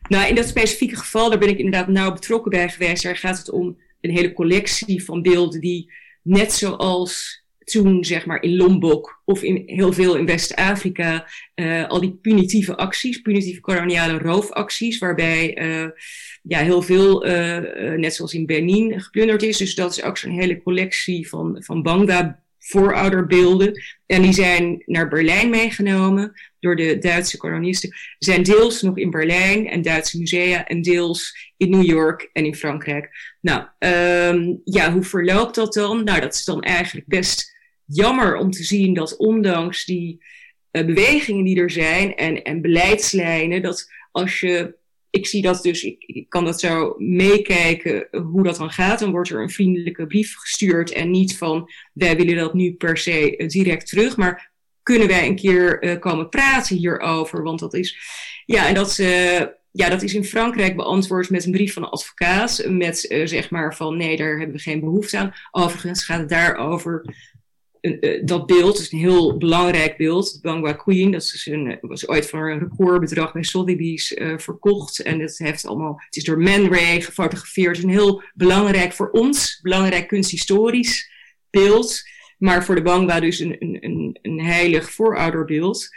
nou 0.09 0.28
in 0.28 0.34
dat 0.34 0.48
specifieke 0.48 0.96
geval, 0.96 1.30
daar 1.30 1.38
ben 1.38 1.48
ik 1.48 1.59
inderdaad 1.59 1.88
nauw 1.88 2.12
betrokken 2.12 2.50
bij 2.50 2.68
geweest. 2.68 3.02
Daar 3.02 3.16
gaat 3.16 3.38
het 3.38 3.50
om 3.50 3.76
een 4.00 4.11
hele 4.11 4.32
collectie 4.32 5.05
van 5.05 5.22
beelden 5.22 5.61
die 5.61 5.92
net 6.22 6.52
zoals 6.52 7.42
toen 7.64 8.05
zeg 8.05 8.26
maar 8.26 8.42
in 8.42 8.57
Lombok 8.57 9.22
of 9.24 9.42
in 9.42 9.62
heel 9.66 9.92
veel 9.92 10.16
in 10.16 10.26
West-Afrika 10.26 11.28
uh, 11.55 11.88
al 11.88 12.00
die 12.00 12.18
punitieve 12.22 12.76
acties, 12.76 13.20
punitieve 13.20 13.61
koloniale 13.61 14.18
roofacties, 14.18 14.98
waarbij 14.98 15.59
uh, 15.59 15.90
ja, 16.42 16.59
heel 16.59 16.82
veel, 16.82 17.26
uh, 17.26 17.92
net 17.92 18.14
zoals 18.14 18.34
in 18.34 18.46
Benin, 18.46 19.00
geplunderd 19.00 19.42
is. 19.42 19.57
Dus 19.57 19.74
dat 19.74 19.90
is 19.90 20.02
ook 20.02 20.16
zo'n 20.16 20.38
hele 20.38 20.62
collectie 20.62 21.28
van, 21.28 21.57
van 21.59 21.82
Bangda 21.82 22.43
voorouderbeelden. 22.66 23.82
En 24.06 24.22
die 24.22 24.32
zijn 24.32 24.82
naar 24.86 25.08
Berlijn 25.08 25.50
meegenomen 25.50 26.32
door 26.60 26.76
de 26.76 26.98
Duitse 26.98 27.36
kolonisten. 27.36 27.96
Zijn 28.18 28.42
deels 28.42 28.82
nog 28.82 28.98
in 28.98 29.10
Berlijn 29.10 29.68
en 29.68 29.82
Duitse 29.82 30.18
musea 30.18 30.66
en 30.66 30.82
deels 30.82 31.52
in 31.56 31.70
New 31.70 31.84
York 31.84 32.30
en 32.32 32.44
in 32.44 32.54
Frankrijk. 32.54 33.36
Nou, 33.40 33.66
um, 33.78 34.60
ja, 34.64 34.92
hoe 34.92 35.02
verloopt 35.02 35.54
dat 35.54 35.72
dan? 35.72 36.04
Nou, 36.04 36.20
dat 36.20 36.34
is 36.34 36.44
dan 36.44 36.62
eigenlijk 36.62 37.06
best 37.06 37.54
jammer 37.84 38.36
om 38.36 38.50
te 38.50 38.62
zien 38.62 38.94
dat 38.94 39.16
ondanks 39.16 39.84
die 39.84 40.24
uh, 40.72 40.84
bewegingen 40.84 41.44
die 41.44 41.60
er 41.60 41.70
zijn 41.70 42.14
en, 42.14 42.42
en 42.42 42.60
beleidslijnen, 42.60 43.62
dat 43.62 43.92
als 44.10 44.40
je, 44.40 44.74
ik 45.14 45.26
zie 45.26 45.42
dat 45.42 45.62
dus, 45.62 45.82
ik, 45.82 46.26
kan 46.28 46.44
dat 46.44 46.60
zo 46.60 46.94
meekijken 46.98 48.08
hoe 48.10 48.42
dat 48.42 48.56
dan 48.56 48.70
gaat, 48.70 48.98
dan 48.98 49.10
wordt 49.10 49.30
er 49.30 49.42
een 49.42 49.50
vriendelijke 49.50 50.06
brief 50.06 50.36
gestuurd 50.36 50.92
en 50.92 51.10
niet 51.10 51.36
van 51.36 51.70
wij 51.92 52.16
willen 52.16 52.36
dat 52.36 52.54
nu 52.54 52.72
per 52.72 52.96
se 52.96 53.36
uh, 53.36 53.48
direct 53.48 53.88
terug, 53.88 54.16
maar 54.16 54.52
kunnen 54.82 55.08
wij 55.08 55.26
een 55.26 55.36
keer 55.36 55.84
uh, 55.84 55.98
komen 56.00 56.28
praten 56.28 56.76
hierover? 56.76 57.42
Want 57.42 57.58
dat 57.58 57.74
is, 57.74 57.98
ja, 58.46 58.68
en 58.68 58.74
dat, 58.74 58.96
ja, 59.70 59.88
dat 59.88 60.02
is 60.02 60.14
in 60.14 60.24
Frankrijk 60.24 60.76
beantwoord 60.76 61.30
met 61.30 61.44
een 61.44 61.52
brief 61.52 61.72
van 61.72 61.82
een 61.82 61.88
advocaat. 61.88 62.64
Met 62.68 62.98
zeg 63.24 63.50
maar 63.50 63.76
van 63.76 63.96
nee, 63.96 64.16
daar 64.16 64.38
hebben 64.38 64.56
we 64.56 64.62
geen 64.62 64.80
behoefte 64.80 65.18
aan. 65.18 65.34
Overigens 65.50 66.04
gaat 66.04 66.20
het 66.20 66.28
daarover 66.28 67.14
dat 68.24 68.47
beeld 68.47 68.78
is 68.78 68.93
een 68.93 68.99
heel 68.99 69.37
belangrijk 69.37 69.97
beeld. 69.97 70.32
De 70.32 70.39
Bangwa 70.41 70.72
Queen, 70.72 71.11
dat 71.11 71.22
is 71.22 71.47
een, 71.51 71.78
was 71.80 72.09
ooit 72.09 72.26
voor 72.26 72.51
een 72.51 72.59
recordbedrag 72.59 73.32
bij 73.32 73.43
Sotheby's 73.43 74.11
uh, 74.11 74.39
verkocht. 74.39 74.99
En 74.99 75.20
het, 75.20 75.39
heeft 75.39 75.66
allemaal, 75.66 76.01
het 76.05 76.16
is 76.16 76.24
door 76.24 76.39
Man 76.39 76.68
Ray 76.68 77.01
gefotografeerd. 77.01 77.82
Een 77.82 77.89
heel 77.89 78.22
belangrijk 78.35 78.93
voor 78.93 79.11
ons, 79.11 79.59
belangrijk 79.62 80.09
kunsthistorisch 80.09 81.11
beeld. 81.51 82.03
Maar 82.39 82.64
voor 82.64 82.74
de 82.74 82.82
Bangwa 82.82 83.20
dus 83.20 83.39
een, 83.39 83.57
een, 83.59 84.18
een 84.22 84.41
heilig 84.41 84.91
voorouderbeeld. 84.91 85.89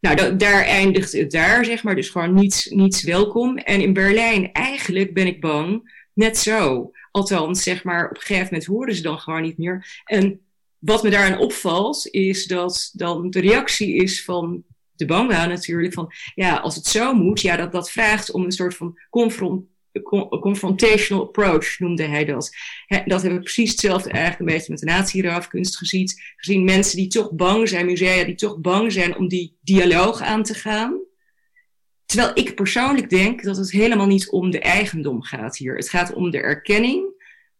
Nou, 0.00 0.36
daar 0.36 0.64
eindigt 0.64 1.12
het 1.12 1.30
daar, 1.30 1.64
zeg 1.64 1.82
maar. 1.82 1.94
Dus 1.94 2.08
gewoon 2.08 2.34
niets, 2.34 2.66
niets 2.66 3.02
welkom. 3.02 3.56
En 3.56 3.80
in 3.80 3.92
Berlijn, 3.92 4.52
eigenlijk 4.52 5.14
ben 5.14 5.26
ik 5.26 5.40
bang, 5.40 5.92
net 6.12 6.38
zo. 6.38 6.90
Althans, 7.10 7.62
zeg 7.62 7.84
maar, 7.84 8.04
op 8.04 8.16
een 8.16 8.22
gegeven 8.22 8.44
moment 8.44 8.64
horen 8.64 8.94
ze 8.94 9.02
dan 9.02 9.18
gewoon 9.18 9.42
niet 9.42 9.58
meer. 9.58 10.02
En 10.04 10.40
wat 10.84 11.02
me 11.02 11.10
daarin 11.10 11.38
opvalt, 11.38 12.08
is 12.10 12.46
dat 12.46 12.90
dan 12.92 13.30
de 13.30 13.40
reactie 13.40 13.94
is 13.94 14.24
van 14.24 14.64
de 14.96 15.06
Bangwa 15.06 15.46
natuurlijk, 15.46 15.94
van 15.94 16.12
ja, 16.34 16.56
als 16.56 16.74
het 16.74 16.86
zo 16.86 17.14
moet, 17.14 17.40
ja, 17.40 17.56
dat, 17.56 17.72
dat 17.72 17.90
vraagt 17.90 18.30
om 18.30 18.44
een 18.44 18.52
soort 18.52 18.76
van 18.76 18.98
confront, 19.10 19.64
confrontational 20.40 21.26
approach, 21.26 21.78
noemde 21.78 22.02
hij 22.02 22.24
dat. 22.24 22.50
dat 22.88 23.20
hebben 23.20 23.38
we 23.38 23.44
precies 23.44 23.70
hetzelfde 23.70 24.10
eigenlijk 24.10 24.40
een 24.40 24.56
beetje 24.56 24.70
met 24.70 24.80
de 24.80 24.86
nazi-raafkunst 24.86 25.76
gezien. 25.76 26.08
Gezien 26.36 26.64
mensen 26.64 26.96
die 26.96 27.08
toch 27.08 27.32
bang 27.32 27.68
zijn, 27.68 27.86
musea 27.86 28.24
die 28.24 28.34
toch 28.34 28.58
bang 28.58 28.92
zijn 28.92 29.16
om 29.16 29.28
die 29.28 29.56
dialoog 29.60 30.20
aan 30.20 30.42
te 30.42 30.54
gaan. 30.54 31.00
Terwijl 32.06 32.30
ik 32.34 32.54
persoonlijk 32.54 33.10
denk 33.10 33.42
dat 33.42 33.56
het 33.56 33.70
helemaal 33.70 34.06
niet 34.06 34.30
om 34.30 34.50
de 34.50 34.60
eigendom 34.60 35.22
gaat 35.22 35.56
hier. 35.56 35.76
Het 35.76 35.88
gaat 35.88 36.12
om 36.12 36.30
de 36.30 36.40
erkenning 36.40 37.04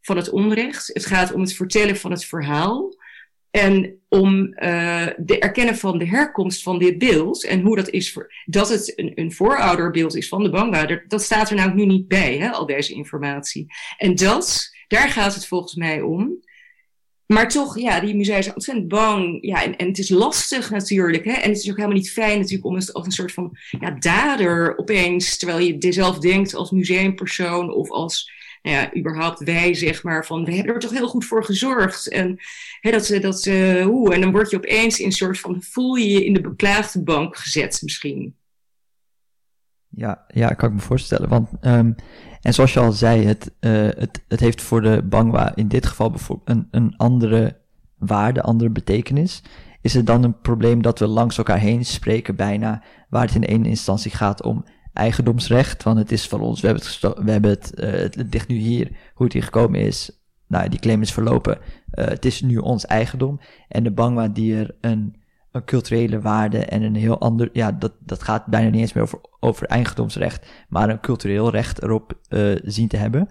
van 0.01 0.17
het 0.17 0.31
onrecht. 0.31 0.91
Het 0.93 1.07
gaat 1.07 1.33
om 1.33 1.41
het 1.41 1.55
vertellen 1.55 1.97
van 1.97 2.11
het 2.11 2.25
verhaal. 2.25 2.95
En 3.55 3.99
om 4.09 4.37
uh, 4.45 5.07
de 5.17 5.39
erkennen 5.39 5.77
van 5.77 5.99
de 5.99 6.07
herkomst 6.07 6.63
van 6.63 6.79
dit 6.79 6.99
beeld 6.99 7.45
en 7.45 7.61
hoe 7.61 7.77
dat 7.77 7.89
is, 7.89 8.13
voor, 8.13 8.33
dat 8.45 8.69
het 8.69 8.93
een, 8.97 9.13
een 9.15 9.33
voorouderbeeld 9.33 10.17
is 10.17 10.29
van 10.29 10.43
de 10.43 10.51
bangwaarder, 10.51 11.05
dat 11.09 11.23
staat 11.23 11.51
er 11.51 11.57
nou 11.57 11.75
nu 11.75 11.87
niet 11.87 12.09
bij, 12.09 12.37
hè, 12.39 12.51
al 12.51 12.67
deze 12.67 12.93
informatie. 12.93 13.67
En 13.97 14.15
dat, 14.15 14.71
daar 14.89 15.09
gaat 15.09 15.35
het 15.35 15.47
volgens 15.47 15.75
mij 15.75 16.01
om. 16.01 16.45
Maar 17.27 17.49
toch, 17.49 17.79
ja, 17.79 18.01
die 18.01 18.17
musea 18.17 18.43
zijn 18.43 18.55
ontzettend 18.55 18.89
bang. 18.89 19.39
Ja, 19.41 19.63
en, 19.63 19.77
en 19.77 19.87
het 19.87 19.99
is 19.99 20.09
lastig 20.09 20.71
natuurlijk. 20.71 21.25
Hè? 21.25 21.33
En 21.33 21.49
het 21.49 21.59
is 21.59 21.71
ook 21.71 21.77
helemaal 21.77 21.99
niet 21.99 22.13
fijn 22.13 22.39
natuurlijk 22.39 22.65
om 22.65 22.75
als 22.75 23.07
een 23.07 23.11
soort 23.11 23.33
van 23.33 23.57
ja, 23.81 23.91
dader 23.91 24.79
opeens, 24.79 25.39
terwijl 25.39 25.59
je 25.59 25.93
zelf 25.93 26.19
denkt 26.19 26.55
als 26.55 26.71
museumpersoon 26.71 27.73
of 27.73 27.91
als 27.91 28.33
ja, 28.71 28.97
überhaupt 28.97 29.45
wij, 29.45 29.75
zeg 29.75 30.03
maar, 30.03 30.27
van 30.27 30.45
we 30.45 30.55
hebben 30.55 30.75
er 30.75 30.81
toch 30.81 30.91
heel 30.91 31.09
goed 31.09 31.25
voor 31.25 31.45
gezorgd. 31.45 32.09
En, 32.09 32.39
hè, 32.81 32.91
dat, 32.91 33.19
dat, 33.21 33.47
uh, 33.47 33.85
hoe, 33.85 34.15
en 34.15 34.21
dan 34.21 34.33
word 34.33 34.51
je 34.51 34.57
opeens 34.57 34.99
in 34.99 35.07
een 35.07 35.13
soort 35.13 35.39
van, 35.39 35.63
voel 35.63 35.95
je 35.95 36.09
je 36.09 36.25
in 36.25 36.33
de 36.33 36.41
beklaagde 36.41 37.03
bank 37.03 37.37
gezet 37.37 37.81
misschien. 37.83 38.35
Ja, 39.89 40.25
ja, 40.29 40.49
kan 40.49 40.69
ik 40.69 40.75
me 40.75 40.81
voorstellen. 40.81 41.29
Want, 41.29 41.49
um, 41.61 41.95
en 42.41 42.55
zoals 42.55 42.73
je 42.73 42.81
al 42.81 42.93
zei, 42.93 43.25
het, 43.25 43.51
uh, 43.61 43.71
het, 43.73 44.25
het 44.29 44.41
heeft 44.41 44.63
voor 44.63 44.83
de 44.83 45.03
Bangwa 45.03 45.53
in 45.55 45.69
dit 45.69 45.87
geval 45.87 46.11
bijvoorbeeld 46.11 46.49
een, 46.49 46.69
een 46.71 46.97
andere 46.97 47.57
waarde, 47.99 48.43
andere 48.43 48.71
betekenis. 48.71 49.43
Is 49.81 49.95
het 49.95 50.07
dan 50.07 50.23
een 50.23 50.41
probleem 50.41 50.83
dat 50.83 50.99
we 50.99 51.07
langs 51.07 51.39
elkaar 51.39 51.59
heen 51.59 51.85
spreken 51.85 52.37
bijna, 52.37 52.83
waar 53.09 53.27
het 53.27 53.35
in 53.35 53.45
één 53.45 53.65
instantie 53.65 54.11
gaat 54.11 54.43
om 54.43 54.65
eigendomsrecht, 54.95 55.83
want 55.83 55.99
het 55.99 56.13
is 56.13 56.29
van 56.29 56.41
ons, 56.41 56.61
we 56.61 56.67
hebben 56.67 56.85
het, 56.85 57.25
we 57.25 57.31
hebben 57.31 57.51
het, 57.51 57.73
uh, 58.19 58.25
ligt 58.31 58.49
nu 58.49 58.57
hier, 58.57 58.91
hoe 59.15 59.25
het 59.25 59.33
hier 59.33 59.43
gekomen 59.43 59.81
is, 59.81 60.11
nou, 60.47 60.69
die 60.69 60.79
claim 60.79 61.03
is 61.03 61.13
verlopen, 61.13 61.59
uh, 61.59 62.05
het 62.05 62.25
is 62.25 62.41
nu 62.41 62.57
ons 62.57 62.87
eigendom, 62.87 63.41
en 63.69 63.83
de 63.83 63.91
Bangwa 63.91 64.29
die 64.29 64.57
er 64.57 64.75
een, 64.81 65.17
een 65.53 65.65
culturele 65.65 66.21
waarde 66.21 66.59
en 66.59 66.83
een 66.83 66.95
heel 66.95 67.21
ander, 67.21 67.49
ja, 67.53 67.73
dat, 67.73 67.93
dat 68.01 68.23
gaat 68.23 68.47
bijna 68.47 68.69
niet 68.69 68.81
eens 68.81 68.93
meer 68.93 69.03
over, 69.03 69.21
over 69.41 69.67
eigendomsrecht, 69.67 70.47
maar 70.69 70.89
een 70.89 71.01
cultureel 71.01 71.51
recht 71.51 71.83
erop 71.83 72.19
uh, 72.29 72.57
zien 72.63 72.89
te 72.89 72.97
hebben. 72.97 73.29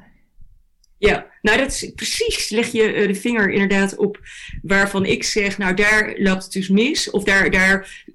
Ja, 0.97 1.26
nou 1.41 1.57
dat 1.57 1.68
is 1.68 1.91
precies, 1.95 2.49
leg 2.49 2.72
je 2.72 3.07
de 3.07 3.16
vinger 3.16 3.49
inderdaad 3.49 3.95
op 3.95 4.20
waarvan 4.61 5.05
ik 5.05 5.24
zeg, 5.24 5.57
nou 5.57 5.74
daar 5.74 6.14
loopt 6.18 6.43
het 6.43 6.51
dus 6.51 6.70
mis, 6.70 7.09
of 7.09 7.24
daar, 7.24 7.51
daar 7.51 8.05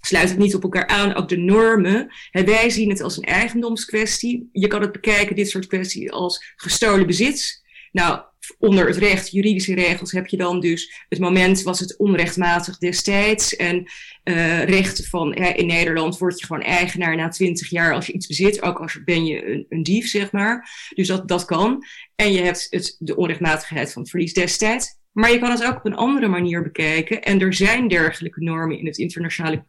sluit 0.00 0.28
het 0.28 0.38
niet 0.38 0.54
op 0.54 0.62
elkaar 0.62 0.86
aan. 0.86 1.14
Ook 1.14 1.28
de 1.28 1.36
normen. 1.36 2.12
wij 2.30 2.70
zien 2.70 2.90
het 2.90 3.00
als 3.00 3.16
een 3.16 3.24
eigendomskwestie. 3.24 4.48
Je 4.52 4.66
kan 4.66 4.80
het 4.80 4.92
bekijken, 4.92 5.36
dit 5.36 5.50
soort 5.50 5.66
kwesties, 5.66 6.10
als 6.10 6.52
gestolen 6.56 7.06
bezit. 7.06 7.62
Nou, 7.92 8.20
onder 8.58 8.86
het 8.86 8.96
recht, 8.96 9.30
juridische 9.30 9.74
regels, 9.74 10.12
heb 10.12 10.26
je 10.26 10.36
dan 10.36 10.60
dus 10.60 11.04
het 11.08 11.18
moment 11.18 11.62
was 11.62 11.80
het 11.80 11.96
onrechtmatig 11.96 12.78
destijds. 12.78 13.56
En 13.56 13.90
uh, 14.24 14.64
recht 14.64 15.08
van 15.08 15.34
in 15.34 15.66
Nederland 15.66 16.18
word 16.18 16.40
je 16.40 16.46
gewoon 16.46 16.62
eigenaar 16.62 17.16
na 17.16 17.28
twintig 17.28 17.70
jaar 17.70 17.94
als 17.94 18.06
je 18.06 18.12
iets 18.12 18.26
bezit, 18.26 18.62
ook 18.62 18.78
als 18.78 19.04
ben 19.04 19.24
je 19.24 19.46
een, 19.46 19.66
een, 19.68 19.82
dief, 19.82 20.08
zeg 20.08 20.32
maar. 20.32 20.70
Dus 20.94 21.06
dat, 21.06 21.28
dat 21.28 21.44
kan. 21.44 21.84
En 22.14 22.32
je 22.32 22.42
hebt 22.42 22.66
het, 22.70 22.96
de 22.98 23.16
onrechtmatigheid 23.16 23.92
van 23.92 24.02
het 24.02 24.10
verlies 24.10 24.32
destijds. 24.32 24.98
Maar 25.12 25.30
je 25.30 25.38
kan 25.38 25.50
het 25.50 25.64
ook 25.64 25.76
op 25.76 25.86
een 25.86 25.96
andere 25.96 26.28
manier 26.28 26.62
bekijken. 26.62 27.22
En 27.22 27.40
er 27.40 27.54
zijn 27.54 27.88
dergelijke 27.88 28.42
normen 28.42 28.78
in 28.78 28.86
het 28.86 28.98
internationale 28.98 29.64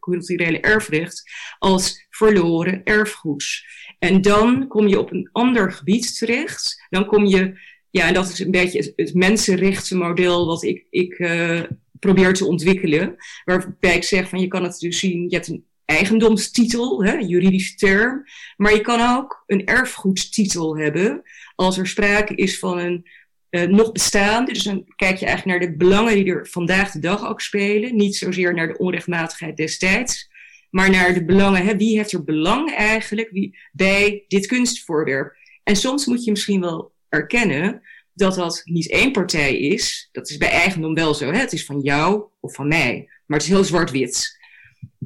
culturele 0.00 0.60
erfrecht 0.60 1.30
als 1.58 2.06
verloren 2.10 2.84
erfgoed. 2.84 3.64
En 3.98 4.22
dan 4.22 4.68
kom 4.68 4.88
je 4.88 4.98
op 4.98 5.12
een 5.12 5.28
ander 5.32 5.72
gebied 5.72 6.18
terecht. 6.18 6.86
Dan 6.90 7.06
kom 7.06 7.24
je, 7.24 7.58
ja, 7.90 8.06
en 8.06 8.14
dat 8.14 8.28
is 8.28 8.38
een 8.38 8.50
beetje 8.50 8.92
het, 8.96 9.14
mensenrechtenmodel 9.14 10.46
wat 10.46 10.62
ik, 10.62 10.86
ik 10.90 11.18
uh, 11.18 11.62
probeer 11.98 12.34
te 12.34 12.46
ontwikkelen. 12.46 13.16
Waarbij 13.44 13.96
ik 13.96 14.04
zeg 14.04 14.28
van 14.28 14.40
je 14.40 14.48
kan 14.48 14.62
het 14.62 14.78
dus 14.78 14.98
zien, 14.98 15.28
je 15.28 15.34
hebt 15.34 15.48
een 15.48 15.66
eigendomstitel, 15.84 17.04
hè, 17.04 17.12
juridische 17.12 17.74
term. 17.74 18.24
Maar 18.56 18.74
je 18.74 18.80
kan 18.80 19.16
ook 19.16 19.42
een 19.46 19.66
erfgoedstitel 19.66 20.76
hebben 20.76 21.22
als 21.54 21.78
er 21.78 21.86
sprake 21.86 22.34
is 22.34 22.58
van 22.58 22.78
een 22.78 23.06
uh, 23.50 23.62
nog 23.62 23.92
bestaande. 23.92 24.52
Dus 24.52 24.62
dan 24.62 24.84
kijk 24.96 25.16
je 25.16 25.26
eigenlijk 25.26 25.58
naar 25.58 25.70
de 25.70 25.76
belangen 25.76 26.14
die 26.14 26.32
er 26.32 26.46
vandaag 26.46 26.90
de 26.90 26.98
dag 26.98 27.28
ook 27.28 27.40
spelen. 27.40 27.96
Niet 27.96 28.16
zozeer 28.16 28.54
naar 28.54 28.68
de 28.68 28.78
onrechtmatigheid 28.78 29.56
destijds, 29.56 30.30
maar 30.70 30.90
naar 30.90 31.14
de 31.14 31.24
belangen. 31.24 31.64
Hè, 31.64 31.76
wie 31.76 31.96
heeft 31.96 32.12
er 32.12 32.24
belang 32.24 32.74
eigenlijk 32.74 33.50
bij 33.72 34.24
dit 34.28 34.46
kunstvoorwerp? 34.46 35.36
En 35.62 35.76
soms 35.76 36.06
moet 36.06 36.24
je 36.24 36.30
misschien 36.30 36.60
wel 36.60 36.92
erkennen 37.08 37.82
dat 38.12 38.34
dat 38.34 38.60
niet 38.64 38.90
één 38.90 39.12
partij 39.12 39.58
is. 39.58 40.08
Dat 40.12 40.30
is 40.30 40.36
bij 40.36 40.50
eigendom 40.50 40.94
wel 40.94 41.14
zo. 41.14 41.30
Hè? 41.30 41.38
Het 41.38 41.52
is 41.52 41.64
van 41.64 41.80
jou 41.80 42.24
of 42.40 42.54
van 42.54 42.68
mij. 42.68 43.08
Maar 43.26 43.38
het 43.38 43.46
is 43.46 43.52
heel 43.52 43.64
zwart-wit. 43.64 44.38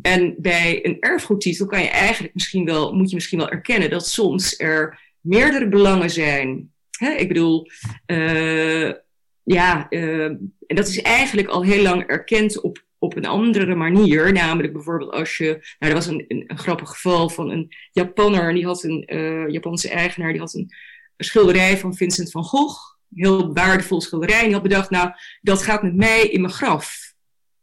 En 0.03 0.35
bij 0.39 0.87
een 0.87 0.97
erfgoedtitel 1.01 1.67
kan 1.67 1.83
je 1.83 1.89
eigenlijk 1.89 2.35
misschien 2.35 2.65
wel, 2.65 2.95
moet 2.95 3.09
je 3.09 3.15
misschien 3.15 3.39
wel 3.39 3.51
erkennen 3.51 3.91
dat 3.91 4.09
soms 4.09 4.59
er 4.59 5.01
meerdere 5.21 5.69
belangen 5.69 6.11
zijn 6.11 6.72
Hè? 7.03 7.11
Ik 7.11 7.29
bedoel, 7.29 7.67
uh, 8.07 8.93
ja, 9.43 9.87
uh, 9.91 10.25
en 10.25 10.53
dat 10.67 10.89
is 10.89 11.03
eigenlijk 11.03 11.49
al 11.49 11.63
heel 11.63 11.83
lang 11.83 12.07
erkend 12.07 12.61
op, 12.61 12.85
op 12.99 13.17
een 13.17 13.27
andere 13.27 13.75
manier. 13.75 14.33
Namelijk 14.33 14.73
bijvoorbeeld 14.73 15.13
als 15.13 15.37
je, 15.37 15.47
nou, 15.79 15.93
er 15.93 15.95
was 15.95 16.07
een, 16.07 16.25
een, 16.29 16.59
grappig 16.59 16.91
geval 16.91 17.29
van 17.29 17.51
een 17.51 17.73
Japanner, 17.93 18.55
die 18.55 18.67
had 18.67 18.83
een 18.83 19.15
uh, 19.15 19.49
Japanse 19.49 19.89
eigenaar, 19.89 20.33
die 20.33 20.41
had 20.41 20.55
een, 20.55 20.71
schilderij 21.17 21.79
van 21.79 21.95
Vincent 21.95 22.31
van 22.31 22.45
Gogh. 22.45 22.91
Heel 23.15 23.53
waardevol 23.53 24.01
schilderij. 24.01 24.39
En 24.39 24.45
die 24.45 24.53
had 24.53 24.63
bedacht, 24.63 24.91
nou, 24.91 25.11
dat 25.41 25.63
gaat 25.63 25.83
met 25.83 25.95
mij 25.95 26.23
in 26.23 26.41
mijn 26.41 26.53
graf. 26.53 27.15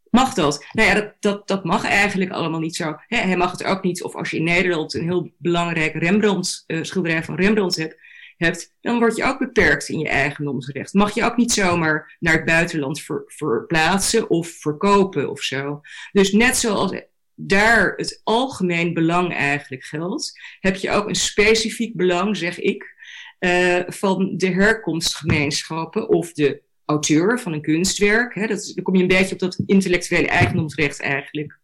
Mag 0.10 0.34
dat? 0.34 0.66
Nou 0.72 0.88
ja, 0.88 0.94
dat, 0.94 1.14
dat, 1.20 1.48
dat 1.48 1.64
mag 1.64 1.86
eigenlijk 1.86 2.32
allemaal 2.32 2.60
niet 2.60 2.76
zo. 2.76 2.96
Hij 3.08 3.38
mag 3.38 3.52
het 3.52 3.64
ook 3.64 3.84
niet. 3.84 4.04
Of 4.04 4.16
als 4.16 4.30
je 4.30 4.38
in 4.38 4.44
Nederland 4.44 4.94
een 4.94 5.04
heel 5.04 5.32
belangrijk 5.38 5.94
Rembrandt, 5.94 6.64
schilderij 6.82 7.24
van 7.24 7.36
Rembrandt 7.36 7.76
hebt, 7.76 7.96
hebt, 8.40 8.74
dan 8.82 9.00
word 9.00 9.16
je 9.16 9.24
ook 9.24 9.40
beperkt 9.40 9.90
in 9.90 10.00
je 10.00 10.08
eigendomsrecht. 10.08 10.94
Mag 10.94 11.14
je 11.14 11.24
ook 11.24 11.38
niet 11.38 11.52
zomaar 11.52 12.18
naar 12.20 12.34
het 12.34 12.46
buitenland 12.46 13.02
ver, 13.02 13.24
verplaatsen 13.26 14.30
of 14.30 14.48
verkopen 14.48 15.30
of 15.30 15.42
zo. 15.42 15.82
Dus 16.12 16.32
net 16.32 16.58
zoals 16.58 16.94
daar 17.36 17.94
het 17.96 18.22
algemeen 18.24 18.94
belang 18.94 19.34
eigenlijk 19.34 19.84
geldt, 19.84 20.40
heb 20.60 20.76
je 20.76 20.92
ook 20.92 21.08
een 21.08 21.16
specifiek 21.16 21.96
belang, 21.96 22.38
zeg 22.38 22.60
ik, 22.60 22.96
uh, 23.40 23.80
van 23.88 24.38
de 24.38 24.50
herkomstgemeenschappen 24.50 26.10
of 26.10 26.34
de 26.34 26.62
auteur 26.86 27.40
van 27.40 27.54
een 27.54 27.62
kunstwerk. 27.62 28.36
Hè, 28.36 28.48
dat, 28.48 28.72
dan 28.76 28.84
kom 28.84 28.96
je 28.96 29.02
een 29.02 29.08
beetje 29.08 29.34
op 29.34 29.40
dat 29.40 29.62
intellectuele 29.66 30.28
eigendomsrecht 30.28 31.02
eigenlijk. 31.02 31.60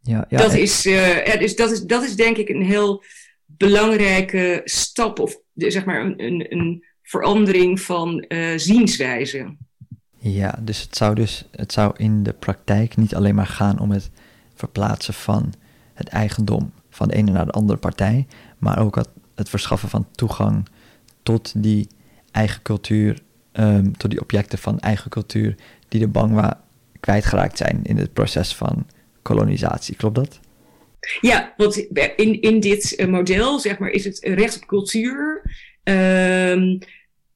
Ja, 0.00 0.26
ja, 0.28 0.38
dat, 0.38 0.54
is, 0.54 0.86
uh, 0.86 1.26
ja, 1.26 1.36
dus 1.36 1.56
dat, 1.56 1.70
is, 1.70 1.82
dat 1.82 2.02
is 2.02 2.16
denk 2.16 2.36
ik 2.36 2.48
een 2.48 2.62
heel 2.62 3.04
belangrijke 3.56 4.60
stap 4.64 5.18
of 5.18 5.38
zeg 5.54 5.84
maar 5.84 6.00
een, 6.00 6.24
een, 6.24 6.46
een 6.52 6.84
verandering 7.02 7.80
van 7.80 8.24
uh, 8.28 8.56
zienswijze. 8.56 9.56
Ja, 10.18 10.58
dus 10.60 10.82
het 10.82 10.96
zou 10.96 11.14
dus 11.14 11.48
het 11.50 11.72
zou 11.72 11.92
in 11.96 12.22
de 12.22 12.32
praktijk 12.32 12.96
niet 12.96 13.14
alleen 13.14 13.34
maar 13.34 13.46
gaan 13.46 13.78
om 13.78 13.90
het 13.90 14.10
verplaatsen 14.54 15.14
van 15.14 15.52
het 15.94 16.08
eigendom 16.08 16.72
van 16.90 17.08
de 17.08 17.14
ene 17.14 17.30
naar 17.30 17.44
de 17.44 17.52
andere 17.52 17.78
partij, 17.78 18.26
maar 18.58 18.78
ook 18.78 18.94
het, 18.94 19.08
het 19.34 19.48
verschaffen 19.48 19.88
van 19.88 20.06
toegang 20.10 20.68
tot 21.22 21.52
die 21.62 21.88
eigen 22.30 22.62
cultuur, 22.62 23.22
um, 23.52 23.96
tot 23.96 24.10
die 24.10 24.20
objecten 24.20 24.58
van 24.58 24.78
eigen 24.78 25.10
cultuur 25.10 25.54
die 25.88 26.00
de 26.00 26.08
Bangwa 26.08 26.60
kwijtgeraakt 27.00 27.56
zijn 27.56 27.80
in 27.82 27.96
het 27.96 28.12
proces 28.12 28.54
van 28.54 28.86
kolonisatie. 29.22 29.96
Klopt 29.96 30.14
dat? 30.14 30.40
Ja, 31.20 31.54
want 31.56 31.76
in, 32.16 32.40
in 32.40 32.60
dit 32.60 32.94
eh, 32.94 33.06
model 33.06 33.58
zeg 33.58 33.78
maar, 33.78 33.90
is 33.90 34.04
het 34.04 34.18
recht 34.22 34.56
op 34.56 34.66
cultuur. 34.66 35.42
Ehm, 35.82 36.78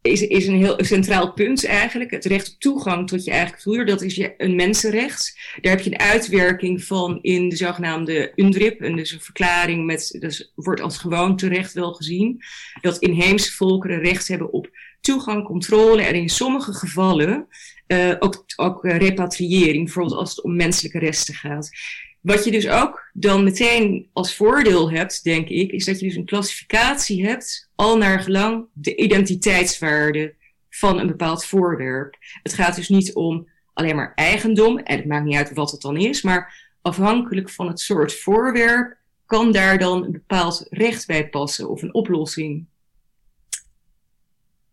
is, 0.03 0.21
is 0.21 0.47
een 0.47 0.57
heel 0.57 0.85
centraal 0.85 1.33
punt 1.33 1.65
eigenlijk. 1.67 2.11
Het 2.11 2.25
recht 2.25 2.53
op 2.53 2.61
toegang 2.61 3.09
tot 3.09 3.25
je 3.25 3.31
eigen 3.31 3.59
cultuur, 3.59 3.87
dat 3.87 4.03
is 4.03 4.15
je, 4.15 4.35
een 4.37 4.55
mensenrecht. 4.55 5.39
Daar 5.61 5.73
heb 5.73 5.85
je 5.85 5.91
een 5.91 5.99
uitwerking 5.99 6.85
van 6.85 7.19
in 7.23 7.49
de 7.49 7.57
zogenaamde 7.57 8.33
UNDRIP, 8.35 8.81
en 8.81 8.97
dus 8.97 9.13
een 9.13 9.21
verklaring 9.21 9.87
met, 9.87 10.17
dat 10.21 10.51
wordt 10.55 10.81
als 10.81 10.99
gewoon 10.99 11.37
terecht 11.37 11.73
wel 11.73 11.93
gezien, 11.93 12.43
dat 12.81 12.99
inheemse 12.99 13.53
volkeren 13.53 14.01
recht 14.01 14.29
hebben 14.29 14.53
op 14.53 14.71
toegang, 15.01 15.45
controle 15.45 16.03
en 16.03 16.15
in 16.15 16.29
sommige 16.29 16.73
gevallen 16.73 17.49
uh, 17.87 18.15
ook, 18.19 18.45
ook 18.57 18.85
repatriëring, 18.85 19.85
bijvoorbeeld 19.85 20.17
als 20.17 20.31
het 20.31 20.43
om 20.43 20.57
menselijke 20.57 20.99
resten 20.99 21.35
gaat. 21.35 21.71
Wat 22.23 22.45
je 22.45 22.51
dus 22.51 22.68
ook 22.68 23.11
dan 23.12 23.45
meteen 23.45 24.09
als 24.12 24.37
voordeel 24.37 24.91
hebt, 24.91 25.25
denk 25.25 25.49
ik, 25.49 25.73
is 25.73 25.85
dat 25.85 26.01
je 26.01 26.07
dus 26.07 26.16
een 26.16 26.25
klassificatie 26.25 27.27
hebt, 27.27 27.70
al 27.75 27.97
naar 27.97 28.20
gelang 28.20 28.64
de 28.73 28.97
identiteitswaarde 28.97 30.35
van 30.70 30.99
een 30.99 31.07
bepaald 31.07 31.45
voorwerp. 31.45 32.16
Het 32.43 32.53
gaat 32.53 32.77
dus 32.77 32.89
niet 32.89 33.14
om 33.14 33.49
alleen 33.73 33.97
maar 33.97 34.12
eigendom, 34.14 34.79
en 34.79 34.97
het 34.97 35.07
maakt 35.07 35.25
niet 35.25 35.37
uit 35.37 35.53
wat 35.53 35.70
het 35.70 35.81
dan 35.81 35.97
is, 35.97 36.23
maar 36.23 36.70
afhankelijk 36.83 37.51
van 37.51 37.66
het 37.68 37.81
soort 37.81 38.14
voorwerp 38.14 38.97
kan 39.27 39.53
daar 39.53 39.79
dan 39.79 40.05
een 40.05 40.12
bepaald 40.12 40.66
recht 40.70 41.07
bij 41.07 41.29
passen 41.29 41.68
of 41.68 41.83
een 41.83 41.95
oplossing. 41.95 42.66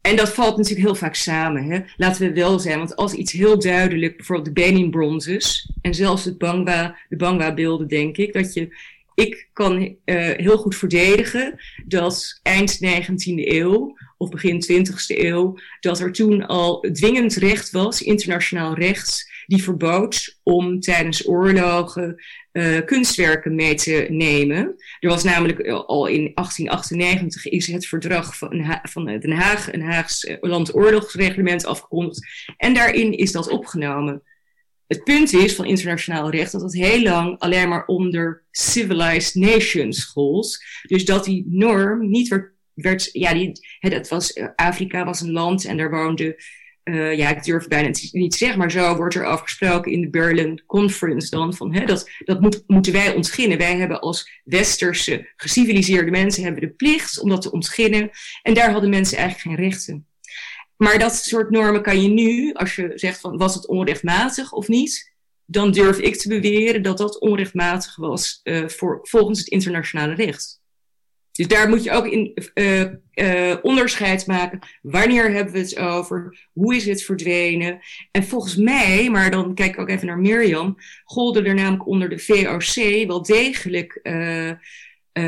En 0.02 0.16
dat 0.16 0.34
valt 0.34 0.58
natuurlijk 0.58 0.86
heel 0.86 0.96
vaak 0.96 1.16
samen. 1.16 1.64
Hè? 1.64 1.80
Laten 1.98 2.28
we 2.28 2.34
wel 2.34 2.60
zijn, 2.60 2.78
want 2.78 2.96
als 2.96 3.14
iets 3.14 3.32
heel 3.32 3.60
duidelijk, 3.60 4.18
bijvoorbeeld 4.18 4.56
de 4.56 4.62
Benin 4.62 4.90
bronzes 4.90 5.72
en 5.82 5.94
zelfs 5.94 6.26
het 6.26 6.38
Bangwa, 6.38 6.98
de 7.10 7.16
Bangwa 7.16 7.54
beelden, 7.54 7.88
denk 7.88 8.18
ik, 8.18 8.34
dat 8.34 8.54
je, 8.54 8.76
ik 9.16 9.48
kan 9.54 9.82
uh, 9.82 9.96
heel 10.36 10.58
goed 10.58 10.76
verdedigen 10.76 11.60
dat 11.86 12.40
eind 12.44 12.80
19e 12.86 13.34
eeuw 13.34 13.98
of 14.18 14.30
begin 14.30 14.64
20e 14.64 15.18
eeuw, 15.18 15.58
dat 15.80 16.00
er 16.00 16.12
toen 16.12 16.46
al 16.46 16.80
dwingend 16.94 17.36
recht 17.36 17.72
was, 17.72 18.02
internationaal 18.02 18.74
recht, 18.74 19.29
die 19.50 19.64
verbood 19.64 20.40
om 20.44 20.80
tijdens 20.80 21.28
oorlogen 21.28 22.24
uh, 22.52 22.86
kunstwerken 22.86 23.56
mee 23.56 23.76
te 23.76 24.08
nemen. 24.10 24.76
Er 25.00 25.10
was 25.10 25.24
namelijk 25.24 25.60
eh, 25.60 25.74
al 25.74 26.06
in 26.06 26.32
1898 26.34 27.46
is 27.46 27.68
het 27.68 27.88
verdrag 27.88 28.38
van, 28.38 28.80
van 28.84 29.06
Den 29.06 29.32
Haag, 29.32 29.74
een 29.74 29.82
Haags 29.82 30.24
uh, 30.24 30.38
landoorlogsreglement 30.42 31.66
afgekondigd. 31.66 32.28
En 32.58 32.74
daarin 32.74 33.18
is 33.18 33.32
dat 33.32 33.50
opgenomen. 33.50 34.24
Het 34.88 35.04
punt 35.04 35.34
is 35.34 35.56
van 35.56 35.66
internationaal 35.66 36.30
recht 36.30 36.52
dat 36.52 36.62
het 36.62 36.74
heel 36.74 37.02
lang 37.02 37.40
alleen 37.40 37.70
maar 37.70 37.86
onder 37.86 38.44
civilized 38.52 39.36
nations 39.36 40.04
gold. 40.04 40.64
Dus 40.88 41.06
dat 41.06 41.26
die 41.26 41.46
norm 41.48 42.10
niet 42.10 42.28
werd, 42.28 42.54
werd 42.74 43.10
ja, 43.12 43.34
die, 43.34 43.52
het, 43.80 44.08
was, 44.08 44.40
Afrika 44.56 45.06
was 45.06 45.22
een 45.22 45.32
land 45.32 45.66
en 45.66 45.78
daar 45.78 45.92
woonden 45.92 46.36
uh, 46.94 47.18
ja, 47.18 47.30
ik 47.30 47.44
durf 47.44 47.68
bijna 47.68 47.88
niet 48.12 48.32
te 48.32 48.38
zeggen, 48.38 48.60
maar 48.60 48.72
zo 48.72 48.96
wordt 48.96 49.16
er 49.16 49.26
afgesproken 49.26 49.92
in 49.92 50.02
de 50.02 50.10
Berlin 50.10 50.64
Conference 50.66 51.30
dan 51.30 51.54
van 51.54 51.74
hè, 51.74 51.86
dat, 51.86 52.10
dat 52.26 52.42
moet, 52.42 52.64
moeten 52.68 52.94
wij 52.94 53.16
ontginnen. 53.16 53.58
Wij 53.58 53.78
hebben 53.78 54.00
als 54.00 54.42
westerse 54.44 55.34
geciviliseerde 55.36 56.12
mensen 56.12 56.44
hebben 56.44 56.62
de 56.62 56.70
plicht 56.70 57.20
om 57.20 57.30
dat 57.30 57.42
te 57.42 57.52
ontginnen. 57.52 58.10
En 58.42 58.54
daar 58.54 58.72
hadden 58.72 58.90
mensen 58.90 59.18
eigenlijk 59.18 59.48
geen 59.48 59.66
rechten. 59.70 60.08
Maar 60.78 61.00
dat 61.00 61.16
soort 61.16 61.50
normen 61.50 61.82
kan 61.82 62.02
je 62.02 62.10
nu, 62.10 62.54
als 62.54 62.76
je 62.76 62.92
zegt 62.96 63.20
van 63.20 63.38
was 63.38 63.56
het 63.56 63.68
onrechtmatig 63.68 64.52
of 64.52 64.68
niet, 64.68 65.14
dan 65.46 65.72
durf 65.72 65.98
ik 65.98 66.16
te 66.16 66.30
beweren 66.30 66.82
dat 66.82 66.98
dat 66.98 67.20
onrechtmatig 67.20 67.96
was 67.96 68.42
voor, 68.66 69.00
volgens 69.02 69.40
het 69.40 69.48
internationale 69.48 70.14
recht. 70.14 70.59
Dus 71.40 71.48
daar 71.48 71.70
moet 71.70 71.84
je 71.84 71.92
ook 71.92 72.08
in 72.08 72.34
uh, 72.54 72.82
uh, 73.14 73.56
onderscheid 73.62 74.28
maken. 74.28 74.60
Wanneer 74.82 75.32
hebben 75.32 75.54
we 75.54 75.60
het 75.60 75.78
over? 75.78 76.48
Hoe 76.54 76.76
is 76.76 76.86
het 76.86 77.04
verdwenen? 77.04 77.80
En 78.12 78.24
volgens 78.24 78.56
mij, 78.56 79.10
maar 79.10 79.32
dan 79.32 79.54
kijk 79.54 79.74
ik 79.74 79.80
ook 79.80 79.90
even 79.90 80.08
naar 80.08 80.18
Mirjam, 80.18 80.78
golden 81.04 81.46
er 81.46 81.54
namelijk 81.54 81.88
onder 81.88 82.10
de 82.10 82.20
VOC 82.20 83.08
wel 83.08 83.22
degelijk 83.22 84.00
uh, 84.04 84.52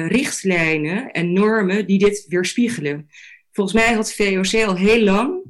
richtlijnen 0.07 1.11
en 1.11 1.33
normen 1.33 1.85
die 1.85 1.99
dit 1.99 2.25
weerspiegelen. 2.27 3.09
Volgens 3.51 3.75
mij 3.75 3.93
had 3.93 4.13
VOC 4.13 4.63
al 4.63 4.75
heel 4.75 5.03
lang 5.03 5.43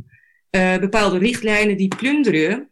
bepaalde 0.80 1.18
richtlijnen 1.18 1.78
die 1.78 1.96
plunderen 1.96 2.71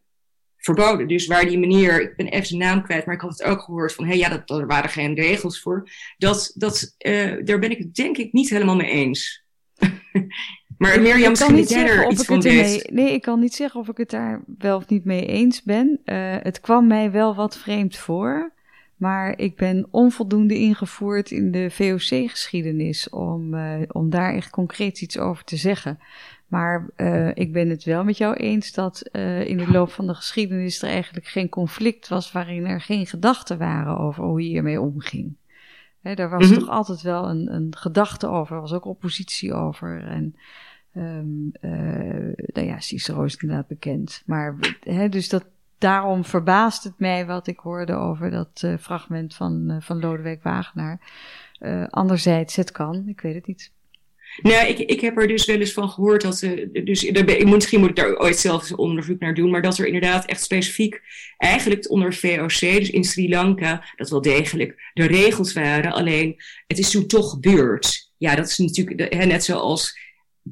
verboden. 0.59 1.07
Dus 1.07 1.27
waar 1.27 1.45
die 1.45 1.59
meneer, 1.59 2.01
ik 2.01 2.15
ben 2.15 2.27
even 2.27 2.45
zijn 2.45 2.59
naam 2.59 2.83
kwijt, 2.83 3.05
maar 3.05 3.15
ik 3.15 3.21
had 3.21 3.37
het 3.37 3.43
ook 3.43 3.61
gehoord 3.61 3.93
van, 3.93 4.03
hé, 4.03 4.09
hey, 4.09 4.19
ja, 4.19 4.29
dat, 4.29 4.59
er 4.59 4.67
waren 4.67 4.89
geen 4.89 5.15
regels 5.15 5.61
voor. 5.61 5.89
Dat, 6.17 6.51
dat, 6.55 6.95
uh, 7.05 7.45
daar 7.45 7.59
ben 7.59 7.71
ik 7.71 7.77
het 7.77 7.95
denk 7.95 8.17
ik 8.17 8.33
niet 8.33 8.49
helemaal 8.49 8.75
mee 8.75 8.89
eens. 8.89 9.43
maar 10.77 11.01
Mirjam, 11.01 11.29
misschien 11.29 11.55
niet 11.55 11.71
er 11.71 12.11
iets 12.11 12.25
van 12.25 12.41
weet. 12.41 12.91
nee, 12.91 13.13
ik 13.13 13.21
kan 13.21 13.39
niet 13.39 13.55
zeggen 13.55 13.79
of 13.79 13.87
ik 13.87 13.97
het 13.97 14.09
daar 14.09 14.41
wel 14.57 14.77
of 14.77 14.87
niet 14.87 15.05
mee 15.05 15.25
eens 15.25 15.63
ben. 15.63 15.99
Uh, 16.05 16.35
het 16.39 16.59
kwam 16.59 16.87
mij 16.87 17.11
wel 17.11 17.35
wat 17.35 17.57
vreemd 17.57 17.97
voor. 17.97 18.57
Maar 18.99 19.37
ik 19.37 19.55
ben 19.55 19.87
onvoldoende 19.91 20.55
ingevoerd 20.55 21.31
in 21.31 21.51
de 21.51 21.69
VOC-geschiedenis 21.71 23.09
om, 23.09 23.53
uh, 23.53 23.81
om 23.87 24.09
daar 24.09 24.33
echt 24.33 24.49
concreet 24.49 25.01
iets 25.01 25.17
over 25.17 25.43
te 25.43 25.55
zeggen. 25.55 25.99
Maar 26.49 26.89
uh, 26.97 27.29
ik 27.33 27.53
ben 27.53 27.69
het 27.69 27.83
wel 27.83 28.03
met 28.03 28.17
jou 28.17 28.35
eens 28.35 28.71
dat 28.71 29.09
uh, 29.11 29.47
in 29.47 29.57
de 29.57 29.71
loop 29.71 29.91
van 29.91 30.07
de 30.07 30.13
geschiedenis 30.13 30.81
er 30.81 30.89
eigenlijk 30.89 31.27
geen 31.27 31.49
conflict 31.49 32.07
was 32.07 32.31
waarin 32.31 32.65
er 32.65 32.81
geen 32.81 33.07
gedachten 33.07 33.57
waren 33.57 33.97
over 33.97 34.23
hoe 34.23 34.41
je 34.41 34.47
hiermee 34.47 34.81
omging. 34.81 35.35
Hè, 36.01 36.15
daar 36.15 36.29
was 36.29 36.47
mm 36.47 36.51
-hmm. 36.51 36.59
toch 36.59 36.69
altijd 36.69 37.01
wel 37.01 37.29
een, 37.29 37.53
een 37.53 37.75
gedachte 37.77 38.27
over, 38.27 38.55
er 38.55 38.61
was 38.61 38.73
ook 38.73 38.85
oppositie 38.85 39.53
over. 39.53 40.03
En 40.03 40.35
um, 40.95 41.51
uh, 41.61 42.33
nou 42.53 42.67
ja, 42.67 42.79
Cicero 42.79 43.23
is 43.23 43.35
inderdaad 43.35 43.67
bekend. 43.67 44.23
Maar 44.25 44.55
hè, 44.79 45.09
dus 45.09 45.29
dat, 45.29 45.45
daarom 45.77 46.25
verbaast 46.25 46.83
het 46.83 46.99
mij 46.99 47.25
wat 47.25 47.47
ik 47.47 47.59
hoorde 47.59 47.93
over 47.93 48.31
dat 48.31 48.67
fragment 48.79 49.35
van, 49.35 49.77
van 49.79 49.99
Lodewijk 49.99 50.43
Wagenaar. 50.43 50.99
anderzijds, 51.89 52.55
het 52.55 52.71
kan, 52.71 53.07
ik 53.07 53.21
weet 53.21 53.35
het 53.35 53.47
niet. 53.47 53.71
Nou, 54.41 54.67
ik, 54.67 54.77
ik 54.77 55.01
heb 55.01 55.17
er 55.17 55.27
dus 55.27 55.45
wel 55.45 55.59
eens 55.59 55.73
van 55.73 55.89
gehoord 55.89 56.21
dat 56.21 56.37
ze. 56.37 56.69
Dus 56.83 57.11
misschien 57.43 57.79
moet 57.79 57.89
ik 57.89 57.95
daar 57.95 58.17
ooit 58.17 58.37
zelf 58.37 58.71
onderzoek 58.71 59.19
naar 59.19 59.33
doen. 59.33 59.49
Maar 59.49 59.61
dat 59.61 59.77
er 59.77 59.85
inderdaad 59.85 60.25
echt 60.25 60.43
specifiek. 60.43 61.01
Eigenlijk 61.37 61.89
onder 61.89 62.13
VOC, 62.13 62.59
dus 62.59 62.89
in 62.89 63.03
Sri 63.03 63.29
Lanka. 63.29 63.85
dat 63.95 64.09
wel 64.09 64.21
degelijk 64.21 64.91
de 64.93 65.05
regels 65.05 65.53
waren. 65.53 65.91
Alleen 65.91 66.35
het 66.67 66.77
is 66.77 66.89
toen 66.89 67.07
toch 67.07 67.29
gebeurd. 67.29 68.11
Ja, 68.17 68.35
dat 68.35 68.47
is 68.47 68.57
natuurlijk 68.57 69.25
net 69.25 69.43
zoals 69.43 69.97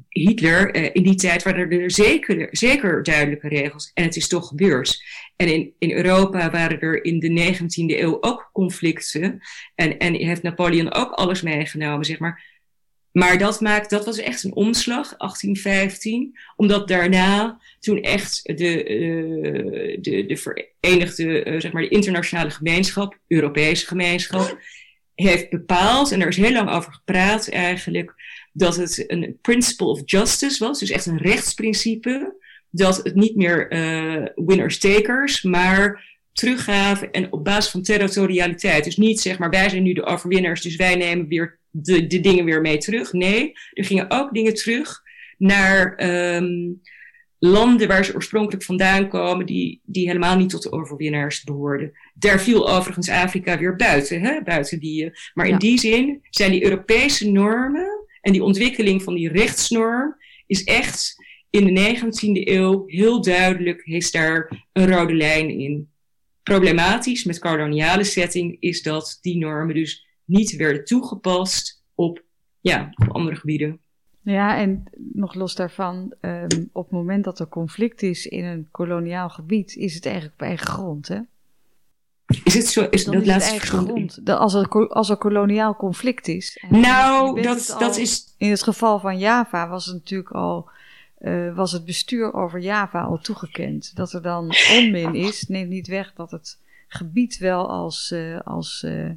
Hitler. 0.08 0.74
Eh, 0.74 0.90
in 0.92 1.02
die 1.02 1.14
tijd 1.14 1.42
waren 1.42 1.70
er 1.70 1.90
zeker, 1.90 2.48
zeker 2.50 3.02
duidelijke 3.02 3.48
regels. 3.48 3.90
En 3.94 4.04
het 4.04 4.16
is 4.16 4.28
toch 4.28 4.48
gebeurd. 4.48 5.02
En 5.36 5.54
in, 5.54 5.72
in 5.78 5.92
Europa 5.92 6.50
waren 6.50 6.80
er 6.80 7.04
in 7.04 7.18
de 7.18 7.54
19e 7.54 8.00
eeuw 8.00 8.18
ook 8.20 8.50
conflicten. 8.52 9.40
En, 9.74 9.98
en 9.98 10.14
heeft 10.14 10.42
Napoleon 10.42 10.92
ook 10.92 11.12
alles 11.12 11.42
meegenomen, 11.42 12.04
zeg 12.04 12.18
maar. 12.18 12.57
Maar 13.18 13.38
dat, 13.38 13.60
maakt, 13.60 13.90
dat 13.90 14.04
was 14.04 14.18
echt 14.18 14.44
een 14.44 14.54
omslag, 14.54 15.16
1815. 15.16 16.38
Omdat 16.56 16.88
daarna 16.88 17.60
toen 17.80 18.00
echt 18.00 18.40
de, 18.44 18.88
uh, 18.88 19.98
de, 20.00 20.26
de 20.26 20.36
Verenigde, 20.36 21.44
uh, 21.44 21.60
zeg 21.60 21.72
maar 21.72 21.82
de 21.82 21.88
internationale 21.88 22.50
gemeenschap, 22.50 23.18
Europese 23.28 23.86
gemeenschap, 23.86 24.58
heeft 25.14 25.50
bepaald, 25.50 26.12
en 26.12 26.20
er 26.20 26.28
is 26.28 26.36
heel 26.36 26.52
lang 26.52 26.70
over 26.70 26.92
gepraat 26.92 27.48
eigenlijk, 27.48 28.14
dat 28.52 28.76
het 28.76 29.04
een 29.06 29.38
principle 29.42 29.86
of 29.86 30.02
justice 30.04 30.64
was. 30.64 30.78
Dus 30.78 30.90
echt 30.90 31.06
een 31.06 31.18
rechtsprincipe. 31.18 32.36
Dat 32.70 32.96
het 32.96 33.14
niet 33.14 33.36
meer 33.36 33.72
uh, 33.72 34.26
winners-takers, 34.34 35.42
maar 35.42 36.04
teruggaven 36.32 37.10
en 37.10 37.32
op 37.32 37.44
basis 37.44 37.70
van 37.70 37.82
territorialiteit. 37.82 38.84
Dus 38.84 38.96
niet 38.96 39.20
zeg 39.20 39.38
maar, 39.38 39.50
wij 39.50 39.68
zijn 39.68 39.82
nu 39.82 39.92
de 39.92 40.04
overwinnaars, 40.04 40.60
dus 40.60 40.76
wij 40.76 40.96
nemen 40.96 41.28
weer 41.28 41.57
de, 41.70 42.06
de 42.06 42.20
dingen 42.20 42.44
weer 42.44 42.60
mee 42.60 42.78
terug. 42.78 43.12
Nee, 43.12 43.52
er 43.72 43.84
gingen 43.84 44.10
ook 44.10 44.34
dingen 44.34 44.54
terug 44.54 45.02
naar 45.38 46.04
um, 46.36 46.80
landen 47.38 47.88
waar 47.88 48.04
ze 48.04 48.14
oorspronkelijk 48.14 48.64
vandaan 48.64 49.08
komen, 49.08 49.46
die, 49.46 49.80
die 49.84 50.06
helemaal 50.06 50.36
niet 50.36 50.50
tot 50.50 50.62
de 50.62 50.72
overwinnaars 50.72 51.44
behoorden. 51.44 51.92
Daar 52.14 52.40
viel 52.40 52.70
overigens 52.70 53.08
Afrika 53.08 53.58
weer 53.58 53.76
buiten, 53.76 54.20
hè? 54.20 54.42
buiten 54.42 54.80
die. 54.80 55.04
Eh, 55.04 55.10
maar 55.34 55.46
in 55.46 55.52
ja. 55.52 55.58
die 55.58 55.78
zin 55.78 56.18
zijn 56.30 56.50
die 56.50 56.64
Europese 56.64 57.30
normen 57.30 58.06
en 58.20 58.32
die 58.32 58.42
ontwikkeling 58.42 59.02
van 59.02 59.14
die 59.14 59.28
rechtsnorm 59.28 60.16
is 60.46 60.64
echt 60.64 61.16
in 61.50 61.74
de 61.74 61.96
19e 61.96 62.48
eeuw 62.48 62.82
heel 62.86 63.22
duidelijk, 63.22 63.82
is 63.84 64.10
daar 64.10 64.66
een 64.72 64.88
rode 64.88 65.14
lijn 65.14 65.50
in. 65.50 65.88
Problematisch 66.42 67.24
met 67.24 67.38
koloniale 67.38 68.04
setting 68.04 68.56
is 68.60 68.82
dat 68.82 69.18
die 69.20 69.36
normen 69.36 69.74
dus 69.74 70.07
niet 70.28 70.56
werden 70.56 70.84
toegepast 70.84 71.82
op, 71.94 72.22
ja, 72.60 72.90
op 72.96 73.08
andere 73.14 73.36
gebieden. 73.36 73.78
Ja, 74.22 74.56
en 74.56 74.84
nog 75.12 75.34
los 75.34 75.54
daarvan, 75.54 76.14
ehm, 76.20 76.64
op 76.72 76.82
het 76.84 76.92
moment 76.92 77.24
dat 77.24 77.38
er 77.38 77.48
conflict 77.48 78.02
is 78.02 78.26
in 78.26 78.44
een 78.44 78.68
koloniaal 78.70 79.28
gebied, 79.28 79.76
is 79.76 79.94
het 79.94 80.04
eigenlijk 80.06 80.34
op 80.34 80.46
eigen 80.46 80.66
grond, 80.66 81.08
hè? 81.08 81.18
Is 82.44 82.54
het 82.54 82.66
zo? 82.66 82.86
Is 82.90 83.04
Dan 83.04 83.14
dat 83.14 83.22
is 83.26 83.32
het 83.32 83.42
eigen 83.42 83.68
grond. 83.68 84.26
De- 84.26 84.36
als, 84.36 84.54
er, 84.54 84.68
als 84.88 85.10
er 85.10 85.16
koloniaal 85.16 85.76
conflict 85.76 86.28
is. 86.28 86.64
Nou, 86.70 87.42
dat, 87.42 87.70
al- 87.72 87.78
dat 87.78 87.96
is. 87.96 88.34
In 88.38 88.50
het 88.50 88.62
geval 88.62 88.98
van 88.98 89.18
Java 89.18 89.68
was 89.68 89.86
het 89.86 89.94
natuurlijk 89.94 90.30
al, 90.30 90.68
eh, 91.18 91.54
was 91.54 91.72
het 91.72 91.84
bestuur 91.84 92.34
over 92.34 92.60
Java 92.60 93.00
al 93.02 93.18
toegekend. 93.18 93.96
Dat 93.96 94.12
er 94.12 94.22
dan 94.22 94.54
onmin 94.76 95.14
is, 95.14 95.42
neemt 95.46 95.70
niet 95.70 95.86
weg 95.86 96.12
dat 96.14 96.30
het 96.30 96.58
gebied 96.88 97.38
wel 97.38 97.68
als, 97.68 98.10
eh, 98.10 98.40
als 98.44 98.82
eh, 98.82 99.10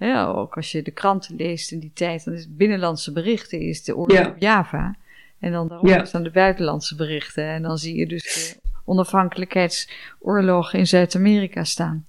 hè, 0.00 0.26
ook 0.28 0.56
als 0.56 0.72
je 0.72 0.82
de 0.82 0.90
kranten 0.90 1.36
leest 1.36 1.72
in 1.72 1.78
die 1.80 1.92
tijd, 1.94 2.24
dan 2.24 2.34
is 2.34 2.46
binnenlandse 2.56 3.12
berichten 3.12 3.60
is 3.60 3.84
de 3.84 3.96
oorlog 3.96 4.18
Ja. 4.18 4.28
op 4.28 4.36
Java. 4.38 4.96
En 5.40 5.52
dan 5.52 5.68
daaronder 5.68 5.96
Ja. 5.96 6.04
staan 6.04 6.22
de 6.22 6.30
buitenlandse 6.30 6.94
berichten. 6.94 7.44
En 7.44 7.62
dan 7.62 7.78
zie 7.78 7.96
je 7.96 8.06
dus 8.06 8.22
de 8.62 8.68
onafhankelijkheidsoorlogen 8.84 10.78
in 10.78 10.86
Zuid-Amerika 10.86 11.64
staan. 11.64 12.04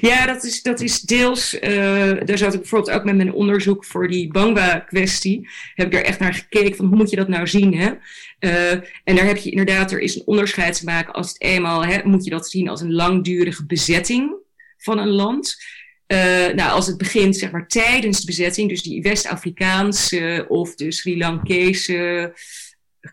Ja, 0.00 0.26
dat 0.26 0.44
is, 0.44 0.62
dat 0.62 0.80
is 0.80 1.00
deels. 1.00 1.58
eh, 1.58 1.70
daar 2.24 2.38
zat 2.38 2.54
ik 2.54 2.60
bijvoorbeeld 2.60 2.96
ook 2.96 3.04
met 3.04 3.16
mijn 3.16 3.32
onderzoek 3.32 3.84
voor 3.84 4.08
die 4.08 4.28
Bangba-kwestie. 4.32 5.48
Heb 5.74 5.86
ik 5.86 5.94
er 5.94 6.04
echt 6.04 6.18
naar 6.18 6.34
gekeken 6.34 6.76
van 6.76 6.86
hoe 6.86 6.96
moet 6.96 7.10
je 7.10 7.16
dat 7.16 7.28
nou 7.28 7.46
zien, 7.46 7.74
hè? 7.76 7.90
Eh, 8.38 8.72
en 9.04 9.16
daar 9.16 9.24
heb 9.26 9.36
je 9.36 9.50
inderdaad, 9.50 9.92
er 9.92 10.00
is 10.00 10.14
een 10.16 10.22
onderscheid 10.26 10.78
te 10.78 10.84
maken 10.84 11.12
als 11.12 11.28
het 11.28 11.42
eenmaal, 11.42 11.84
hè, 11.84 12.00
moet 12.04 12.24
je 12.24 12.30
dat 12.30 12.50
zien 12.50 12.68
als 12.68 12.80
een 12.80 12.92
langdurige 12.92 13.66
bezetting 13.66 14.34
van 14.78 14.98
een 14.98 15.08
land. 15.10 15.56
Eh, 16.12 16.54
nou, 16.54 16.70
als 16.70 16.86
het 16.86 16.98
begint, 16.98 17.36
zeg 17.36 17.50
maar, 17.50 17.66
tijdens 17.66 18.20
de 18.20 18.26
bezetting, 18.26 18.68
dus 18.68 18.82
die 18.82 19.02
West-Afrikaanse 19.02 20.44
of 20.48 20.74
de 20.74 20.92
Sri 20.92 21.18
Lankese 21.18 22.32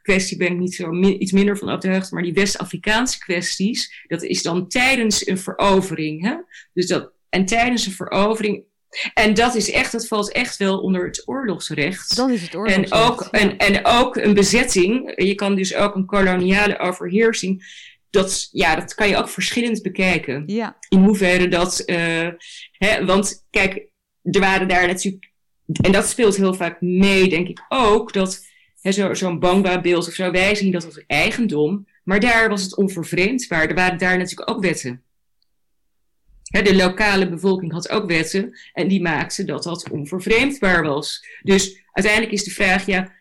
kwestie 0.01 0.37
ben 0.37 0.51
ik 0.51 0.57
niet 0.57 0.75
zo 0.75 1.01
iets 1.01 1.31
minder 1.31 1.57
van 1.57 1.71
op 1.71 1.81
de 1.81 1.89
hoogte, 1.89 2.13
maar 2.13 2.23
die 2.23 2.33
West-Afrikaanse 2.33 3.19
kwesties, 3.19 4.03
dat 4.07 4.23
is 4.23 4.41
dan 4.41 4.67
tijdens 4.67 5.27
een 5.27 5.37
verovering. 5.37 6.23
Hè? 6.23 6.35
Dus 6.73 6.87
dat, 6.87 7.11
en 7.29 7.45
tijdens 7.45 7.85
een 7.85 7.91
verovering, 7.91 8.63
en 9.13 9.33
dat 9.33 9.55
is 9.55 9.71
echt, 9.71 9.91
dat 9.91 10.07
valt 10.07 10.31
echt 10.31 10.57
wel 10.57 10.79
onder 10.79 11.05
het 11.05 11.23
oorlogsrecht. 11.25 12.15
Dan 12.15 12.31
is 12.31 12.41
het 12.41 12.53
En 12.53 12.59
oorlogsrecht. 12.59 12.93
ook, 12.93 13.27
ja. 13.31 13.39
en, 13.39 13.57
en 13.57 13.85
ook 13.85 14.15
een 14.15 14.33
bezetting. 14.33 15.13
Je 15.15 15.35
kan 15.35 15.55
dus 15.55 15.75
ook 15.75 15.95
een 15.95 16.05
koloniale 16.05 16.79
overheersing. 16.79 17.63
Dat, 18.09 18.47
ja, 18.51 18.75
dat 18.75 18.93
kan 18.93 19.09
je 19.09 19.15
ook 19.17 19.29
verschillend 19.29 19.81
bekijken. 19.81 20.43
ja. 20.45 20.77
In 20.89 20.99
hoeverre 21.03 21.47
dat. 21.47 21.79
eh, 21.79 22.27
hè, 22.71 23.05
want 23.05 23.45
kijk, 23.49 23.87
er 24.23 24.39
waren 24.39 24.67
daar 24.67 24.87
natuurlijk. 24.87 25.31
En 25.81 25.91
dat 25.91 26.07
speelt 26.07 26.35
heel 26.35 26.53
vaak 26.53 26.81
mee, 26.81 27.29
denk 27.29 27.47
ik 27.47 27.65
ook. 27.69 28.13
Dat 28.13 28.45
hè, 28.81 28.91
zo- 28.91 29.13
zo'n 29.13 29.39
Bangba-beeld 29.39 30.07
of 30.07 30.13
zo, 30.13 30.31
wij 30.31 30.55
zien 30.55 30.71
dat 30.71 30.85
als 30.85 31.03
eigendom. 31.07 31.87
Maar 32.03 32.19
daar 32.19 32.49
was 32.49 32.61
het 32.61 32.75
onvervreemdbaar. 32.77 33.67
Er 33.69 33.75
waren 33.75 33.97
daar 33.97 34.17
natuurlijk 34.17 34.49
ook 34.49 34.61
wetten. 34.61 35.03
Hè, 36.43 36.61
de 36.61 36.75
lokale 36.75 37.29
bevolking 37.29 37.71
had 37.71 37.89
ook 37.89 38.07
wetten. 38.07 38.59
En 38.73 38.87
die 38.87 39.01
maakten 39.01 39.45
dat 39.45 39.63
dat 39.63 39.89
onvervreemdbaar 39.89 40.83
was. 40.83 41.27
Dus 41.41 41.81
uiteindelijk 41.91 42.33
is 42.33 42.43
de 42.43 42.51
vraag, 42.51 42.85
ja. 42.85 43.11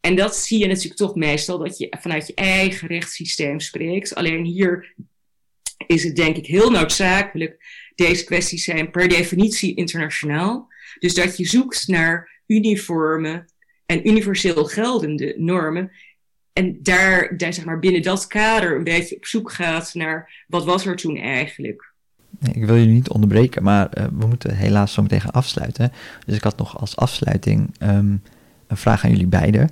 En 0.00 0.16
dat 0.16 0.36
zie 0.36 0.58
je 0.58 0.66
natuurlijk 0.66 0.96
toch 0.96 1.14
meestal, 1.14 1.58
dat 1.58 1.78
je 1.78 1.96
vanuit 2.00 2.26
je 2.26 2.34
eigen 2.34 2.88
rechtssysteem 2.88 3.60
spreekt. 3.60 4.14
Alleen 4.14 4.44
hier 4.44 4.94
is 5.86 6.04
het 6.04 6.16
denk 6.16 6.36
ik 6.36 6.46
heel 6.46 6.70
noodzakelijk. 6.70 7.64
Deze 7.94 8.24
kwesties 8.24 8.64
zijn 8.64 8.90
per 8.90 9.08
definitie 9.08 9.74
internationaal. 9.74 10.68
Dus 10.98 11.14
dat 11.14 11.36
je 11.36 11.46
zoekt 11.46 11.88
naar 11.88 12.40
uniforme 12.46 13.44
en 13.86 14.08
universeel 14.08 14.64
geldende 14.64 15.34
normen. 15.38 15.90
En 16.52 16.78
daar, 16.82 17.36
daar 17.36 17.52
zeg 17.52 17.64
maar 17.64 17.78
binnen 17.78 18.02
dat 18.02 18.26
kader 18.26 18.76
een 18.76 18.84
beetje 18.84 19.16
op 19.16 19.26
zoek 19.26 19.52
gaat 19.52 19.94
naar 19.94 20.44
wat 20.46 20.64
was 20.64 20.86
er 20.86 20.96
toen 20.96 21.16
eigenlijk. 21.16 21.92
Ik 22.52 22.64
wil 22.64 22.76
jullie 22.76 22.92
niet 22.92 23.08
onderbreken, 23.08 23.62
maar 23.62 23.88
eh, 23.88 24.04
we 24.18 24.26
moeten 24.26 24.56
helaas 24.56 24.92
zo 24.92 25.02
meteen 25.02 25.30
afsluiten. 25.30 25.92
Dus 26.26 26.36
ik 26.36 26.42
had 26.42 26.56
nog 26.56 26.80
als 26.80 26.96
afsluiting 26.96 27.74
ehm, 27.78 28.16
een 28.66 28.76
vraag 28.76 29.04
aan 29.04 29.10
jullie 29.10 29.26
beiden. 29.26 29.70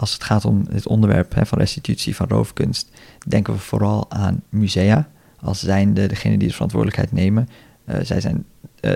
Als 0.00 0.12
het 0.12 0.24
gaat 0.24 0.44
om 0.44 0.64
het 0.70 0.86
onderwerp 0.86 1.34
hè, 1.34 1.46
van 1.46 1.58
restitutie 1.58 2.16
van 2.16 2.28
roofkunst, 2.28 2.90
denken 3.26 3.52
we 3.52 3.58
vooral 3.58 4.10
aan 4.10 4.42
musea. 4.48 5.08
Als 5.40 5.60
zijnde 5.60 6.06
degene 6.06 6.38
die 6.38 6.48
de 6.48 6.54
verantwoordelijkheid 6.54 7.12
nemen. 7.12 7.48
Eh, 7.84 7.98
zij 8.02 8.20
zijn 8.20 8.44
eh, 8.80 8.92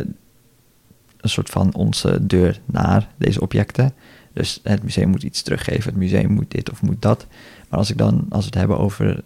een 1.17 1.29
soort 1.29 1.51
van 1.51 1.75
onze 1.75 2.27
deur 2.27 2.61
naar 2.65 3.09
deze 3.17 3.41
objecten. 3.41 3.95
Dus 4.33 4.61
het 4.63 4.83
museum 4.83 5.09
moet 5.09 5.23
iets 5.23 5.43
teruggeven, 5.43 5.91
het 5.91 5.97
museum 5.97 6.31
moet 6.31 6.51
dit 6.51 6.71
of 6.71 6.83
moet 6.83 7.03
dat. 7.03 7.27
Maar 7.69 7.79
als 7.79 7.91
ik 7.91 7.99
dan, 7.99 8.27
als 8.29 8.41
we 8.41 8.51
het 8.51 8.59
hebben 8.59 8.79
over, 8.79 9.23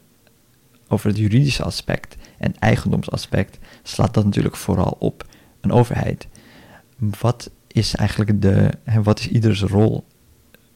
over 0.89 1.09
het 1.09 1.19
juridische 1.19 1.63
aspect 1.63 2.17
en 2.39 2.59
eigendomsaspect, 2.59 3.59
slaat 3.83 4.15
dat 4.15 4.25
natuurlijk 4.25 4.57
vooral 4.57 4.97
op 4.99 5.27
een 5.61 5.73
overheid. 5.73 6.29
Wat 7.21 7.51
is 7.67 7.95
eigenlijk 7.95 8.43
de, 8.43 8.71
wat 9.03 9.19
is 9.19 9.29
ieders 9.29 9.63
rol 9.63 10.05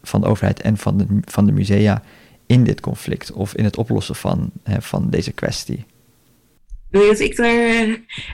van 0.03 0.21
de 0.21 0.27
overheid 0.27 0.61
en 0.61 0.77
van 0.79 0.99
de, 0.99 1.07
van 1.25 1.47
de 1.47 1.53
musea 1.53 2.03
in 2.47 2.65
dit 2.65 2.81
conflict 2.81 3.33
of 3.33 3.55
in 3.55 3.65
het 3.65 3.77
oplossen 3.77 4.15
van, 4.15 4.51
hè, 4.65 4.83
van 4.83 5.11
deze 5.11 5.33
kwestie? 5.33 5.85
Wil 6.91 7.03
je 7.03 7.09
dat 7.09 7.21
ik 7.21 7.37
daar. 7.37 7.55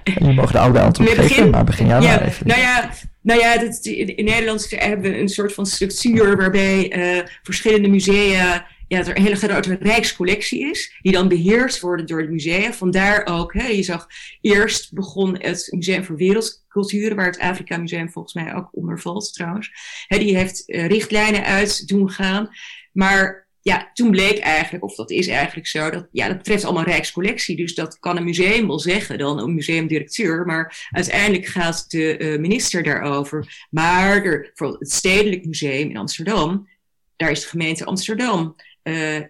eh, 0.02 0.16
Je 0.16 0.32
mag 0.32 0.52
de 0.52 0.58
oude 0.58 0.80
antwoord 0.80 1.08
Met 1.08 1.18
geven, 1.18 1.34
begin- 1.36 1.50
maar 1.50 1.64
begin 1.64 1.86
jij 1.86 2.00
ja, 2.00 2.14
maar 2.14 2.26
even. 2.26 2.46
Nou 2.46 2.60
ja, 2.60 2.90
nou 3.22 3.40
ja 3.40 3.58
dat, 3.58 3.84
in, 3.84 4.16
in 4.16 4.24
Nederland 4.24 4.66
hebben 4.70 5.10
we 5.10 5.18
een 5.18 5.28
soort 5.28 5.52
van 5.52 5.66
structuur 5.66 6.36
waarbij 6.36 6.90
eh, 6.90 7.24
verschillende 7.42 7.88
musea. 7.88 8.66
Ja, 8.88 8.98
dat 8.98 9.06
er 9.06 9.16
een 9.16 9.22
hele 9.22 9.36
grote 9.36 9.76
rijkscollectie 9.80 10.70
is, 10.70 10.98
die 11.00 11.12
dan 11.12 11.28
beheerst 11.28 11.80
worden 11.80 12.06
door 12.06 12.22
de 12.22 12.28
musea. 12.28 12.72
Vandaar 12.72 13.26
ook, 13.26 13.52
hè, 13.52 13.66
je 13.66 13.82
zag, 13.82 14.06
eerst 14.40 14.92
begon 14.92 15.36
het 15.38 15.68
Museum 15.70 16.04
voor 16.04 16.16
Wereldculturen, 16.16 17.16
waar 17.16 17.26
het 17.26 17.38
Afrika 17.38 17.76
Museum 17.76 18.10
volgens 18.10 18.34
mij 18.34 18.54
ook 18.54 18.68
onder 18.72 19.00
valt 19.00 19.32
trouwens. 19.32 19.70
Hè, 20.06 20.18
die 20.18 20.36
heeft 20.36 20.68
eh, 20.68 20.86
richtlijnen 20.86 21.44
uit 21.44 21.88
doen 21.88 22.10
gaan. 22.10 22.50
Maar 22.92 23.48
ja, 23.60 23.90
toen 23.92 24.10
bleek 24.10 24.38
eigenlijk, 24.38 24.84
of 24.84 24.94
dat 24.94 25.10
is 25.10 25.26
eigenlijk 25.26 25.66
zo, 25.66 25.90
dat, 25.90 26.08
ja, 26.12 26.28
dat 26.28 26.36
betreft 26.36 26.64
allemaal 26.64 26.84
Rijkscollectie. 26.84 27.56
Dus 27.56 27.74
dat 27.74 27.98
kan 27.98 28.16
een 28.16 28.24
museum 28.24 28.66
wel 28.66 28.78
zeggen, 28.78 29.18
dan 29.18 29.38
een 29.38 29.54
museumdirecteur. 29.54 30.46
Maar 30.46 30.88
uiteindelijk 30.90 31.46
gaat 31.46 31.90
de 31.90 32.16
eh, 32.16 32.38
minister 32.38 32.82
daarover. 32.82 33.66
Maar 33.70 34.24
er, 34.24 34.40
bijvoorbeeld 34.40 34.80
het 34.80 34.92
Stedelijk 34.92 35.44
Museum 35.44 35.90
in 35.90 35.96
Amsterdam, 35.96 36.68
daar 37.16 37.30
is 37.30 37.40
de 37.40 37.48
gemeente 37.48 37.84
Amsterdam 37.84 38.56
eh, 38.82 39.20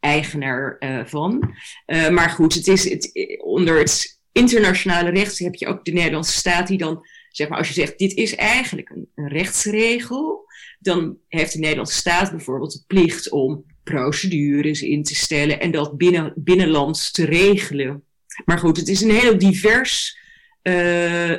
eigenaar 0.00 0.76
eh, 0.78 1.04
van. 1.04 1.54
Eh, 1.86 2.08
maar 2.08 2.30
goed, 2.30 2.54
het 2.54 2.66
is 2.66 2.90
het, 2.90 3.10
onder 3.44 3.78
het 3.78 4.20
internationale 4.32 5.10
recht 5.10 5.38
heb 5.38 5.54
je 5.54 5.66
ook 5.66 5.84
de 5.84 5.92
Nederlandse 5.92 6.38
staat 6.38 6.66
die 6.66 6.78
dan, 6.78 7.06
zeg 7.28 7.48
maar, 7.48 7.58
als 7.58 7.68
je 7.68 7.74
zegt, 7.74 7.98
dit 7.98 8.14
is 8.14 8.34
eigenlijk 8.34 8.90
een, 8.90 9.28
rechtsregel 9.28 10.48
dan 10.78 11.18
heeft 11.28 11.52
de 11.52 11.58
Nederlandse 11.58 11.96
staat 11.96 12.30
bijvoorbeeld 12.30 12.72
de 12.72 12.84
plicht 12.86 13.30
om 13.30 13.64
procedures 13.84 14.82
in 14.82 15.02
te 15.02 15.14
stellen 15.14 15.60
en 15.60 15.70
dat 15.70 15.96
binnen, 15.96 16.32
binnenlands 16.36 17.10
te 17.10 17.24
regelen. 17.24 18.04
Maar 18.44 18.58
goed, 18.58 18.76
het 18.76 18.88
is 18.88 19.00
een 19.00 19.10
heel 19.10 19.38
divers 19.38 20.18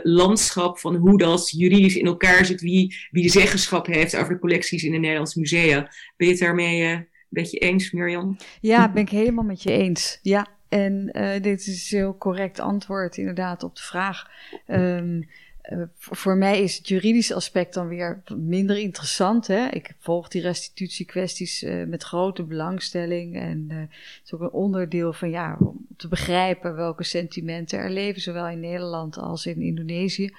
landschap 0.03 0.79
van 0.79 0.95
hoe 0.95 1.17
dat 1.17 1.49
juridisch 1.49 1.95
in 1.95 2.05
elkaar 2.05 2.45
zit, 2.45 2.61
wie, 2.61 2.95
wie 3.11 3.23
de 3.23 3.29
zeggenschap 3.29 3.85
heeft 3.85 4.15
over 4.15 4.33
de 4.33 4.39
collecties 4.39 4.83
in 4.83 4.91
de 4.91 4.97
Nederlandse 4.97 5.39
musea. 5.39 5.91
Ben 6.17 6.27
je 6.27 6.33
het 6.33 6.41
daarmee 6.41 7.09
beetje 7.31 7.57
eens, 7.57 7.91
Mirjam? 7.91 8.37
Ja, 8.61 8.91
ben 8.91 9.01
ik 9.01 9.09
helemaal 9.09 9.43
met 9.43 9.63
je 9.63 9.71
eens. 9.71 10.19
Ja, 10.21 10.47
en 10.69 11.11
eh, 11.11 11.41
dit 11.41 11.67
is 11.67 11.91
een 11.91 11.97
heel 11.97 12.17
correct 12.17 12.59
antwoord 12.59 13.17
inderdaad 13.17 13.63
op 13.63 13.75
de 13.75 13.81
vraag. 13.81 14.29
Ehm, 14.65 15.21
eh, 15.61 15.81
voor 15.97 16.37
mij 16.37 16.61
is 16.61 16.77
het 16.77 16.87
juridische 16.87 17.35
aspect 17.35 17.73
dan 17.73 17.87
weer 17.87 18.21
minder 18.35 18.77
interessant. 18.77 19.47
Hè? 19.47 19.67
Ik 19.67 19.93
volg 19.99 20.27
die 20.27 20.41
restitutiekwesties 20.41 21.63
eh, 21.63 21.83
met 21.83 22.03
grote 22.03 22.43
belangstelling. 22.43 23.39
En 23.39 23.65
het 23.69 24.21
is 24.23 24.33
ook 24.33 24.41
een 24.41 24.51
onderdeel 24.51 25.13
van 25.13 25.29
ja, 25.29 25.57
om 25.59 25.85
te 25.97 26.07
begrijpen 26.07 26.75
welke 26.75 27.03
sentimenten 27.03 27.79
er 27.79 27.89
leven, 27.89 28.21
zowel 28.21 28.47
in 28.47 28.59
Nederland 28.59 29.17
als 29.17 29.45
in 29.45 29.61
Indonesië. 29.61 30.29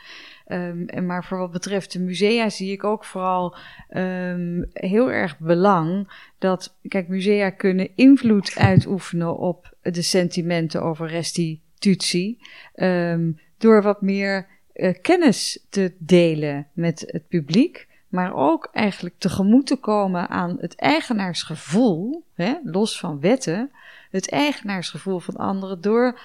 Ehm, 0.52 1.06
maar 1.06 1.24
voor 1.24 1.38
wat 1.38 1.50
betreft 1.50 1.92
de 1.92 2.00
musea 2.00 2.48
zie 2.48 2.72
ik 2.72 2.84
ook 2.84 3.04
vooral 3.04 3.56
ehm, 3.88 4.62
heel 4.72 5.10
erg 5.10 5.38
belang 5.38 6.12
dat, 6.38 6.76
kijk, 6.88 7.08
musea 7.08 7.50
kunnen 7.50 7.90
invloed 7.94 8.56
uitoefenen 8.56 9.36
op 9.38 9.74
de 9.82 10.02
sentimenten 10.02 10.82
over 10.82 11.08
restitutie. 11.08 12.38
ehm, 12.74 13.32
door 13.58 13.82
wat 13.82 14.02
meer 14.02 14.46
eh, 14.72 14.94
kennis 15.02 15.66
te 15.70 15.94
delen 15.98 16.66
met 16.72 17.04
het 17.06 17.28
publiek. 17.28 17.88
Maar 18.08 18.34
ook 18.34 18.68
eigenlijk 18.72 19.14
tegemoet 19.18 19.66
te 19.66 19.76
komen 19.76 20.28
aan 20.28 20.56
het 20.60 20.74
eigenaarsgevoel, 20.76 22.24
hè, 22.34 22.54
los 22.64 22.98
van 22.98 23.20
wetten, 23.20 23.70
het 24.10 24.30
eigenaarsgevoel 24.30 25.18
van 25.18 25.36
anderen 25.36 25.80
door 25.80 26.20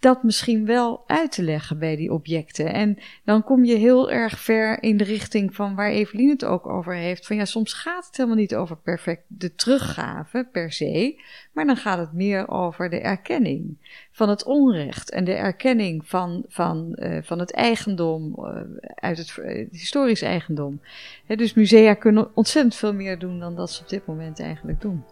dat 0.00 0.22
misschien 0.22 0.66
wel 0.66 1.04
uit 1.06 1.32
te 1.32 1.42
leggen 1.42 1.78
bij 1.78 1.96
die 1.96 2.12
objecten. 2.12 2.72
En 2.72 2.98
dan 3.24 3.44
kom 3.44 3.64
je 3.64 3.74
heel 3.74 4.10
erg 4.10 4.38
ver 4.38 4.82
in 4.82 4.96
de 4.96 5.04
richting 5.04 5.54
van 5.54 5.74
waar 5.74 5.90
Evelien 5.90 6.28
het 6.28 6.44
ook 6.44 6.66
over 6.66 6.94
heeft. 6.94 7.26
Van 7.26 7.36
ja, 7.36 7.44
soms 7.44 7.72
gaat 7.72 8.06
het 8.06 8.16
helemaal 8.16 8.38
niet 8.38 8.54
over 8.54 8.76
perfect 8.76 9.22
de 9.26 9.54
teruggave 9.54 10.48
per 10.52 10.72
se, 10.72 11.20
maar 11.52 11.66
dan 11.66 11.76
gaat 11.76 11.98
het 11.98 12.12
meer 12.12 12.48
over 12.48 12.90
de 12.90 13.00
erkenning 13.00 13.76
van 14.12 14.28
het 14.28 14.44
onrecht 14.44 15.10
en 15.10 15.24
de 15.24 15.34
erkenning 15.34 16.08
van, 16.08 16.44
van, 16.48 16.92
uh, 16.94 17.18
van 17.22 17.38
het 17.38 17.52
eigendom, 17.52 18.34
uh, 18.38 18.60
uit 18.94 19.18
het, 19.18 19.36
uh, 19.40 19.68
historisch 19.70 20.22
eigendom. 20.22 20.80
Dus 21.26 21.54
musea 21.54 21.94
kunnen 21.94 22.36
ontzettend 22.36 22.74
veel 22.74 22.94
meer 22.94 23.18
doen 23.18 23.38
dan 23.38 23.54
dat 23.54 23.70
ze 23.70 23.82
op 23.82 23.88
dit 23.88 24.06
moment 24.06 24.40
eigenlijk 24.40 24.80
doen. 24.80 25.04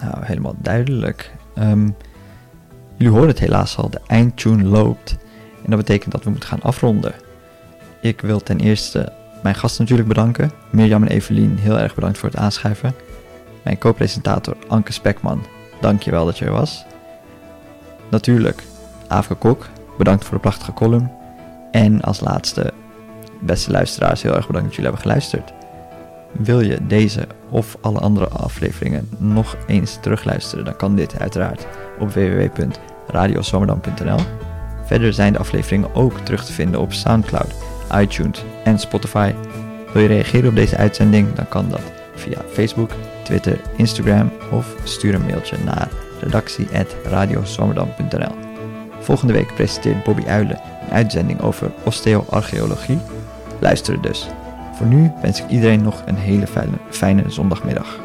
Nou, 0.00 0.24
helemaal 0.24 0.56
duidelijk. 0.58 1.32
Um, 1.58 1.96
jullie 3.04 3.18
horen 3.18 3.34
het 3.34 3.44
helaas 3.44 3.76
al, 3.76 3.90
de 3.90 4.00
eindtune 4.06 4.64
loopt. 4.64 5.16
En 5.64 5.70
dat 5.70 5.78
betekent 5.78 6.12
dat 6.12 6.24
we 6.24 6.30
moeten 6.30 6.48
gaan 6.48 6.62
afronden. 6.62 7.14
Ik 8.00 8.20
wil 8.20 8.40
ten 8.40 8.60
eerste 8.60 9.12
mijn 9.42 9.54
gasten 9.54 9.80
natuurlijk 9.82 10.08
bedanken. 10.08 10.50
Mirjam 10.70 11.02
en 11.02 11.08
Evelien, 11.08 11.58
heel 11.58 11.78
erg 11.78 11.94
bedankt 11.94 12.18
voor 12.18 12.28
het 12.28 12.38
aanschuiven. 12.38 12.94
Mijn 13.62 13.78
co-presentator 13.78 14.56
Anke 14.68 14.92
Spekman, 14.92 15.46
dankjewel 15.80 16.24
dat 16.24 16.38
je 16.38 16.44
er 16.44 16.52
was. 16.52 16.84
Natuurlijk, 18.10 18.62
Aafke 19.08 19.34
Kok, 19.34 19.68
bedankt 19.98 20.24
voor 20.24 20.34
de 20.34 20.40
prachtige 20.40 20.72
column. 20.72 21.10
En 21.70 22.02
als 22.02 22.20
laatste, 22.20 22.72
beste 23.40 23.70
luisteraars, 23.70 24.22
heel 24.22 24.34
erg 24.34 24.46
bedankt 24.46 24.66
dat 24.66 24.76
jullie 24.76 24.90
hebben 24.90 25.10
geluisterd. 25.10 25.52
Wil 26.32 26.60
je 26.60 26.86
deze 26.86 27.26
of 27.50 27.76
alle 27.80 27.98
andere 27.98 28.28
afleveringen 28.28 29.08
nog 29.18 29.56
eens 29.66 29.98
terugluisteren, 30.00 30.64
dan 30.64 30.76
kan 30.76 30.94
dit 30.94 31.18
uiteraard 31.18 31.66
op 31.98 32.12
www.radiosomerdam.nl. 33.06 34.18
Verder 34.84 35.12
zijn 35.12 35.32
de 35.32 35.38
afleveringen 35.38 35.94
ook 35.94 36.18
terug 36.18 36.44
te 36.44 36.52
vinden 36.52 36.80
op 36.80 36.92
SoundCloud, 36.92 37.54
iTunes 37.94 38.44
en 38.64 38.78
Spotify. 38.78 39.32
Wil 39.92 40.02
je 40.02 40.08
reageren 40.08 40.48
op 40.48 40.56
deze 40.56 40.76
uitzending, 40.76 41.32
dan 41.32 41.48
kan 41.48 41.68
dat 41.68 41.92
via 42.14 42.38
Facebook, 42.52 42.90
Twitter, 43.22 43.60
Instagram 43.76 44.32
of 44.50 44.74
stuur 44.84 45.14
een 45.14 45.26
mailtje 45.26 45.56
naar 45.64 45.88
redactie.radiosomerdam.nl. 46.20 48.34
Volgende 49.00 49.32
week 49.32 49.54
presenteert 49.54 50.04
Bobby 50.04 50.22
Uilen 50.26 50.60
een 50.86 50.92
uitzending 50.92 51.40
over 51.40 51.70
osteoarcheologie. 51.84 52.98
Luister 53.60 54.00
dus. 54.00 54.26
Voor 54.72 54.86
nu 54.86 55.12
wens 55.22 55.42
ik 55.42 55.48
iedereen 55.48 55.82
nog 55.82 56.02
een 56.06 56.16
hele 56.16 56.46
fijne 56.90 57.22
zondagmiddag. 57.26 58.03